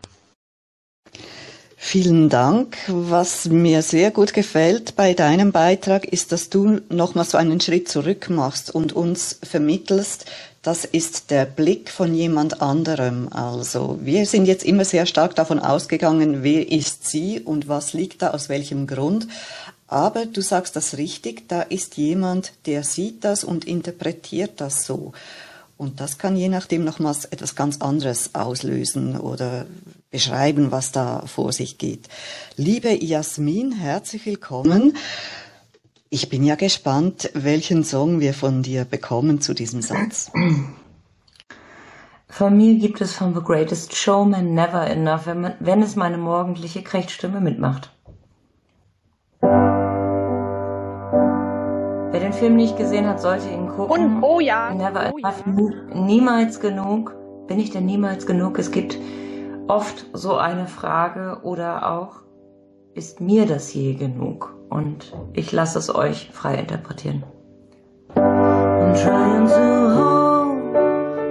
Vielen 1.83 2.29
Dank. 2.29 2.77
Was 2.89 3.47
mir 3.47 3.83
sehr 3.83 4.11
gut 4.11 4.33
gefällt 4.35 4.97
bei 4.97 5.15
deinem 5.15 5.51
Beitrag 5.51 6.05
ist, 6.05 6.31
dass 6.31 6.51
du 6.51 6.81
nochmal 6.91 7.25
so 7.25 7.39
einen 7.39 7.61
Schritt 7.61 7.89
zurück 7.89 8.29
machst 8.29 8.73
und 8.73 8.93
uns 8.93 9.39
vermittelst, 9.43 10.27
das 10.63 10.85
ist 10.85 11.31
der 11.31 11.47
Blick 11.47 11.91
von 11.91 12.15
jemand 12.15 12.61
anderem. 12.61 13.29
Also 13.33 13.99
wir 14.03 14.27
sind 14.27 14.47
jetzt 14.47 14.65
immer 14.65 14.85
sehr 14.85 15.07
stark 15.07 15.35
davon 15.35 15.59
ausgegangen, 15.59 16.43
wer 16.43 16.71
ist 16.71 17.09
sie 17.09 17.41
und 17.41 17.69
was 17.69 17.95
liegt 17.95 18.23
da 18.23 18.31
aus 18.31 18.49
welchem 18.49 18.87
Grund. 18.87 19.27
Aber 19.89 20.27
du 20.27 20.41
sagst 20.43 20.77
das 20.77 20.99
richtig, 20.99 21.49
da 21.49 21.63
ist 21.63 21.97
jemand, 21.97 22.53
der 22.67 22.85
sieht 22.85 23.25
das 23.25 23.43
und 23.43 23.65
interpretiert 23.65 24.61
das 24.61 24.85
so. 24.85 25.13
Und 25.77 25.99
das 25.99 26.19
kann 26.19 26.37
je 26.37 26.51
nachdem 26.51 26.85
nochmals 26.85 27.25
etwas 27.25 27.55
ganz 27.55 27.81
anderes 27.81 28.35
auslösen 28.35 29.19
oder 29.19 29.65
beschreiben, 30.11 30.71
was 30.71 30.93
da 30.93 31.25
vor 31.27 31.53
sich 31.53 31.79
geht. 31.79 32.07
Liebe 32.57 32.93
Jasmin, 33.03 33.73
herzlich 33.73 34.27
willkommen. 34.27 34.95
Ich 36.13 36.29
bin 36.29 36.43
ja 36.43 36.57
gespannt, 36.57 37.31
welchen 37.35 37.85
Song 37.85 38.19
wir 38.19 38.35
von 38.35 38.65
dir 38.65 38.85
bekommen 38.85 39.41
zu 39.41 39.55
diesem 39.55 39.81
Satz. 39.81 40.33
Von 42.29 42.57
mir 42.57 42.75
gibt 42.81 43.01
es 43.01 43.15
von 43.15 43.33
The 43.33 43.41
Greatest 43.41 43.95
Showman 43.95 44.53
Never 44.53 44.89
Enough, 44.89 45.27
wenn, 45.27 45.41
man, 45.41 45.55
wenn 45.61 45.83
es 45.83 45.95
meine 45.95 46.19
morgendliche 46.19 46.83
Krechtstimme 46.83 47.41
mitmacht. 47.41 47.93
Wer 52.11 52.19
den 52.19 52.33
Film 52.33 52.57
nicht 52.57 52.77
gesehen 52.77 53.07
hat, 53.07 53.21
sollte 53.21 53.49
ihn 53.49 53.69
gucken. 53.69 54.17
Und, 54.17 54.23
oh 54.25 54.41
ja. 54.41 54.75
Never 54.75 55.13
oh 55.15 55.19
Enough. 55.19 55.45
ja. 55.47 55.95
Niemals 55.95 56.59
genug. 56.59 57.15
Bin 57.47 57.61
ich 57.61 57.71
denn 57.71 57.87
niemals 57.87 58.27
genug? 58.27 58.59
Es 58.59 58.73
gibt 58.73 58.99
oft 59.69 60.07
so 60.13 60.37
eine 60.37 60.67
Frage 60.67 61.39
oder 61.45 61.89
auch, 61.93 62.25
ist 63.01 63.19
mir 63.19 63.47
das 63.47 63.73
je 63.73 63.95
genug? 63.95 64.55
Und 64.69 65.17
ich 65.33 65.53
lasse 65.53 65.79
es 65.79 65.93
euch 65.93 66.29
frei 66.35 66.57
interpretieren. 66.57 67.25
I'm 68.15 68.95
trying 68.95 69.47
to 69.47 69.67
hold 69.97 70.59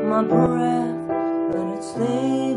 my 0.09 0.23
breath, 0.23 0.97
but 1.51 1.67
it 1.75 1.83
stay 1.83 2.48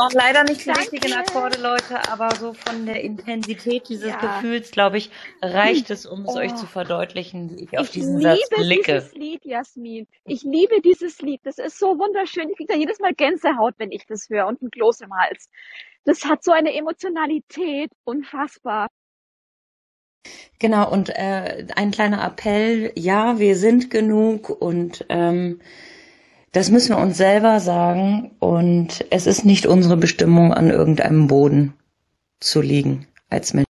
waren 0.00 0.12
leider 0.14 0.44
nicht 0.44 0.64
die 0.64 0.70
richtigen. 0.70 1.12
Akkorde, 1.12 1.60
Leute, 1.60 2.08
aber 2.10 2.34
so 2.34 2.54
von 2.54 2.86
der 2.86 3.02
Intensität 3.02 3.88
dieses 3.88 4.08
Ja. 4.10 4.16
Gefühls, 4.20 4.70
glaube 4.70 4.98
ich, 4.98 5.10
reicht 5.42 5.90
es, 5.90 6.06
um 6.06 6.24
es 6.24 6.34
euch 6.36 6.52
Oh. 6.52 6.56
zu 6.56 6.66
verdeutlichen, 6.66 7.50
wie 7.56 7.64
ich 7.64 7.78
auf 7.78 7.86
Ich 7.86 7.92
diesen 7.92 8.20
Satz 8.20 8.40
liebe 8.50 8.62
blicke. 8.64 8.92
dieses 8.94 9.14
Lied, 9.14 9.44
Jasmin. 9.44 10.06
Ich 10.24 10.42
liebe 10.42 10.80
dieses 10.80 11.20
Lied. 11.20 11.40
Das 11.44 11.58
ist 11.58 11.78
so 11.78 11.98
wunderschön. 11.98 12.48
Ich 12.50 12.56
kriege 12.56 12.72
da 12.72 12.78
jedes 12.78 12.98
Mal 12.98 13.14
Gänsehaut, 13.14 13.74
wenn 13.78 13.92
ich 13.92 14.06
das 14.06 14.28
höre 14.30 14.46
und 14.46 14.62
ein 14.62 14.70
Kloß 14.70 15.02
im 15.02 15.12
Hals. 15.14 15.48
Das 16.04 16.24
hat 16.24 16.42
so 16.42 16.52
eine 16.52 16.74
Emotionalität. 16.74 17.90
Unfassbar. 18.04 18.88
Genau, 20.58 20.90
und 20.90 21.08
äh, 21.10 21.66
ein 21.76 21.90
kleiner 21.90 22.22
Appell, 22.24 22.92
ja, 22.94 23.38
wir 23.38 23.56
sind 23.56 23.90
genug 23.90 24.50
und 24.50 25.06
ähm, 25.08 25.60
das 26.52 26.70
müssen 26.70 26.90
wir 26.90 26.98
uns 26.98 27.16
selber 27.16 27.60
sagen 27.60 28.32
und 28.40 29.04
es 29.10 29.26
ist 29.26 29.44
nicht 29.44 29.66
unsere 29.66 29.96
Bestimmung, 29.96 30.52
an 30.52 30.70
irgendeinem 30.70 31.26
Boden 31.28 31.74
zu 32.40 32.60
liegen 32.60 33.06
als 33.28 33.54
Mensch. 33.54 33.66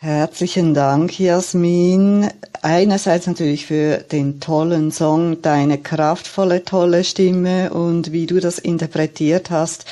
Herzlichen 0.00 0.74
Dank, 0.74 1.18
Jasmin. 1.18 2.28
Einerseits 2.62 3.26
natürlich 3.26 3.66
für 3.66 3.98
den 3.98 4.40
tollen 4.40 4.92
Song, 4.92 5.42
deine 5.42 5.78
kraftvolle, 5.78 6.64
tolle 6.64 7.02
Stimme 7.02 7.72
und 7.72 8.12
wie 8.12 8.26
du 8.26 8.38
das 8.38 8.58
interpretiert 8.58 9.50
hast. 9.50 9.86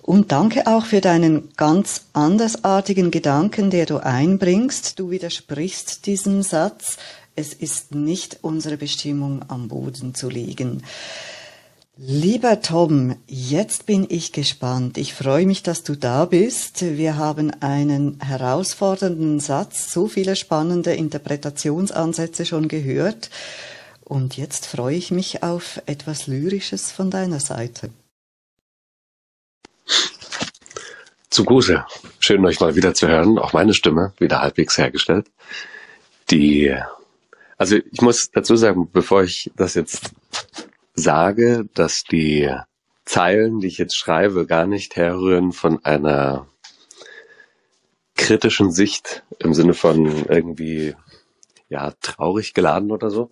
Und 0.00 0.32
danke 0.32 0.66
auch 0.66 0.84
für 0.84 1.00
deinen 1.00 1.50
ganz 1.56 2.06
andersartigen 2.12 3.10
Gedanken, 3.10 3.70
der 3.70 3.86
du 3.86 3.98
einbringst. 3.98 4.98
Du 4.98 5.10
widersprichst 5.10 6.06
diesem 6.06 6.42
Satz. 6.42 6.96
Es 7.34 7.54
ist 7.54 7.94
nicht 7.94 8.38
unsere 8.42 8.76
Bestimmung, 8.76 9.44
am 9.48 9.68
Boden 9.68 10.14
zu 10.14 10.28
liegen. 10.28 10.82
Lieber 11.96 12.62
Tom, 12.62 13.16
jetzt 13.26 13.86
bin 13.86 14.06
ich 14.08 14.32
gespannt. 14.32 14.96
Ich 14.96 15.14
freue 15.14 15.46
mich, 15.46 15.62
dass 15.62 15.82
du 15.82 15.94
da 15.94 16.24
bist. 16.24 16.82
Wir 16.82 17.16
haben 17.16 17.52
einen 17.60 18.18
herausfordernden 18.20 19.40
Satz, 19.40 19.92
so 19.92 20.08
viele 20.08 20.34
spannende 20.34 20.94
Interpretationsansätze 20.94 22.46
schon 22.46 22.68
gehört. 22.68 23.30
Und 24.04 24.36
jetzt 24.36 24.66
freue 24.66 24.96
ich 24.96 25.10
mich 25.10 25.42
auf 25.42 25.82
etwas 25.86 26.26
Lyrisches 26.26 26.90
von 26.90 27.10
deiner 27.10 27.40
Seite. 27.40 27.90
Zum 31.30 31.46
Gruße. 31.46 31.84
Schön, 32.18 32.44
euch 32.44 32.60
mal 32.60 32.74
wieder 32.74 32.94
zu 32.94 33.08
hören. 33.08 33.38
Auch 33.38 33.52
meine 33.52 33.74
Stimme 33.74 34.12
wieder 34.18 34.40
halbwegs 34.40 34.76
hergestellt. 34.76 35.30
Die, 36.30 36.74
also 37.62 37.76
ich 37.76 38.00
muss 38.00 38.32
dazu 38.32 38.56
sagen, 38.56 38.90
bevor 38.90 39.22
ich 39.22 39.52
das 39.54 39.74
jetzt 39.74 40.10
sage, 40.94 41.68
dass 41.74 42.02
die 42.02 42.52
Zeilen, 43.04 43.60
die 43.60 43.68
ich 43.68 43.78
jetzt 43.78 43.96
schreibe, 43.96 44.46
gar 44.46 44.66
nicht 44.66 44.96
herrühren 44.96 45.52
von 45.52 45.84
einer 45.84 46.48
kritischen 48.16 48.72
Sicht 48.72 49.22
im 49.38 49.54
Sinne 49.54 49.74
von 49.74 50.26
irgendwie 50.26 50.96
ja, 51.68 51.92
traurig 52.00 52.52
geladen 52.52 52.90
oder 52.90 53.10
so, 53.10 53.30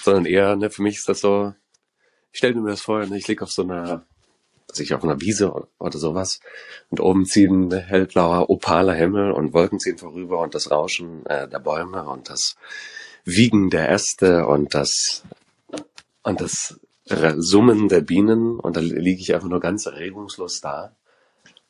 sondern 0.00 0.26
eher, 0.26 0.54
ne, 0.54 0.70
für 0.70 0.82
mich 0.82 0.98
ist 0.98 1.08
das 1.08 1.20
so, 1.20 1.52
ich 2.30 2.38
stelle 2.38 2.54
mir 2.54 2.70
das 2.70 2.82
vor, 2.82 3.04
ne, 3.04 3.18
ich 3.18 3.26
lieg 3.26 3.42
auf 3.42 3.50
so 3.50 3.62
einer, 3.62 4.06
also 4.70 4.80
ich 4.80 4.94
auf 4.94 5.02
einer 5.02 5.20
Wiese 5.20 5.52
oder, 5.52 5.66
oder 5.80 5.98
sowas 5.98 6.38
und 6.88 7.00
oben 7.00 7.26
ziehen 7.26 7.72
hellblauer, 7.72 8.48
opaler 8.48 8.94
Himmel 8.94 9.32
und 9.32 9.52
Wolken 9.52 9.80
ziehen 9.80 9.98
vorüber 9.98 10.38
und 10.38 10.54
das 10.54 10.70
Rauschen 10.70 11.26
äh, 11.26 11.48
der 11.48 11.58
Bäume 11.58 12.04
und 12.04 12.30
das 12.30 12.54
Wiegen 13.24 13.70
der 13.70 13.88
Äste 13.90 14.46
und 14.46 14.74
das 14.74 15.22
und 16.22 16.40
das 16.40 16.78
Summen 17.36 17.88
der 17.88 18.00
Bienen 18.00 18.58
und 18.58 18.76
da 18.76 18.80
liege 18.80 19.20
ich 19.20 19.34
einfach 19.34 19.48
nur 19.48 19.60
ganz 19.60 19.86
regungslos 19.86 20.60
da 20.60 20.94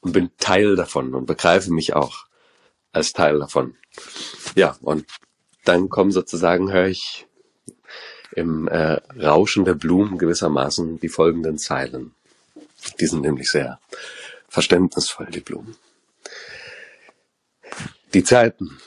und 0.00 0.12
bin 0.12 0.30
Teil 0.38 0.76
davon 0.76 1.14
und 1.14 1.26
begreife 1.26 1.72
mich 1.72 1.94
auch 1.94 2.26
als 2.92 3.12
Teil 3.12 3.38
davon. 3.38 3.76
Ja, 4.54 4.76
und 4.82 5.06
dann 5.64 5.88
kommen 5.88 6.12
sozusagen, 6.12 6.72
höre 6.72 6.88
ich 6.88 7.26
im 8.32 8.68
äh, 8.68 9.00
Rauschen 9.20 9.64
der 9.64 9.74
Blumen 9.74 10.18
gewissermaßen 10.18 11.00
die 11.00 11.08
folgenden 11.08 11.58
Zeilen. 11.58 12.14
Die 13.00 13.06
sind 13.06 13.22
nämlich 13.22 13.48
sehr 13.50 13.78
verständnisvoll, 14.48 15.26
die 15.26 15.40
Blumen. 15.40 15.76
Die 18.12 18.24
Zeiten. 18.24 18.78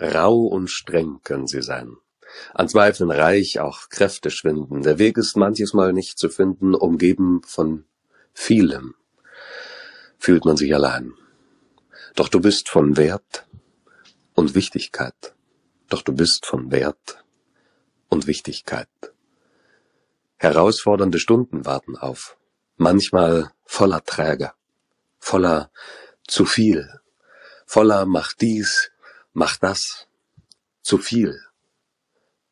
Rau 0.00 0.40
und 0.46 0.68
streng 0.68 1.20
können 1.22 1.46
sie 1.46 1.62
sein. 1.62 1.96
An 2.54 2.68
Zweifeln 2.68 3.10
reich, 3.10 3.60
auch 3.60 3.88
Kräfte 3.88 4.30
schwinden. 4.30 4.82
Der 4.82 4.98
Weg 4.98 5.18
ist 5.18 5.36
manches 5.36 5.74
Mal 5.74 5.92
nicht 5.92 6.18
zu 6.18 6.28
finden, 6.28 6.74
umgeben 6.74 7.42
von 7.44 7.84
vielem. 8.32 8.94
Fühlt 10.18 10.44
man 10.44 10.56
sich 10.56 10.74
allein. 10.74 11.12
Doch 12.14 12.28
du 12.28 12.40
bist 12.40 12.68
von 12.68 12.96
Wert 12.96 13.46
und 14.34 14.54
Wichtigkeit. 14.54 15.34
Doch 15.88 16.02
du 16.02 16.12
bist 16.12 16.46
von 16.46 16.70
Wert 16.70 17.24
und 18.08 18.26
Wichtigkeit. 18.26 18.88
Herausfordernde 20.36 21.18
Stunden 21.18 21.66
warten 21.66 21.96
auf, 21.96 22.38
manchmal 22.76 23.52
voller 23.64 24.02
Träger, 24.04 24.54
voller 25.18 25.70
zu 26.26 26.46
viel, 26.46 27.00
voller 27.66 28.06
mach 28.06 28.32
dies, 28.32 28.89
mach 29.32 29.56
das, 29.56 30.06
zu 30.82 30.98
viel. 30.98 31.40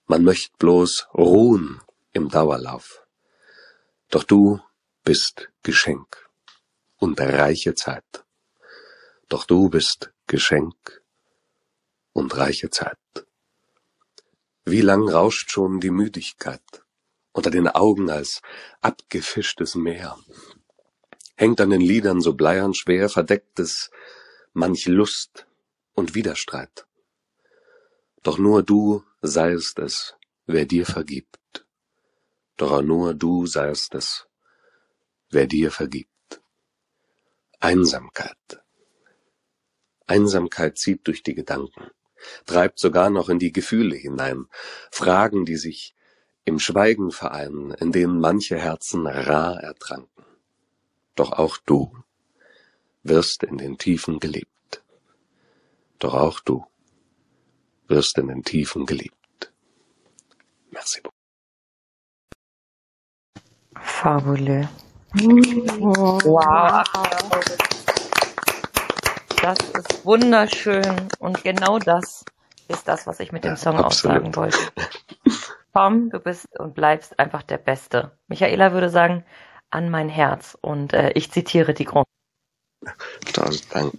Man 0.07 0.25
möchte 0.25 0.55
bloß 0.59 1.09
ruhen 1.15 1.81
im 2.13 2.29
Dauerlauf. 2.29 3.07
Doch 4.11 4.25
du 4.25 4.61
bist 5.05 5.51
Geschenk 5.63 6.29
und 6.97 7.21
reiche 7.21 7.75
Zeit. 7.75 8.25
Doch 9.29 9.45
du 9.45 9.69
bist 9.69 10.13
Geschenk 10.27 11.03
und 12.13 12.37
reiche 12.37 12.71
Zeit. 12.71 12.99
Wie 14.65 14.81
lang 14.81 15.09
rauscht 15.09 15.51
schon 15.51 15.81
die 15.81 15.91
Müdigkeit 15.91 16.63
unter 17.33 17.51
den 17.51 17.69
Augen 17.69 18.11
als 18.11 18.41
abgefischtes 18.81 19.75
Meer? 19.75 20.19
Hängt 21.37 21.61
an 21.61 21.71
den 21.71 21.81
Lidern 21.81 22.21
so 22.21 22.35
bleiern 22.35 22.75
schwer 22.75 23.09
verdecktes 23.09 23.91
manch 24.53 24.87
Lust 24.87 25.48
und 25.99 26.15
Widerstreit. 26.15 26.87
Doch 28.23 28.39
nur 28.39 28.63
du 28.63 29.03
seiest 29.21 29.81
es, 29.81 30.15
wer 30.47 30.65
dir 30.65 30.87
vergibt. 30.87 31.67
Doch 32.57 32.83
nur 32.83 33.15
du 33.15 33.47
seiest 33.47 33.97
es, 33.97 34.29
wer 35.31 35.49
dir 35.49 35.73
vergibt. 35.73 36.41
Einsamkeit. 37.59 38.63
Einsamkeit 40.07 40.79
zieht 40.79 41.05
durch 41.09 41.25
die 41.25 41.35
Gedanken, 41.35 41.91
treibt 42.47 42.79
sogar 42.79 43.11
noch 43.11 43.29
in 43.29 43.41
die 43.41 43.53
Gefühle 43.53 43.97
hinein, 43.97 44.47
Fragen, 44.93 45.45
die 45.45 45.57
sich 45.57 45.97
im 46.45 46.61
Schweigen 46.61 47.11
vereinen, 47.11 47.73
in 47.73 47.91
denen 47.91 48.21
manche 48.21 48.57
Herzen 48.57 49.07
rar 49.09 49.61
ertranken. 49.61 50.25
Doch 51.17 51.33
auch 51.33 51.59
du 51.59 51.93
wirst 53.03 53.43
in 53.43 53.59
den 53.59 53.79
Tiefen 53.79 54.21
geliebt. 54.21 54.58
Doch 55.99 56.15
auch 56.15 56.41
du 56.41 56.65
wirst 57.89 58.19
in 58.19 58.29
den 58.29 58.43
Tiefen 58.43 58.87
geliebt. 58.87 59.53
Merci 60.71 61.01
beaucoup. 61.01 61.15
Fabuleux. 63.81 64.69
Wow. 65.15 66.85
Das 69.43 69.59
ist 69.59 70.05
wunderschön 70.05 71.09
und 71.19 71.43
genau 71.43 71.79
das 71.79 72.25
ist 72.69 72.87
das, 72.87 73.07
was 73.07 73.21
ich 73.21 73.33
mit 73.33 73.45
dem 73.45 73.57
Song 73.57 73.79
aussagen 73.79 74.35
wollte. 74.37 74.59
Tom, 75.75 76.11
du 76.11 76.19
bist 76.19 76.47
und 76.59 76.75
bleibst 76.75 77.19
einfach 77.19 77.43
der 77.43 77.59
Beste. 77.59 78.19
Michaela 78.27 78.73
würde 78.73 78.91
sagen, 78.91 79.25
an 79.71 79.91
mein 79.91 80.09
Herz 80.09 80.57
und 80.61 80.93
äh, 80.93 81.13
ich 81.13 81.31
zitiere 81.31 81.73
die 81.73 81.85
Grund. 81.85 82.07
Tausend 83.33 83.75
Dank. 83.75 83.95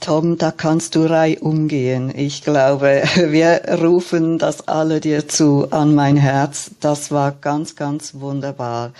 Tom, 0.00 0.38
da 0.38 0.52
kannst 0.52 0.94
du 0.94 1.08
rei 1.08 1.38
umgehen. 1.40 2.12
Ich 2.16 2.42
glaube, 2.42 3.02
wir 3.16 3.62
rufen 3.80 4.38
das 4.38 4.68
alle 4.68 5.00
dir 5.00 5.28
zu 5.28 5.70
an 5.70 5.94
mein 5.94 6.16
Herz. 6.16 6.70
Das 6.80 7.10
war 7.10 7.32
ganz, 7.32 7.76
ganz 7.76 8.14
wunderbar. 8.14 8.92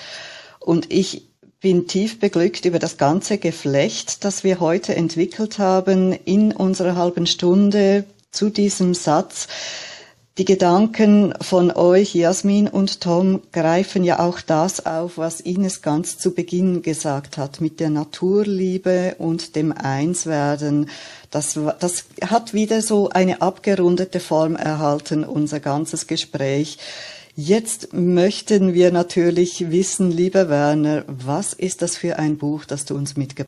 Und 0.59 0.93
ich 0.93 1.29
bin 1.61 1.87
tief 1.87 2.21
beglückt 2.21 2.65
über 2.65 2.79
das 2.79 2.97
ganze 2.97 3.39
Geflecht, 3.39 4.25
das 4.25 4.45
wir 4.45 4.61
heute 4.61 4.95
entwickelt 4.95 5.59
haben 5.59 6.13
in 6.13 6.53
unserer 6.53 6.97
halben 6.97 7.27
Stunde 7.27 8.05
zu 8.31 8.51
diesem 8.51 8.95
Satz. 8.95 9.49
Die 10.39 10.45
Gedanken 10.45 11.34
von 11.41 11.72
euch, 11.72 12.14
Jasmin 12.14 12.68
und 12.68 13.01
Tom, 13.01 13.43
greifen 13.51 14.05
ja 14.05 14.20
auch 14.20 14.41
das 14.41 14.86
auf, 14.86 15.18
was 15.18 15.41
Ines 15.41 15.82
ganz 15.82 16.16
zu 16.16 16.32
Beginn 16.32 16.82
gesagt 16.82 17.36
hat, 17.36 17.61
mit 17.61 17.80
der 17.80 17.91
Naturliebe 17.91 19.16
und 19.18 19.57
dem 19.57 19.72
Einswerden. 19.72 20.91
Das, 21.32 21.59
das 21.80 22.05
hat 22.24 22.55
wieder 22.55 22.82
so 22.82 23.09
eine 23.09 23.43
abgerundete 23.43 24.20
Form 24.20 24.55
erhalten, 24.55 25.24
unser 25.24 25.59
ganzes 25.59 26.07
Gespräch. 26.07 26.78
Jetzt 27.34 27.93
möchten 27.93 28.74
wir 28.74 28.93
natürlich 28.93 29.72
wissen, 29.72 30.12
lieber 30.12 30.49
Werner, 30.49 31.03
was 31.09 31.53
ist 31.53 31.82
das 31.82 31.97
für 31.97 32.16
ein 32.16 32.39
Buch, 32.39 32.64
das 32.64 32.84
du 32.84 32.95
uns 32.95 33.16
mitgebracht 33.16 33.48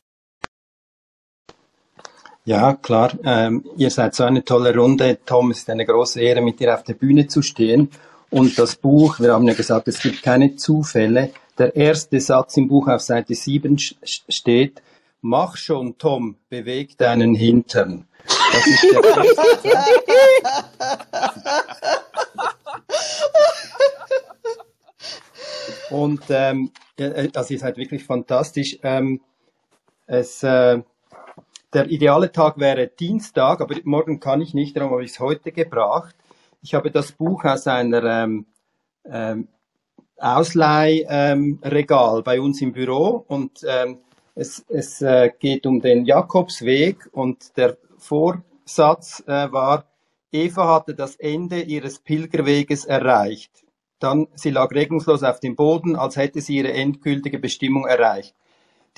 Ja, 2.43 2.73
klar. 2.73 3.11
Ähm, 3.23 3.63
ihr 3.77 3.91
seid 3.91 4.15
so 4.15 4.23
eine 4.23 4.43
tolle 4.43 4.75
Runde. 4.75 5.19
Tom, 5.25 5.51
es 5.51 5.59
ist 5.59 5.69
eine 5.69 5.85
große 5.85 6.19
Ehre, 6.19 6.41
mit 6.41 6.59
dir 6.59 6.73
auf 6.73 6.83
der 6.83 6.95
Bühne 6.95 7.27
zu 7.27 7.43
stehen. 7.43 7.91
Und 8.31 8.57
das 8.57 8.75
Buch, 8.75 9.19
wir 9.19 9.33
haben 9.33 9.47
ja 9.47 9.53
gesagt, 9.53 9.87
es 9.87 10.01
gibt 10.01 10.23
keine 10.23 10.55
Zufälle. 10.55 11.31
Der 11.57 11.75
erste 11.75 12.19
Satz 12.19 12.57
im 12.57 12.67
Buch 12.67 12.87
auf 12.87 13.01
Seite 13.01 13.35
7 13.35 13.77
steht, 13.77 14.81
mach 15.21 15.55
schon, 15.57 15.97
Tom, 15.99 16.37
beweg 16.49 16.97
deinen 16.97 17.35
Hintern. 17.35 18.07
Das 18.25 18.67
ist 18.67 18.85
der 18.91 19.01
Und 25.91 26.23
ähm, 26.29 26.71
das 26.95 27.51
ist 27.51 27.63
halt 27.63 27.77
wirklich 27.77 28.03
fantastisch. 28.03 28.79
Ähm, 28.81 29.21
es, 30.07 30.41
äh, 30.43 30.81
der 31.73 31.89
ideale 31.89 32.31
Tag 32.31 32.59
wäre 32.59 32.87
Dienstag, 32.87 33.61
aber 33.61 33.75
morgen 33.83 34.19
kann 34.19 34.41
ich 34.41 34.53
nicht, 34.53 34.75
darum 34.75 34.91
habe 34.91 35.03
ich 35.03 35.11
es 35.11 35.19
heute 35.19 35.51
gebracht. 35.51 36.15
Ich 36.61 36.73
habe 36.73 36.91
das 36.91 37.11
Buch 37.11 37.45
aus 37.45 37.67
einer 37.67 38.03
ähm, 38.03 38.45
ähm, 39.05 39.47
Ausleihregal 40.17 42.17
ähm, 42.17 42.23
bei 42.23 42.41
uns 42.41 42.61
im 42.61 42.73
Büro 42.73 43.25
und 43.27 43.65
ähm, 43.67 43.99
es, 44.35 44.63
es 44.69 45.01
äh, 45.01 45.31
geht 45.39 45.65
um 45.65 45.81
den 45.81 46.05
Jakobsweg 46.05 47.09
und 47.11 47.57
der 47.57 47.77
Vorsatz 47.97 49.23
äh, 49.27 49.51
war, 49.51 49.85
Eva 50.31 50.75
hatte 50.75 50.93
das 50.93 51.15
Ende 51.15 51.61
ihres 51.61 51.99
Pilgerweges 51.99 52.85
erreicht. 52.85 53.51
Dann, 53.99 54.27
sie 54.33 54.49
lag 54.49 54.71
regungslos 54.71 55.23
auf 55.23 55.39
dem 55.39 55.55
Boden, 55.55 55.95
als 55.95 56.15
hätte 56.15 56.41
sie 56.41 56.57
ihre 56.57 56.73
endgültige 56.73 57.39
Bestimmung 57.39 57.85
erreicht. 57.85 58.35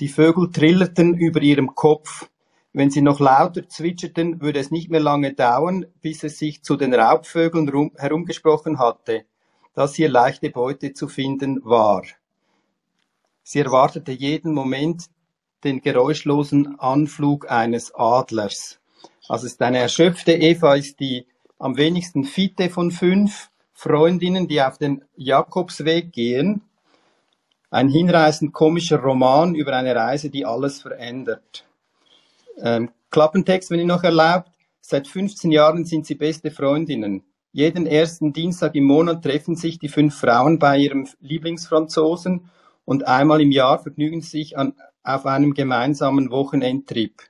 Die 0.00 0.08
Vögel 0.08 0.50
trillerten 0.50 1.14
über 1.14 1.42
ihrem 1.42 1.74
Kopf. 1.74 2.28
Wenn 2.76 2.90
sie 2.90 3.02
noch 3.02 3.20
lauter 3.20 3.68
zwitscherten, 3.68 4.40
würde 4.40 4.58
es 4.58 4.72
nicht 4.72 4.90
mehr 4.90 4.98
lange 5.00 5.32
dauern, 5.32 5.86
bis 6.02 6.24
es 6.24 6.38
sich 6.38 6.64
zu 6.64 6.76
den 6.76 6.92
Raubvögeln 6.92 7.68
rum, 7.68 7.92
herumgesprochen 7.96 8.80
hatte, 8.80 9.26
dass 9.74 9.94
hier 9.94 10.08
leichte 10.08 10.50
Beute 10.50 10.92
zu 10.92 11.06
finden 11.06 11.64
war. 11.64 12.02
Sie 13.44 13.60
erwartete 13.60 14.10
jeden 14.10 14.52
Moment 14.52 15.04
den 15.62 15.82
geräuschlosen 15.82 16.80
Anflug 16.80 17.48
eines 17.48 17.94
Adlers. 17.94 18.80
Also 19.28 19.46
es 19.46 19.52
ist 19.52 19.62
eine 19.62 19.78
erschöpfte 19.78 20.32
Eva 20.32 20.74
ist 20.74 20.98
die 20.98 21.28
am 21.60 21.76
wenigsten 21.76 22.24
fitte 22.24 22.70
von 22.70 22.90
fünf 22.90 23.50
Freundinnen, 23.72 24.48
die 24.48 24.60
auf 24.60 24.78
den 24.78 25.04
Jakobsweg 25.14 26.10
gehen. 26.12 26.62
Ein 27.70 27.88
hinreißend 27.88 28.52
komischer 28.52 28.98
Roman 28.98 29.54
über 29.54 29.76
eine 29.76 29.94
Reise, 29.94 30.28
die 30.28 30.44
alles 30.44 30.82
verändert. 30.82 31.64
Ähm, 32.60 32.90
Klappentext, 33.10 33.70
wenn 33.70 33.80
ihr 33.80 33.86
noch 33.86 34.04
erlaubt. 34.04 34.50
Seit 34.80 35.08
15 35.08 35.50
Jahren 35.50 35.84
sind 35.84 36.06
sie 36.06 36.14
beste 36.14 36.50
Freundinnen. 36.50 37.22
Jeden 37.52 37.86
ersten 37.86 38.32
Dienstag 38.32 38.74
im 38.74 38.84
Monat 38.84 39.22
treffen 39.22 39.54
sich 39.54 39.78
die 39.78 39.88
fünf 39.88 40.16
Frauen 40.18 40.58
bei 40.58 40.78
ihrem 40.78 41.06
Lieblingsfranzosen 41.20 42.50
und 42.84 43.06
einmal 43.06 43.40
im 43.40 43.52
Jahr 43.52 43.78
vergnügen 43.78 44.20
sie 44.20 44.38
sich 44.38 44.58
an, 44.58 44.74
auf 45.04 45.26
einem 45.26 45.54
gemeinsamen 45.54 46.30
Wochenendtrip. 46.30 47.22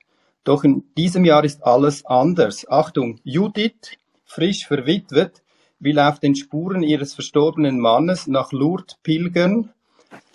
Doch 0.43 0.63
in 0.63 0.83
diesem 0.97 1.25
Jahr 1.25 1.43
ist 1.43 1.63
alles 1.63 2.05
anders. 2.05 2.67
Achtung, 2.67 3.19
Judith, 3.23 3.97
frisch 4.25 4.65
verwitwet, 4.65 5.43
will 5.77 5.99
auf 5.99 6.19
den 6.19 6.35
Spuren 6.35 6.81
ihres 6.81 7.13
verstorbenen 7.13 7.79
Mannes 7.79 8.25
nach 8.25 8.51
Lourdes 8.51 8.97
pilgern. 9.03 9.74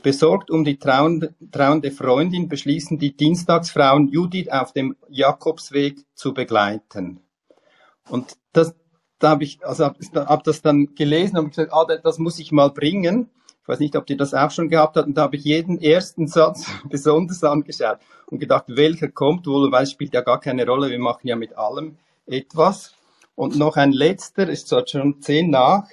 Besorgt 0.03 0.51
um 0.51 0.65
die 0.65 0.79
trauende, 0.79 1.35
Freundin 1.91 2.49
beschließen 2.49 2.99
die 2.99 3.17
Dienstagsfrauen, 3.17 4.09
Judith 4.09 4.49
auf 4.49 4.73
dem 4.73 4.97
Jakobsweg 5.09 6.05
zu 6.15 6.33
begleiten. 6.33 7.21
Und 8.09 8.37
das, 8.53 8.75
da 9.19 9.31
habe 9.31 9.45
ich, 9.45 9.65
also 9.65 9.85
habe 9.85 9.99
hab 10.15 10.45
das 10.45 10.63
dann 10.63 10.95
gelesen 10.95 11.39
und 11.39 11.51
gesagt, 11.51 11.73
ah, 11.73 11.85
das 11.85 12.19
muss 12.19 12.39
ich 12.39 12.51
mal 12.51 12.71
bringen. 12.71 13.31
Ich 13.63 13.69
weiß 13.69 13.79
nicht, 13.79 13.95
ob 13.95 14.09
ihr 14.09 14.17
das 14.17 14.35
auch 14.35 14.51
schon 14.51 14.69
gehabt 14.69 14.97
habt. 14.97 15.07
Und 15.07 15.15
da 15.17 15.23
habe 15.23 15.37
ich 15.37 15.45
jeden 15.45 15.81
ersten 15.81 16.27
Satz 16.27 16.67
besonders 16.89 17.45
angeschaut 17.45 17.99
und 18.27 18.39
gedacht, 18.39 18.65
welcher 18.69 19.09
kommt 19.09 19.47
wohl, 19.47 19.71
weil 19.71 19.85
es 19.85 19.93
spielt 19.93 20.15
ja 20.15 20.23
gar 20.23 20.41
keine 20.41 20.67
Rolle. 20.67 20.91
Wir 20.91 20.99
machen 20.99 21.29
ja 21.29 21.37
mit 21.37 21.57
allem 21.57 21.97
etwas. 22.27 22.95
Und 23.35 23.57
noch 23.57 23.77
ein 23.77 23.93
letzter, 23.93 24.49
ist 24.49 24.69
zwar 24.69 24.87
schon 24.87 25.21
zehn 25.23 25.51
nach. 25.51 25.89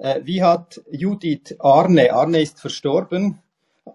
Äh, 0.00 0.22
wie 0.24 0.42
hat 0.42 0.80
Judith 0.90 1.56
Arne, 1.58 2.10
Arne 2.14 2.40
ist 2.40 2.58
verstorben, 2.58 3.38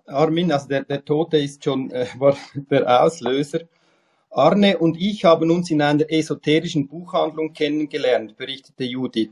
Armin, 0.06 0.52
also 0.52 0.68
der, 0.68 0.84
der 0.84 1.04
Tote 1.04 1.38
ist 1.38 1.64
schon, 1.64 1.90
äh, 1.90 2.06
war 2.20 2.38
der 2.70 3.04
Auslöser. 3.04 3.62
Arne 4.30 4.78
und 4.78 4.98
ich 5.02 5.26
haben 5.26 5.50
uns 5.50 5.72
in 5.72 5.82
einer 5.82 6.06
esoterischen 6.12 6.88
Buchhandlung 6.88 7.54
kennengelernt, 7.54 8.38
berichtete 8.38 8.84
Judith. 8.84 9.32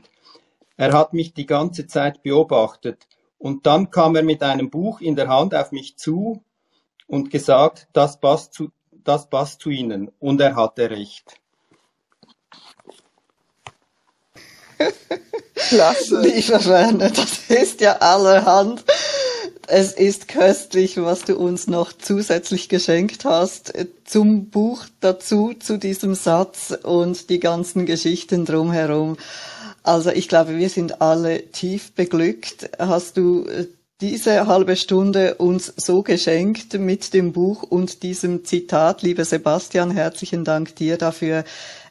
Er 0.76 0.92
hat 0.92 1.12
mich 1.12 1.32
die 1.32 1.46
ganze 1.46 1.86
Zeit 1.86 2.24
beobachtet. 2.24 3.06
Und 3.38 3.66
dann 3.66 3.92
kam 3.92 4.16
er 4.16 4.24
mit 4.24 4.42
einem 4.42 4.68
Buch 4.68 5.00
in 5.00 5.14
der 5.14 5.28
Hand 5.28 5.54
auf 5.54 5.70
mich 5.70 5.96
zu 5.96 6.42
und 7.06 7.30
gesagt, 7.30 7.86
das 7.92 8.18
passt 8.18 8.52
zu, 8.52 8.72
das 8.90 9.28
passt 9.28 9.60
zu 9.60 9.70
Ihnen. 9.70 10.10
Und 10.18 10.40
er 10.40 10.56
hatte 10.56 10.90
recht. 10.90 11.36
Klasse. 15.68 16.20
Lieber 16.20 16.64
Werner, 16.64 17.10
das 17.10 17.38
ist 17.48 17.80
ja 17.80 17.98
allerhand. 17.98 18.84
Es 19.66 19.92
ist 19.92 20.28
köstlich, 20.28 20.98
was 20.98 21.22
du 21.22 21.36
uns 21.36 21.66
noch 21.66 21.92
zusätzlich 21.92 22.68
geschenkt 22.68 23.24
hast 23.24 23.72
zum 24.04 24.50
Buch 24.50 24.84
dazu, 25.00 25.54
zu 25.58 25.78
diesem 25.78 26.14
Satz 26.14 26.76
und 26.82 27.30
die 27.30 27.40
ganzen 27.40 27.86
Geschichten 27.86 28.44
drumherum. 28.44 29.16
Also 29.82 30.10
ich 30.10 30.28
glaube, 30.28 30.58
wir 30.58 30.68
sind 30.68 31.00
alle 31.00 31.50
tief 31.50 31.92
beglückt. 31.92 32.70
Hast 32.78 33.16
du 33.16 33.46
diese 34.00 34.46
halbe 34.46 34.76
Stunde 34.76 35.36
uns 35.36 35.72
so 35.76 36.02
geschenkt 36.02 36.74
mit 36.74 37.14
dem 37.14 37.32
Buch 37.32 37.62
und 37.62 38.02
diesem 38.02 38.44
Zitat. 38.44 39.02
Lieber 39.02 39.24
Sebastian, 39.24 39.90
herzlichen 39.90 40.44
Dank 40.44 40.74
dir 40.76 40.98
dafür. 40.98 41.44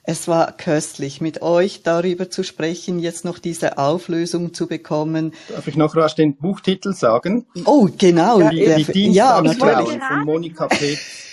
Es 0.06 0.28
war 0.28 0.52
köstlich, 0.52 1.22
mit 1.22 1.42
euch 1.42 1.82
darüber 1.82 2.30
zu 2.30 2.44
sprechen, 2.44 3.00
jetzt 3.00 3.24
noch 3.24 3.40
diese 3.40 3.78
Auflösung 3.78 4.54
zu 4.54 4.68
bekommen. 4.68 5.34
Darf 5.48 5.68
ich 5.68 5.78
noch 5.78 5.96
rasch 5.96 6.16
den 6.16 6.36
Buchtitel 6.36 6.94
sagen? 6.94 7.46
Oh, 7.64 7.88
genau. 7.98 8.42
Ja, 8.42 8.50
die, 8.50 8.84
die 8.92 9.12
ja, 9.12 9.42
natürlich. 9.42 9.98
von 10.02 10.26
Monika 10.26 10.68
Petz 10.68 11.24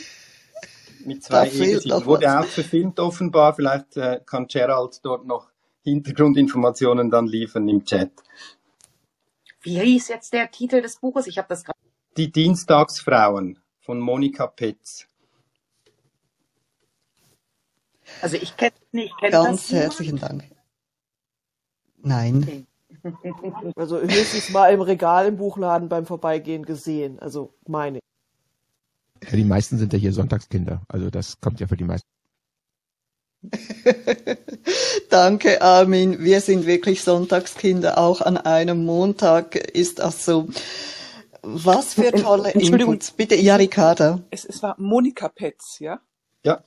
mit 1.04 1.24
zwei 1.24 1.48
E. 1.48 1.78
Wurde 2.04 2.40
auch 2.40 2.44
verfilmt 2.44 3.00
offenbar. 3.00 3.54
Vielleicht 3.54 3.96
äh, 3.96 4.20
kann 4.24 4.46
Gerald 4.46 5.00
dort 5.02 5.26
noch 5.26 5.48
Hintergrundinformationen 5.82 7.10
dann 7.10 7.26
liefern 7.26 7.68
im 7.68 7.84
Chat. 7.84 8.12
Wie 9.62 9.78
hieß 9.78 10.08
jetzt 10.08 10.32
der 10.32 10.50
Titel 10.50 10.80
des 10.80 10.96
Buches? 11.00 11.26
Ich 11.26 11.38
habe 11.38 11.48
das 11.48 11.64
gerade. 11.64 11.78
Die 12.16 12.30
Dienstagsfrauen 12.30 13.58
von 13.80 14.00
Monika 14.00 14.46
Petz. 14.46 15.06
Also 18.22 18.36
ich 18.36 18.56
kenne 18.56 18.72
nicht. 18.92 19.16
Kenn 19.18 19.30
Ganz 19.30 19.68
das 19.68 19.76
herzlichen 19.76 20.18
Dank. 20.18 20.44
Nein. 22.02 22.36
Okay. 22.42 22.66
Also 23.76 23.98
höchstens 23.98 24.50
mal 24.50 24.72
im 24.74 24.82
Regal 24.82 25.26
im 25.26 25.38
Buchladen 25.38 25.88
beim 25.88 26.04
Vorbeigehen 26.04 26.66
gesehen. 26.66 27.18
Also 27.18 27.54
meine. 27.66 28.00
Ja, 29.22 29.30
die 29.30 29.44
meisten 29.44 29.78
sind 29.78 29.92
ja 29.92 29.98
hier 29.98 30.12
Sonntagskinder. 30.12 30.82
Also 30.88 31.08
das 31.08 31.40
kommt 31.40 31.60
ja 31.60 31.66
für 31.66 31.78
die 31.78 31.84
meisten. 31.84 32.06
Danke, 35.08 35.62
Armin. 35.62 36.18
Wir 36.20 36.42
sind 36.42 36.66
wirklich 36.66 37.02
Sonntagskinder. 37.02 37.96
Auch 37.96 38.20
an 38.20 38.36
einem 38.36 38.84
Montag 38.84 39.56
ist 39.56 40.00
das 40.00 40.26
so. 40.26 40.48
Was 41.42 41.94
für 41.94 42.12
tolle 42.12 42.50
Inputs. 42.50 43.12
Bitte, 43.12 43.34
ja, 43.34 43.56
Ricarda. 43.56 44.20
Es, 44.30 44.44
es 44.44 44.62
war 44.62 44.74
Monika 44.78 45.30
Petz, 45.30 45.78
ja? 45.78 46.00
Ja 46.44 46.62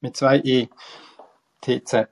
mit 0.00 0.16
zwei 0.16 0.38
E. 0.38 0.68
TZ. 1.62 2.08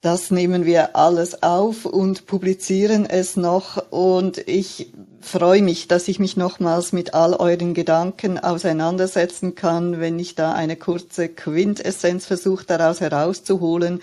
Das 0.00 0.32
nehmen 0.32 0.64
wir 0.64 0.96
alles 0.96 1.44
auf 1.44 1.84
und 1.84 2.26
publizieren 2.26 3.06
es 3.06 3.36
noch 3.36 3.92
und 3.92 4.38
ich 4.48 4.92
freue 5.20 5.62
mich, 5.62 5.86
dass 5.86 6.08
ich 6.08 6.18
mich 6.18 6.36
nochmals 6.36 6.92
mit 6.92 7.14
all 7.14 7.34
euren 7.34 7.72
Gedanken 7.72 8.36
auseinandersetzen 8.36 9.54
kann, 9.54 10.00
wenn 10.00 10.18
ich 10.18 10.34
da 10.34 10.54
eine 10.54 10.74
kurze 10.74 11.28
Quintessenz 11.28 12.26
versuche 12.26 12.66
daraus 12.66 13.00
herauszuholen. 13.00 14.00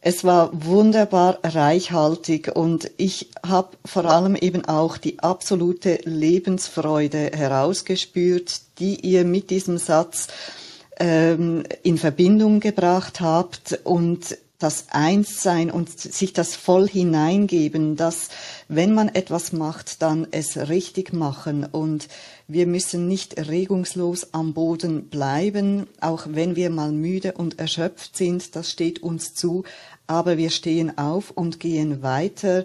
Es 0.00 0.22
war 0.22 0.50
wunderbar 0.52 1.40
reichhaltig 1.42 2.54
und 2.54 2.92
ich 2.96 3.30
habe 3.44 3.76
vor 3.84 4.04
allem 4.04 4.36
eben 4.36 4.64
auch 4.64 4.96
die 4.96 5.18
absolute 5.18 5.98
Lebensfreude 6.04 7.32
herausgespürt, 7.34 8.60
die 8.78 9.00
ihr 9.00 9.24
mit 9.24 9.50
diesem 9.50 9.78
Satz 9.78 10.28
ähm, 10.98 11.64
in 11.82 11.98
Verbindung 11.98 12.60
gebracht 12.60 13.20
habt 13.20 13.80
und 13.84 14.38
das 14.58 14.86
Einssein 14.90 15.70
und 15.70 15.90
sich 15.90 16.32
das 16.32 16.56
voll 16.56 16.88
hineingeben, 16.88 17.96
dass 17.96 18.30
wenn 18.68 18.94
man 18.94 19.08
etwas 19.08 19.52
macht, 19.52 20.00
dann 20.00 20.26
es 20.30 20.56
richtig 20.56 21.12
machen 21.12 21.64
und 21.64 22.08
wir 22.48 22.66
müssen 22.66 23.06
nicht 23.06 23.48
regungslos 23.48 24.32
am 24.32 24.54
Boden 24.54 25.08
bleiben, 25.08 25.86
auch 26.00 26.26
wenn 26.30 26.56
wir 26.56 26.70
mal 26.70 26.92
müde 26.92 27.32
und 27.32 27.58
erschöpft 27.58 28.16
sind, 28.16 28.56
das 28.56 28.70
steht 28.70 29.02
uns 29.02 29.34
zu, 29.34 29.64
aber 30.06 30.38
wir 30.38 30.50
stehen 30.50 30.96
auf 30.96 31.32
und 31.32 31.60
gehen 31.60 32.02
weiter. 32.02 32.64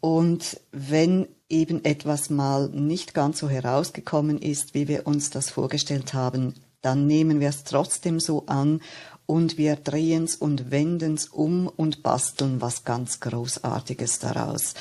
Und 0.00 0.58
wenn 0.72 1.28
eben 1.50 1.84
etwas 1.84 2.30
mal 2.30 2.68
nicht 2.68 3.12
ganz 3.12 3.38
so 3.38 3.48
herausgekommen 3.50 4.38
ist, 4.38 4.74
wie 4.74 4.88
wir 4.88 5.06
uns 5.06 5.30
das 5.30 5.50
vorgestellt 5.50 6.14
haben, 6.14 6.54
dann 6.80 7.06
nehmen 7.06 7.40
wir 7.40 7.50
es 7.50 7.64
trotzdem 7.64 8.20
so 8.20 8.46
an 8.46 8.80
und 9.26 9.58
wir 9.58 9.76
drehen's 9.76 10.34
und 10.34 10.70
wenden's 10.70 11.26
um 11.26 11.66
und 11.68 12.02
basteln 12.02 12.60
was 12.60 12.84
ganz 12.84 13.20
Großartiges 13.20 14.18
daraus. 14.18 14.74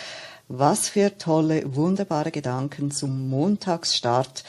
Was 0.47 0.89
für 0.89 1.17
tolle, 1.17 1.75
wunderbare 1.75 2.31
Gedanken 2.31 2.89
zum 2.89 3.29
Montagsstart. 3.29 4.43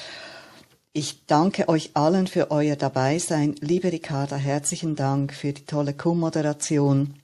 Ich 0.93 1.27
danke 1.27 1.69
euch 1.69 1.91
allen 1.95 2.27
für 2.27 2.51
euer 2.51 2.77
Dabeisein. 2.77 3.55
Liebe 3.61 3.93
Ricarda, 3.93 4.37
herzlichen 4.37 4.97
Dank 4.97 5.35
für 5.35 5.53
die 5.53 5.67
tolle 5.67 5.93
Co-Moderation. 5.93 7.15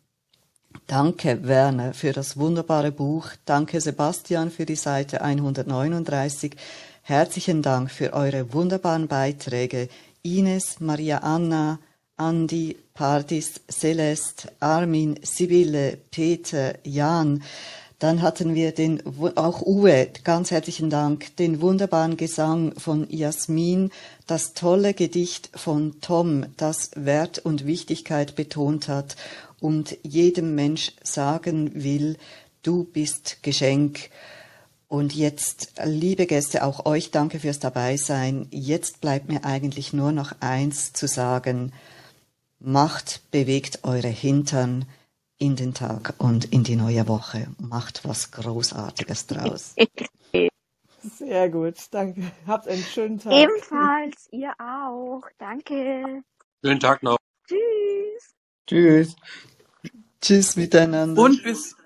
Danke, 0.87 1.41
Werner, 1.43 1.95
für 1.95 2.13
das 2.13 2.37
wunderbare 2.37 2.93
Buch. 2.93 3.31
Danke, 3.45 3.81
Sebastian, 3.81 4.53
für 4.53 4.67
die 4.67 4.77
Seite 4.77 5.21
139. 5.21 6.53
Herzlichen 7.03 7.61
Dank 7.61 7.91
für 7.91 8.13
eure 8.13 8.53
wunderbaren 8.53 9.09
Beiträge. 9.09 9.89
Ines, 10.23 10.79
Maria 10.79 11.19
Anna, 11.19 11.81
Andi, 12.17 12.77
Pardis, 12.95 13.63
Celeste, 13.69 14.53
Armin, 14.61 15.19
Sibylle, 15.23 15.99
Peter, 16.13 16.75
Jan. 16.85 17.43
Dann 17.99 18.23
hatten 18.23 18.55
wir 18.55 18.73
den, 18.73 19.03
auch 19.37 19.63
Uwe, 19.63 20.09
ganz 20.23 20.53
herzlichen 20.53 20.91
Dank, 20.91 21.35
den 21.37 21.63
wunderbaren 21.63 22.17
Gesang 22.17 22.75
von 22.79 23.09
Jasmin, 23.11 23.91
das 24.27 24.53
tolle 24.53 24.93
Gedicht 24.95 25.51
von 25.55 26.01
Tom, 26.01 26.45
das 26.59 26.91
Wert 26.95 27.39
und 27.39 27.67
Wichtigkeit 27.67 28.37
betont 28.37 28.89
hat 28.89 29.17
und 29.61 29.97
jedem 30.03 30.55
Mensch 30.55 30.93
sagen 31.03 31.83
will, 31.83 32.17
du 32.63 32.85
bist 32.85 33.43
Geschenk. 33.43 34.11
Und 34.89 35.15
jetzt, 35.15 35.73
liebe 35.85 36.27
Gäste, 36.27 36.65
auch 36.65 36.87
euch 36.87 37.11
danke 37.11 37.41
fürs 37.41 37.59
Dabeisein. 37.59 38.47
Jetzt 38.51 39.01
bleibt 39.01 39.29
mir 39.29 39.45
eigentlich 39.45 39.93
nur 39.93 40.13
noch 40.13 40.33
eins 40.41 40.93
zu 40.93 41.09
sagen. 41.09 41.73
Macht, 42.61 43.31
bewegt 43.31 43.81
eure 43.83 44.09
Hintern 44.09 44.87
in 45.39 45.57
den 45.57 45.75
Tag 45.75 46.15
und 46.19 46.47
in 46.53 46.65
die 46.65 46.77
neue 46.77 47.09
Woche. 47.09 47.49
Macht 47.59 48.07
was 48.07 48.31
Großartiges 48.31 49.27
draus. 49.27 49.75
Sehr 51.01 51.49
gut, 51.51 51.77
danke. 51.91 52.33
Habt 52.47 52.67
einen 52.69 52.83
schönen 52.83 53.19
Tag. 53.19 53.33
Ebenfalls, 53.33 54.29
ihr 54.33 54.53
auch. 54.59 55.23
Danke. 55.39 56.23
Schönen 56.65 56.81
Tag 56.81 57.03
noch. 57.03 57.19
Tschüss. 57.47 58.36
Tschüss. 58.67 59.17
Tschüss 60.21 60.57
miteinander. 60.57 61.21
Und 61.21 61.43
bis 61.43 61.77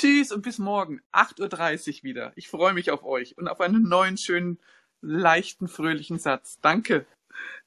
Tschüss 0.00 0.32
und 0.32 0.40
bis 0.40 0.58
morgen, 0.58 1.02
8.30 1.12 1.98
Uhr 1.98 2.02
wieder. 2.04 2.32
Ich 2.34 2.48
freue 2.48 2.72
mich 2.72 2.90
auf 2.90 3.04
euch 3.04 3.36
und 3.36 3.48
auf 3.48 3.60
einen 3.60 3.82
neuen, 3.82 4.16
schönen, 4.16 4.58
leichten, 5.02 5.68
fröhlichen 5.68 6.18
Satz. 6.18 6.58
Danke. 6.62 7.04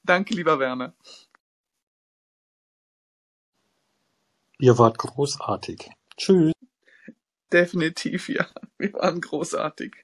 Danke, 0.02 0.34
lieber 0.34 0.58
Werner. 0.58 0.94
Ihr 4.58 4.76
wart 4.78 4.98
großartig. 4.98 5.90
Tschüss. 6.16 6.52
Definitiv, 7.52 8.28
ja. 8.28 8.48
Wir 8.78 8.92
waren 8.94 9.20
großartig. 9.20 9.94